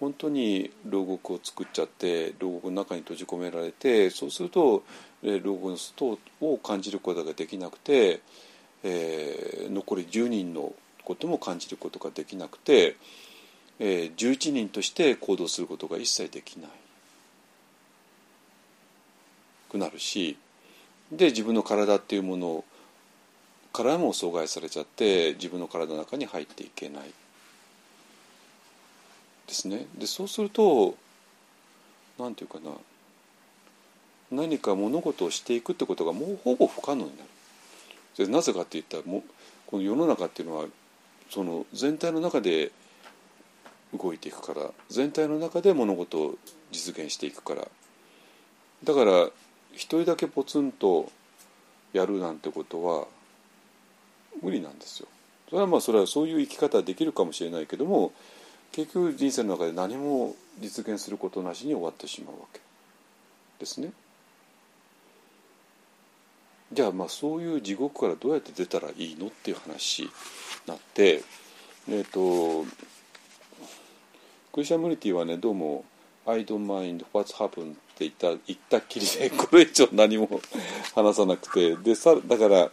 [0.00, 4.82] 本当に牢獄を作っちゃって牢獄の中に閉じ込められてそうすると
[5.22, 8.20] 牢獄の外を感じることができなくて、
[8.82, 10.74] えー、残り10人の
[11.04, 12.96] ことも感じることができなくて、
[13.78, 16.70] えー、11人として行動することが一切できない。
[19.70, 20.36] くなるし
[21.12, 22.64] で自分の体っていうものを
[23.76, 27.12] からも阻害されちゃって自分の体の中に入っていけない。
[29.46, 30.96] ですねでそうすると
[32.18, 32.74] 何て言うかな
[34.32, 38.26] 何か物事をしていくってことがもうほぼ不可能になる。
[38.26, 39.22] でなぜかって言ったらも
[39.66, 40.64] この世の中っていうのは
[41.28, 42.72] その全体の中で
[43.92, 46.34] 動いていくから全体の中で物事を
[46.72, 47.68] 実現していくから
[48.84, 49.28] だから
[49.72, 51.12] 一人だけポツンと
[51.92, 53.06] やるなんてことは
[54.42, 55.08] 無理なんですよ。
[55.48, 58.12] それはまあそれはそういう生き方できるかもしれないけども
[58.72, 62.60] 結局人生の中で何も実現することなしに終わってしまうわけ
[63.58, 63.92] ですね。
[66.72, 70.10] じゃあまあそういう地獄からどうやって出たらいいのっていう話に
[70.66, 71.22] なって
[71.88, 72.64] えっ、と
[74.52, 75.84] クリスチャンムニティはねどうも
[76.26, 80.40] 「I don't mind what's happened」って言った言ったっきりでこれ以上何も
[80.94, 82.70] 話さなくてでさだから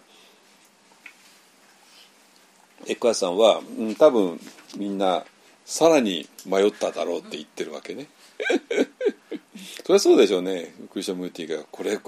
[2.87, 4.39] エクアさんは、うん、多分
[4.77, 5.23] みんな
[5.65, 8.07] さらに迷っただろうって言ってるわけね。
[9.85, 11.99] そりゃそうでしょうねクリスチャン・ムーティがこれ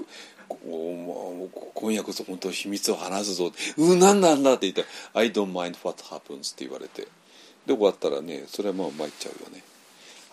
[1.74, 4.88] 今夜こそ本当秘密を話すぞうん何なんだって言ったら
[5.22, 7.02] 「I don't mind what happens」って言われて
[7.66, 9.62] で終わったらねそれはもう参っちゃうよね。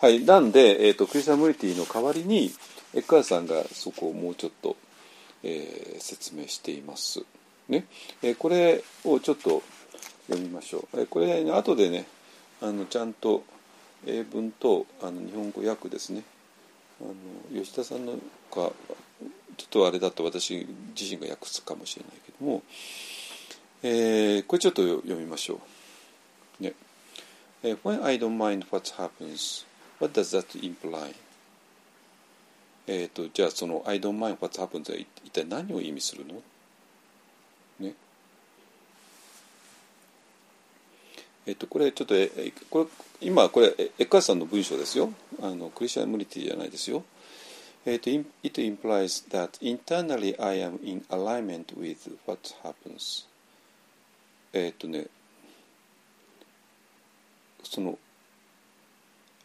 [0.00, 2.52] はい、なんで、えーと、クリスチャン・ムーティの代わりに
[2.92, 4.76] エッカーさんがそこをもうちょっと、
[5.42, 7.22] えー、説明しています。
[7.68, 7.86] ね
[8.22, 9.62] えー、これをちょっと
[10.28, 11.06] 読みましょう。
[11.06, 12.06] これ、ね、後でね
[12.60, 13.44] あのちゃんと
[14.06, 16.22] 英文とあの日本語訳ですね
[17.00, 17.04] あ
[17.54, 18.18] の吉田さんのか
[18.54, 20.66] ちょっとあれだと私
[20.98, 22.62] 自身が訳すかもしれないけども、
[23.82, 25.60] えー、これちょっと読みましょ
[26.60, 26.62] う。
[26.62, 26.74] ね。
[27.62, 29.64] When I don't mind what happens,
[29.98, 31.14] what does that imply?
[32.86, 36.34] えっ、と、じゃあその I don't mind what happens は一体何を意味するの？
[37.80, 37.94] ね。
[41.46, 42.30] えっ、と、これちょっと、え
[42.70, 42.86] これ
[43.20, 45.12] 今これエッカーさんの文章ですよ。
[45.42, 47.04] あのクリスチャンムニティじゃないですよ。
[47.86, 53.26] えっ、と、it implies that internally I am in alignment with what happens.
[54.52, 55.06] えっ、とね、
[57.62, 57.98] その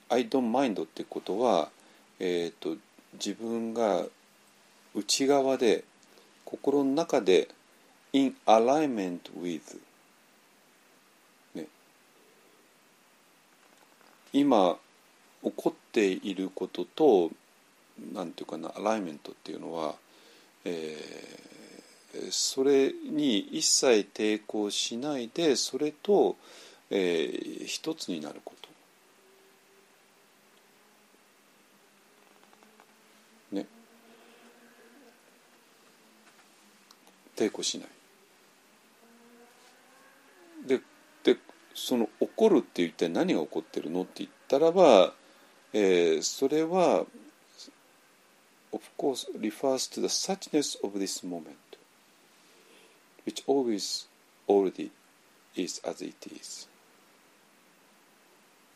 [0.09, 1.69] I don't mind ってことは、
[2.19, 2.77] えっ、と
[3.13, 4.05] 自分が
[4.95, 5.83] 内側で
[6.45, 7.49] 心の中で
[8.13, 9.79] in alignment with
[14.33, 14.77] 今
[15.43, 17.31] 起こっていることと
[18.13, 19.95] なんていうかなアライメントっていうのは、
[20.65, 26.35] えー、それに一切抵抗しないでそれと、
[26.89, 28.69] えー、一つになること。
[33.55, 33.65] ね。
[37.35, 37.89] 抵抗しない。
[40.67, 40.79] で
[41.23, 41.37] で
[41.79, 45.13] その怒るって一体何が起こってるのって言ったらば、
[45.71, 47.05] えー、それは
[48.73, 51.55] of course refers to the suchness of this moment
[53.25, 54.07] which always
[54.47, 54.91] already
[55.55, 56.67] is as it is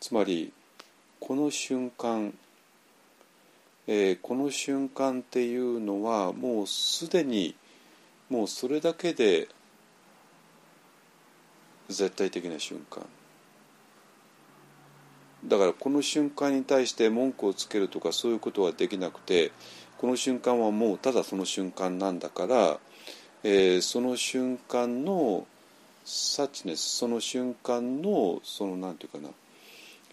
[0.00, 0.52] つまり
[1.20, 2.32] この瞬間、
[3.86, 7.54] えー、この瞬間っていうのはもうすでに
[8.30, 9.48] もうそれだけで
[11.88, 13.04] 絶対的な瞬間
[15.46, 19.52] だからこの瞬間に対して文句をつけるとかそういうことはできなくて
[19.98, 22.78] この瞬間はもうただその瞬間なんだから、
[23.42, 25.46] えー、その瞬間の
[26.04, 29.30] サチネスその瞬間のそのなんていうかな、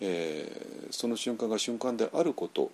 [0.01, 2.71] えー、その瞬間が瞬間であること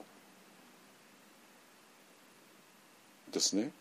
[3.31, 3.71] ですね。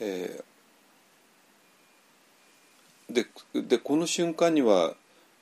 [0.00, 4.94] えー、ででこの瞬間には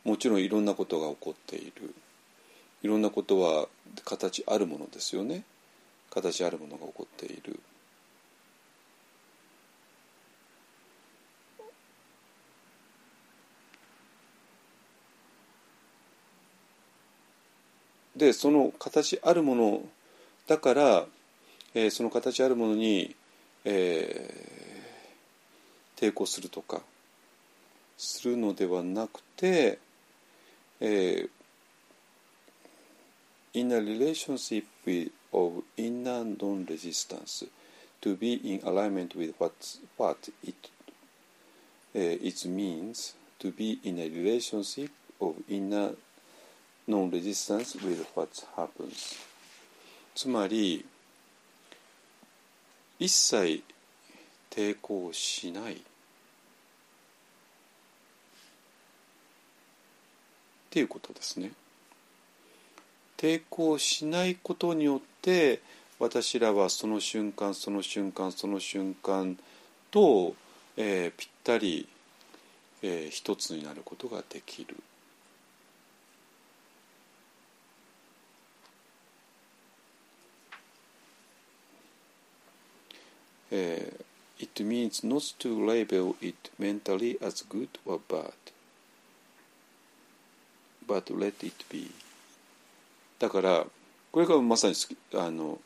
[0.05, 1.95] もちろんいろんなことが起こっている
[2.83, 3.69] いろんなことは
[4.05, 5.45] 形あるものですよね
[6.11, 7.59] 形あるものが起こっている。
[18.17, 19.83] でその形あるもの
[20.47, 21.05] だから、
[21.75, 23.17] えー、その形あるものに
[23.65, 26.83] えー、抵抗するとか
[27.97, 29.79] するのではなくて、
[30.81, 31.29] えー、
[33.55, 34.65] in a relationship
[35.33, 37.47] of inner non-resistance
[38.01, 39.53] to be in alignment with what,
[39.97, 40.55] what it,
[41.95, 45.93] uh, it means to be in a relationship of inner
[46.87, 49.17] non-resistance with what happens
[50.15, 50.85] つまり
[52.99, 53.63] 一切
[54.51, 55.77] 抵抗しないっ
[60.71, 61.53] ていうことですね。
[63.17, 65.61] 抵抗しないことによって
[65.99, 69.39] 私らはその瞬間その瞬間その瞬間
[69.91, 70.35] と、
[70.77, 71.89] えー、ぴったり、
[72.83, 74.77] えー、一つになることができる。
[83.57, 84.05] えー
[84.37, 88.33] It means not to label it mentally as good or bad,
[90.89, 91.89] but let it be.
[93.21, 93.65] だから
[94.11, 94.75] これがまさに
[95.15, 95.61] あの、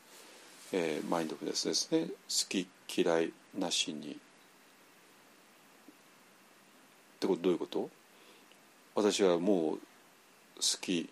[0.71, 2.05] えーマインドフルネスですね。
[2.07, 2.13] 好
[2.47, 4.11] き嫌いなしに。
[4.11, 4.15] っ
[7.19, 7.89] てことどういうこと？
[8.93, 9.81] 私はもう好
[10.79, 11.09] き。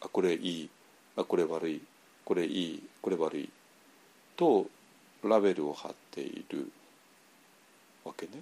[0.00, 0.70] あこれいい。
[1.16, 1.82] あこれ悪い。
[2.24, 2.82] これいい。
[3.02, 3.48] これ悪い。
[4.36, 4.68] と
[5.28, 6.70] ラベルを貼っている
[8.04, 8.32] わけね。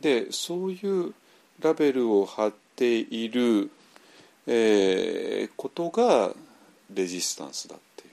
[0.00, 1.14] でそういう
[1.60, 3.70] ラベルを貼っている、
[4.46, 6.34] えーことが
[6.92, 8.10] レジスタンスだっていう。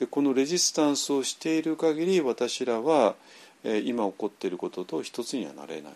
[0.00, 3.14] でこのレジスタンスをしている限り私らは、
[3.62, 5.92] えー今起こっていることと一つにはなれない。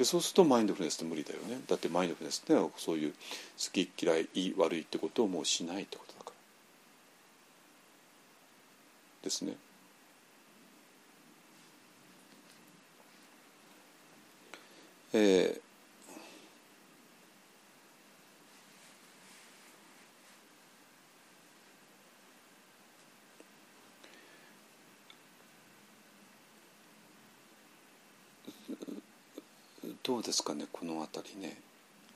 [0.00, 1.60] でそうするとマインドフルネスって無理だよね。
[1.68, 3.16] だってマインドフルネスってのはそういう好
[3.70, 6.36] き嫌いいい悪いってことをもうしないってことだから。
[9.24, 9.56] ですね。
[15.12, 15.69] えー
[30.10, 31.56] どうですかねこの辺りね。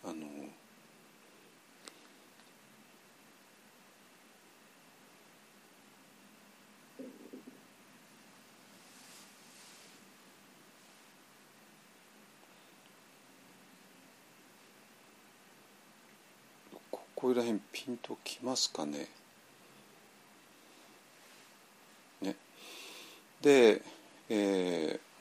[0.05, 0.15] あの
[16.91, 19.07] ここら辺ピンときますかね。
[22.23, 22.35] ね。
[23.41, 23.81] で
[24.29, 25.14] えー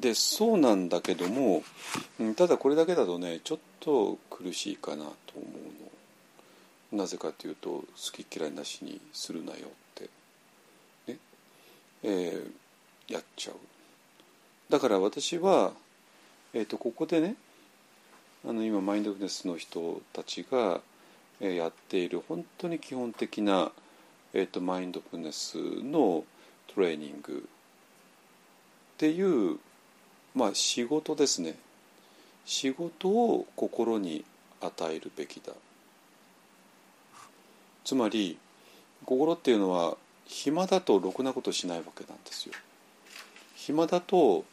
[0.00, 1.62] でそうなんだけども
[2.36, 5.02] ただこれだけだとねちょっと苦しいかなと
[5.36, 5.42] 思
[6.92, 6.98] うの。
[7.02, 10.04] なぜかというと好き嫌いなしにするなよって。
[11.12, 11.18] ね。
[12.02, 12.50] えー
[13.12, 13.54] やっちゃう。
[14.68, 15.72] だから私は、
[16.52, 17.36] えー、とここでね
[18.46, 20.82] あの今マインドフネスの人たちが、
[21.40, 23.72] えーやっている本当に基本的な、
[24.34, 26.24] えー、とマインドフネスの
[26.74, 29.58] トレーニングっていう
[30.38, 31.56] まあ仕事ですね。
[32.46, 34.24] 仕事を心に
[34.60, 35.52] 与えるべきだ。
[37.84, 38.38] つまり
[39.04, 39.96] 心っていうのは
[40.26, 42.54] 暇だとろくなことしないわけなんですよ。
[43.56, 44.44] 暇だと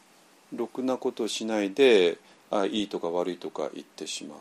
[0.52, 2.18] ろくなことしないで
[2.50, 4.38] あいいとか悪いとか言ってしまう。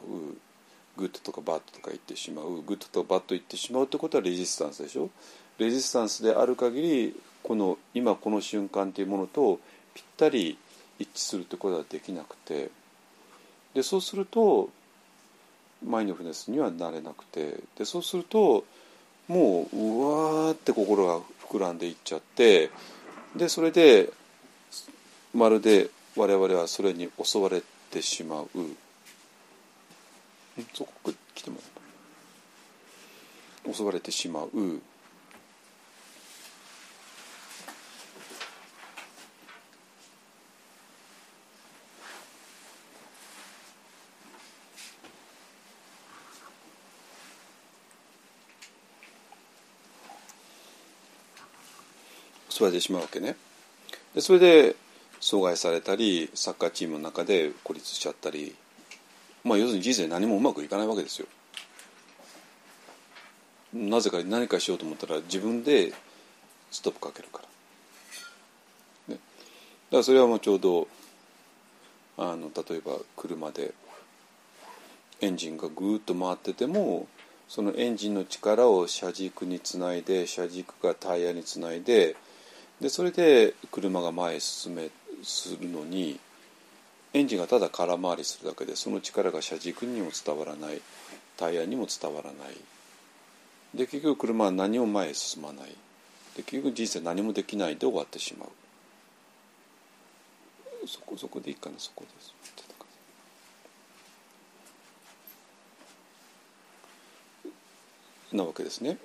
[0.98, 2.62] good とか bad とか言ってしまう。
[2.62, 5.12] good と bad 言ってしまうってことは resistance でしょ。
[5.60, 9.60] resistance である限りこの今この瞬間というものと
[9.94, 10.58] ぴったり
[11.00, 12.70] 一致するってことはできなくて
[13.74, 14.70] でそうすると
[15.86, 18.66] mindfulness にはなれなくてでそうすると
[19.28, 21.20] もううわーって心が
[21.50, 22.70] 膨らんでいっちゃって
[23.36, 24.10] でそれで
[25.34, 27.62] まるで我々はそれに襲われ
[27.92, 28.48] てしまう。
[30.74, 31.58] そこ来ても
[33.66, 33.74] らう。
[33.74, 34.50] 襲われてしまう。
[52.66, 53.36] われてしまうわけね。
[54.14, 54.76] でそれで
[55.22, 58.56] 阻害されたりサッカーチームの中で孤立しちゃったり
[59.44, 61.28] まあ要するに人生何もうまくいかないわけですよ。
[63.74, 65.94] なぜか何かしようと思ったら自分で
[66.72, 67.42] ストップかけるか
[69.10, 70.88] ら、ね、だからそれはもうちょうど
[72.18, 73.74] あの例えば車で
[75.20, 77.08] エンジンがぐーっと回ってても
[77.48, 82.16] そのエンジンの力を車軸につないで車軸がタイヤにつないで
[82.82, 84.90] でそれで車が前へ進め
[85.24, 86.20] するのに
[87.14, 90.82] エンジンがただ空回りするだけでその力が車軸にも伝わらない
[91.38, 92.58] タイヤにも伝わらない。
[93.74, 95.76] で結局車は何も前へ進まない。
[96.36, 98.50] で結局人生何もできないで終わってしまう。
[100.88, 102.34] そこそこでいいかなそこです。
[108.34, 108.98] なわけですね。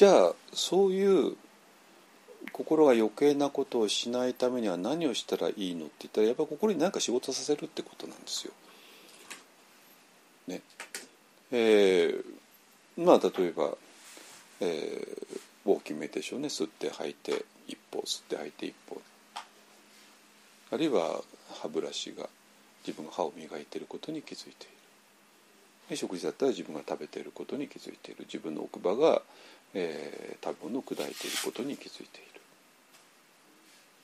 [0.00, 1.36] じゃあそういう
[2.52, 8.54] 心が余計なことをしないためには何をしたらいいのって言ったらやっぱり心に何か仕事させるってことなんですよ。
[10.46, 10.62] ね。
[11.52, 12.24] えー、
[12.96, 13.76] まあ例えば、
[14.62, 19.02] えー、ウォーキングメディションね吸って吐いて一歩吸って吐いて一歩
[20.72, 21.20] あるいは
[21.60, 22.26] 歯ブラシが
[22.86, 24.68] 自分が歯を磨いていることに気づいてい
[25.90, 29.22] る食事だったら自分が食べていることに気づいている自分の奥歯が、
[29.74, 32.22] えー、食べ物を砕いていることに気づいてい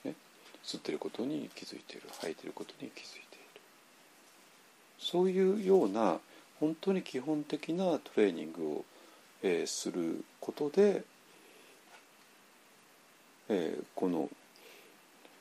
[0.05, 0.15] る、ね、
[0.63, 3.61] 吸っていることに気づいている吐いていることに気づいている。
[4.99, 6.19] そういうような
[6.59, 8.85] 本当に基本的なトレーニングを、
[9.43, 11.03] えー、することで、
[13.49, 14.29] えー、この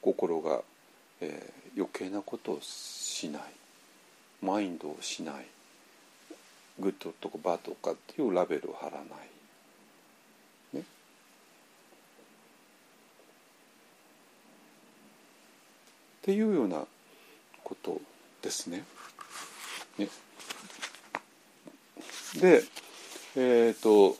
[0.00, 0.62] 心が、
[1.20, 3.42] えー、余計なことをしない
[4.42, 5.46] マインドをしない
[6.78, 9.35] good とか bad とかっていうラベルを貼らない。
[16.26, 16.84] っていうような
[17.62, 18.00] こと
[18.42, 18.82] ですね。
[19.96, 20.08] ね
[22.40, 22.64] で
[23.36, 24.16] えっ、ー、と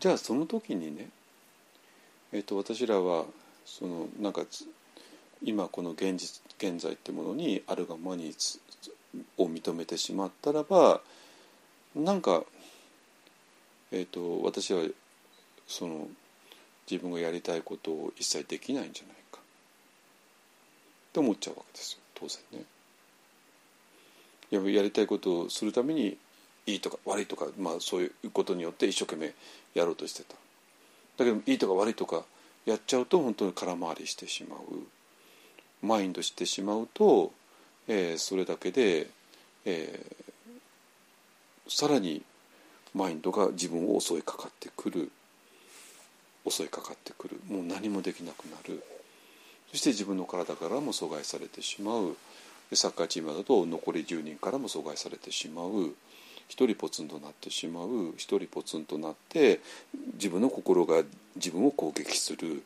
[0.00, 1.10] じゃあその時にね、
[2.32, 3.26] えーと、私らは
[3.66, 4.46] そのなんか
[5.42, 8.34] 今この現実現在ってものにあるがまに
[9.36, 11.02] を認めてしまったらば
[11.94, 12.44] なんか、
[13.92, 14.84] えーと、私は
[15.66, 16.08] その
[16.90, 19.23] 自分がやりたいことを一切できないんじゃない
[21.14, 22.64] って思っちゃうわけですよ当然ね。
[24.50, 26.16] ややりたいことをするために
[26.66, 29.32] いいとか悪いとか、まあ、そういうことによって一生懸命
[29.74, 30.34] やろうとしてた。
[31.16, 32.24] だけどいいとか悪いとか
[32.66, 34.58] やっちゃうと本当に空回りしてしまう。
[35.86, 37.30] マインドしてしまうと、
[37.86, 39.06] えー、それだけで、
[39.64, 42.22] えー、さらに
[42.92, 45.12] マインドが自分を襲いかかってくる。
[46.48, 47.40] 襲いかかってくる。
[47.46, 48.82] もう何もできなくなる。
[49.74, 52.16] そして自分の体からも阻害されてしまう。
[52.74, 55.96] サッカーチームだと残り10人からも阻害されてしまう。
[56.46, 58.14] 一人ポツンとなってしまう。
[58.16, 59.58] 一人ポツンとなって
[60.12, 61.02] 自分の心が
[61.34, 62.62] 自分を攻撃する。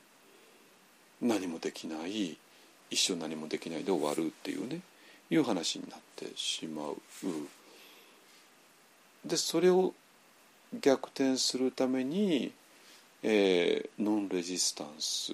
[1.23, 2.37] 何もできない。
[2.91, 4.83] 一生何もできないで終わるっていうね。
[5.31, 6.97] いう話になってしまう。
[9.25, 9.95] でそれを
[10.79, 12.53] 逆転するために、
[13.23, 15.33] えー、ノンレジスタンス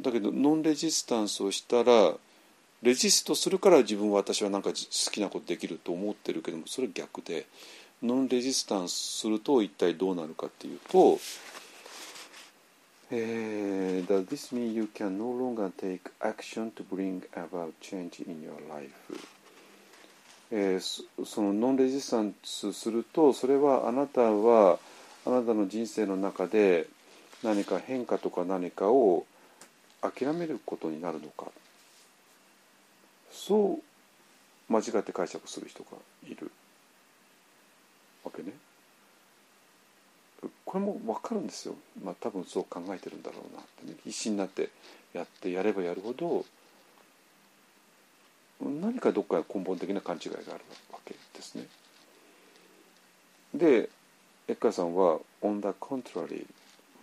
[0.00, 2.14] だけどノンレジスタンスをしたら
[2.82, 4.74] レジストするから自分は私はなんか好
[5.10, 7.46] きなことできると思ってるけどもそれ逆で
[8.02, 11.18] ノンレジスタンスすると一体どうなるかっていうと
[13.08, 18.90] えー、Does this mean you can no longer take action to bring about change in your life?
[20.50, 24.78] えー、そのノンレジスタンスするとそれはあなたは
[25.24, 26.86] あなたの人生の中で
[27.42, 29.24] 何か変化とか何かを
[30.10, 31.46] 諦めることになるのか。
[33.30, 33.80] そ
[34.68, 35.90] う間違って解釈する人が
[36.28, 36.50] いる。
[38.26, 38.52] わけね。
[40.64, 41.74] これも分かるんですよ、
[42.04, 43.96] まあ、多分そう考えてるんだろうなってね。
[44.04, 44.68] 必死になって
[45.14, 46.44] やってやればやるほど
[48.60, 51.66] 何かどっか根本的な勘違いがあるわけですね。
[53.54, 53.88] で
[54.48, 56.46] エッカーさんは「on the contrary」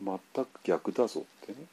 [0.02, 1.66] 全く逆だぞってね。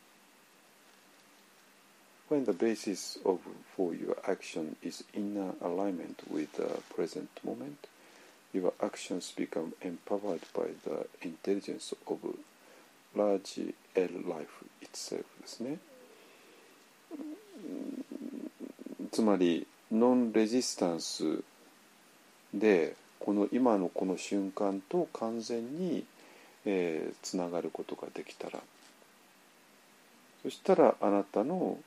[2.30, 3.40] When the basis of
[3.76, 7.88] for your action is in alignment with the present moment,
[8.52, 12.18] your actions become empowered by the intelligence of
[13.16, 13.58] large
[13.96, 15.78] L life itself ですね。
[19.10, 21.42] つまりノンレジスタンス
[22.54, 26.04] でこの今のこの瞬間と完全に、
[26.64, 28.60] えー、つながることができたら
[30.44, 31.78] そしたらあなたの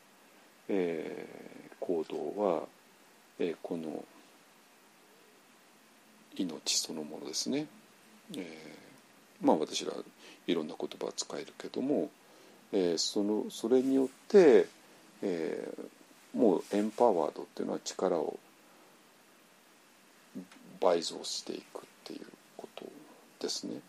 [0.70, 2.64] えー、行動は、
[3.40, 4.04] えー、この
[6.38, 7.68] 命そのものですね。
[8.36, 9.92] えー、まあ私ら
[10.48, 12.10] いろんな言葉は使えるけども、
[12.72, 14.68] えー、そのそれによって、
[15.22, 18.40] えー、もうエンパワードっていうのは力を
[20.80, 22.26] 倍増していくっていう
[22.58, 22.86] こと
[23.40, 23.80] ですね。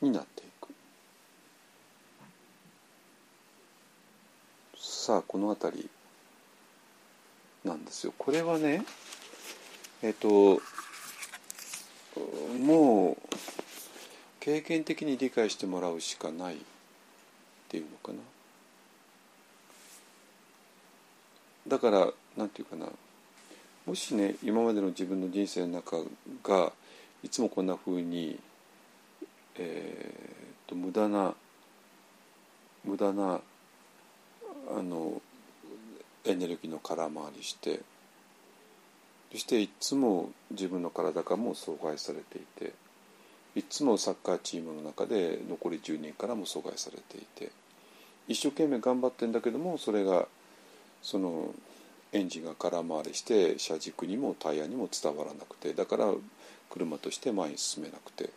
[0.00, 0.51] になっていく。
[5.02, 5.90] さあこの辺り
[7.64, 8.12] なんですよ。
[8.16, 8.84] これはね
[10.00, 10.62] えっ、と
[12.60, 13.36] もう
[14.38, 16.58] 経験的に理解してもらうしかないっ
[17.68, 18.18] ていうのかな。
[21.66, 22.86] だからなんていうかな
[23.84, 25.96] もしね今までの自分の人生の中
[26.44, 26.70] が
[27.24, 28.38] いつもこんなふうに、
[29.56, 31.34] えーと無駄な
[32.84, 33.40] 無駄な
[34.70, 35.20] あの
[36.24, 37.80] エネルギーの空回りして
[39.32, 42.72] そしていつも自分の体がもう阻害されていて
[43.54, 47.50] いつもサッカーチームの中で残り10人からも阻害されていて
[48.28, 50.26] 一生懸命頑張ってんだけどもそれが
[51.02, 51.54] その
[52.12, 56.12] エンジンが空回りして車軸にもタイヤにも伝わらなくてだから
[56.70, 58.28] 車として前に進めなくてっ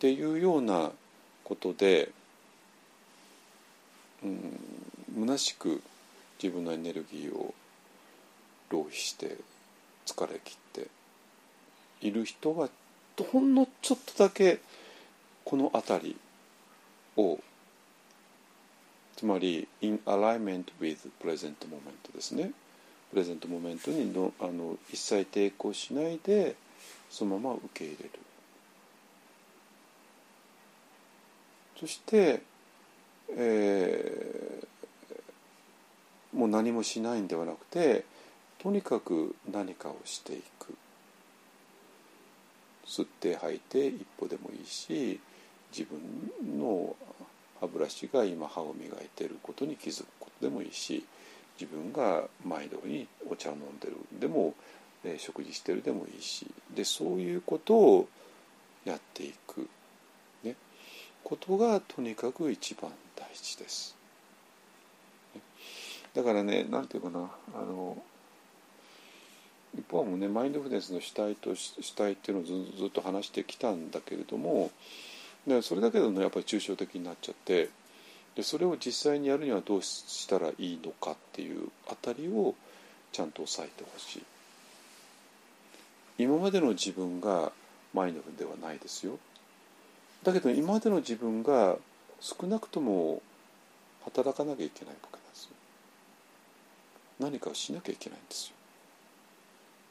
[0.00, 0.90] ていうような
[1.44, 2.10] ことで、
[4.22, 4.60] うん、
[5.18, 5.82] 虚しく
[6.42, 7.54] 自分のエネルギーを
[8.70, 9.36] 浪費して
[10.06, 10.88] 疲れ切って
[12.00, 12.68] いる人は
[13.32, 14.60] ほんのちょっとだけ
[15.44, 16.16] この辺り
[17.16, 17.38] を
[19.16, 22.52] つまり in alignment with present moment ですね。
[23.10, 26.54] プレゼントモメントにのあの一切抵抗しないで
[27.10, 28.10] そのまま受け入れる。
[31.80, 32.42] そして、
[33.36, 34.66] えー、
[36.32, 38.04] もう何もしないんではなくて
[38.58, 40.74] とにかく何かをしていく。
[42.86, 45.20] 吸って吐いて一歩でもいいし
[45.70, 46.96] 自分の
[47.60, 51.04] 歯ブラシが今歯を磨いていることに気づくことでもいいし
[51.60, 54.54] 自分が毎度にお茶を飲んでるでも、
[55.04, 58.08] えー、食事してるでもいいしでそういうことを
[58.84, 59.68] やっていく、
[60.42, 60.54] ね、
[61.22, 63.97] ことがとにかく一番大事です。
[66.18, 67.96] だからね何て言うかなあの
[69.78, 74.72] 一方もねマインドフルネスの主体と主体っていうのをずずっと話してきたんだけれども
[75.46, 77.68] でそれだけどねやっぱり抽象的になっちゃって
[78.34, 82.56] でそれを実際にやるにはどうしたらいいのかっていうあたりを
[83.12, 84.22] ちゃんと押さえてほしい。
[86.18, 87.52] 今までの自分が
[87.94, 89.20] マインドフではないですよ。
[90.24, 91.76] だけど今までの自分が
[92.18, 93.22] 少なくとも
[94.04, 95.17] 働かなきゃいけないわけ。
[97.20, 98.54] 何かをしなきゃいけないんですよ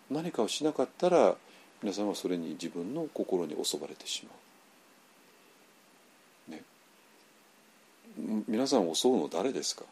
[0.09, 1.35] 何かをしなかったら
[1.83, 4.31] 皆さんはそれに自分の心に襲われてしま
[6.49, 6.51] う。
[6.51, 6.63] ね。
[8.47, 9.83] 皆さん襲うの誰ですか？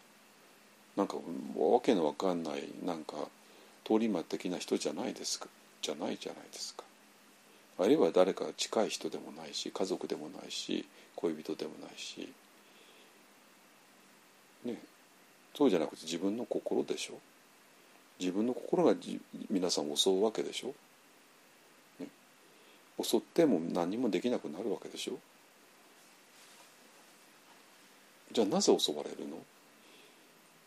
[0.95, 1.17] なんか
[1.57, 3.15] わけのわかんないなんか
[3.83, 5.47] 通り魔的な人じゃないですか？
[5.81, 6.83] じゃないじゃないですか。
[7.77, 10.87] あるいは誰か近い人でもないし家族でもないし
[11.17, 12.31] 恋人でもないし
[14.63, 14.79] ね
[15.57, 17.13] そうじゃなくて自分の心でしょ？
[18.19, 18.93] 自分の心が
[19.49, 20.73] 皆さんを襲うわけでしょ、
[21.99, 22.07] ね、
[23.01, 25.17] 襲っても何もできなくなるわけでしょ？
[28.31, 29.37] じゃあなぜ襲われるの？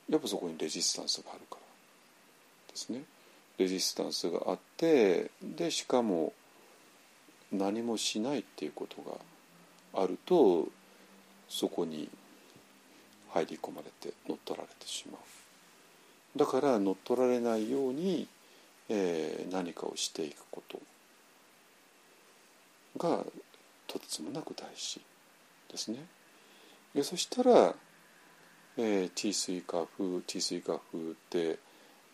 [0.09, 1.61] やっぱそこにレジスタンスがあるから。
[2.73, 3.03] ですね。
[3.59, 6.33] レジスタンスがあってでしかも
[7.53, 10.69] 何もしないっていうことがあると
[11.49, 12.09] そこに
[13.33, 16.39] 入り込まれて乗っ取られてしまう。
[16.39, 18.29] だから乗っ取られないように、
[18.89, 20.81] えー、何かをしていくこと
[22.99, 23.25] が
[23.87, 25.01] とてつもなく大事
[25.71, 25.99] ですね。
[26.95, 27.75] でそしたら、
[28.77, 31.59] えー、地水化風地水化風って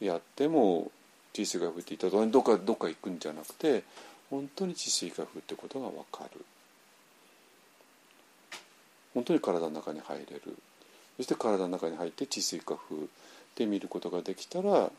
[0.01, 0.91] やっても
[1.33, 3.85] 地水化風って言ったらどっかどっか行くんじゃなくて
[4.31, 6.45] 本当に地水化風ってことが分かる
[9.15, 10.57] 本当に体の中に入れる
[11.17, 13.07] そして体の中に入って地水化風
[13.57, 14.91] で見ることができたら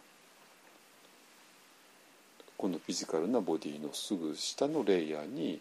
[2.58, 5.60] このフィジカルなボディのすぐ下のレイヤーに、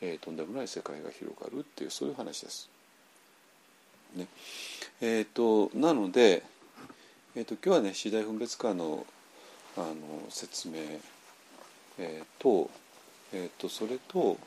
[0.00, 2.68] えー、とんでもない世界が広がるっていうそういう話です。
[4.14, 4.28] ね
[5.00, 6.42] えーと、なので、
[7.34, 9.06] えーと、今日はね次第分別化の
[9.76, 9.94] あの
[10.28, 10.76] 説明、
[11.98, 12.70] えー、と,、
[13.32, 14.38] えーと、それと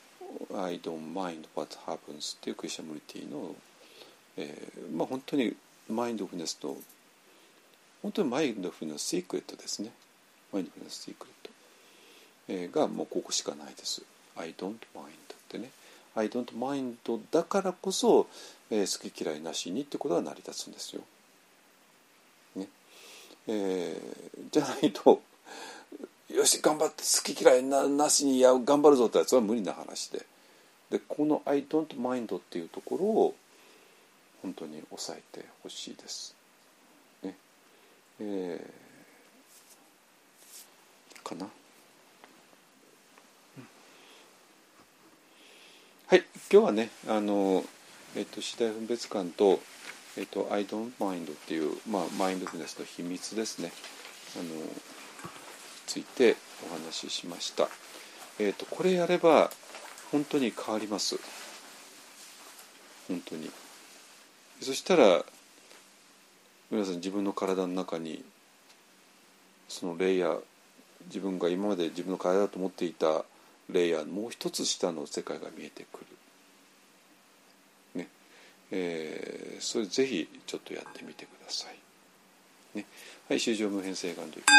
[0.56, 3.54] 「I don't mind what happens」っていうクリスチャンムリティの、
[4.36, 5.54] えー、まあ本当に
[5.88, 6.76] マインドフィネスと
[8.02, 9.90] 本当にマインドフルネスシークレットですね。
[10.52, 11.50] マインドフルネスシークレット、
[12.48, 14.02] えー、がもうここしかないです。
[14.36, 14.76] I don't mind っ
[15.48, 15.70] てね。
[16.14, 18.26] I don't mind だからこそ、
[18.70, 21.02] えー、好き嫌いなしにってことが成り立つんですよ、
[22.56, 22.68] ね。
[23.46, 25.20] えー、じゃないと
[26.30, 30.24] よし頑張って好き嫌いななしにや頑張るぞってやつは無理な話で。
[30.90, 33.34] でこの「I don't mind」っていうところを
[34.42, 36.34] 本当に抑えてほしいです。
[38.22, 41.48] えー、かな？
[46.06, 47.64] はい、今日はね、あの、
[48.16, 49.60] えっと、次第分別感と、
[50.18, 53.72] えっと、I don't mind っていう、まあ、マインドフルネスの秘密ですね。
[54.36, 54.44] あの、
[55.86, 56.36] ついて
[56.68, 57.68] お話ししました。
[58.38, 59.50] えっと、これやれば、
[60.10, 61.16] 本当に変わります。
[63.08, 63.50] 本当に。
[64.60, 65.24] そしたら、
[66.70, 68.22] 皆さん自分の体の中に
[69.68, 70.40] そのレイヤー
[71.06, 73.24] 自分が今まで自分の体だと思っていた
[73.70, 76.00] レイヤーもう一つ下の世界が見えてく
[77.94, 78.08] る、ね。
[78.70, 81.66] えー、それぜひちょっとやってみてくださ
[82.74, 82.84] い、ね、
[83.28, 84.58] はい終上無変性願といきます。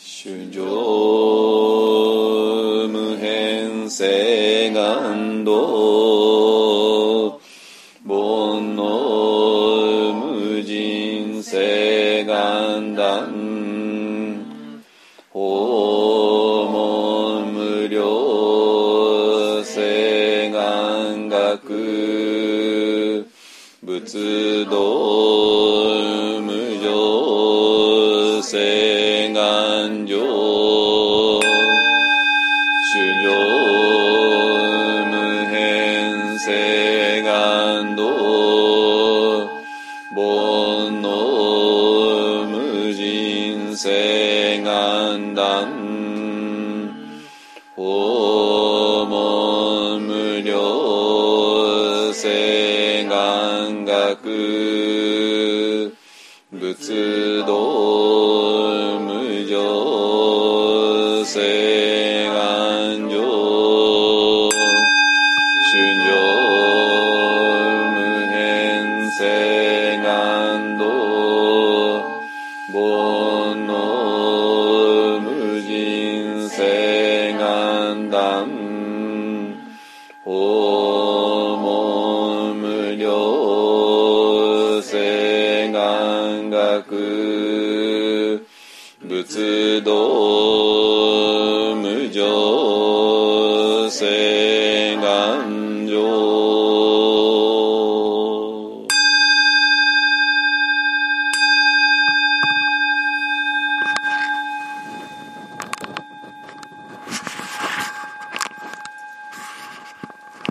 [0.00, 0.64] 修上。
[0.64, 1.37] 無
[3.98, 5.50] 変性願道
[8.06, 13.28] 煩悩無人性願断
[15.32, 15.40] 訪
[16.70, 23.26] 問無料性願学
[23.82, 24.78] 仏道
[26.40, 26.46] 無
[26.84, 28.87] 常性
[57.46, 57.87] 道
[89.80, 90.37] 仏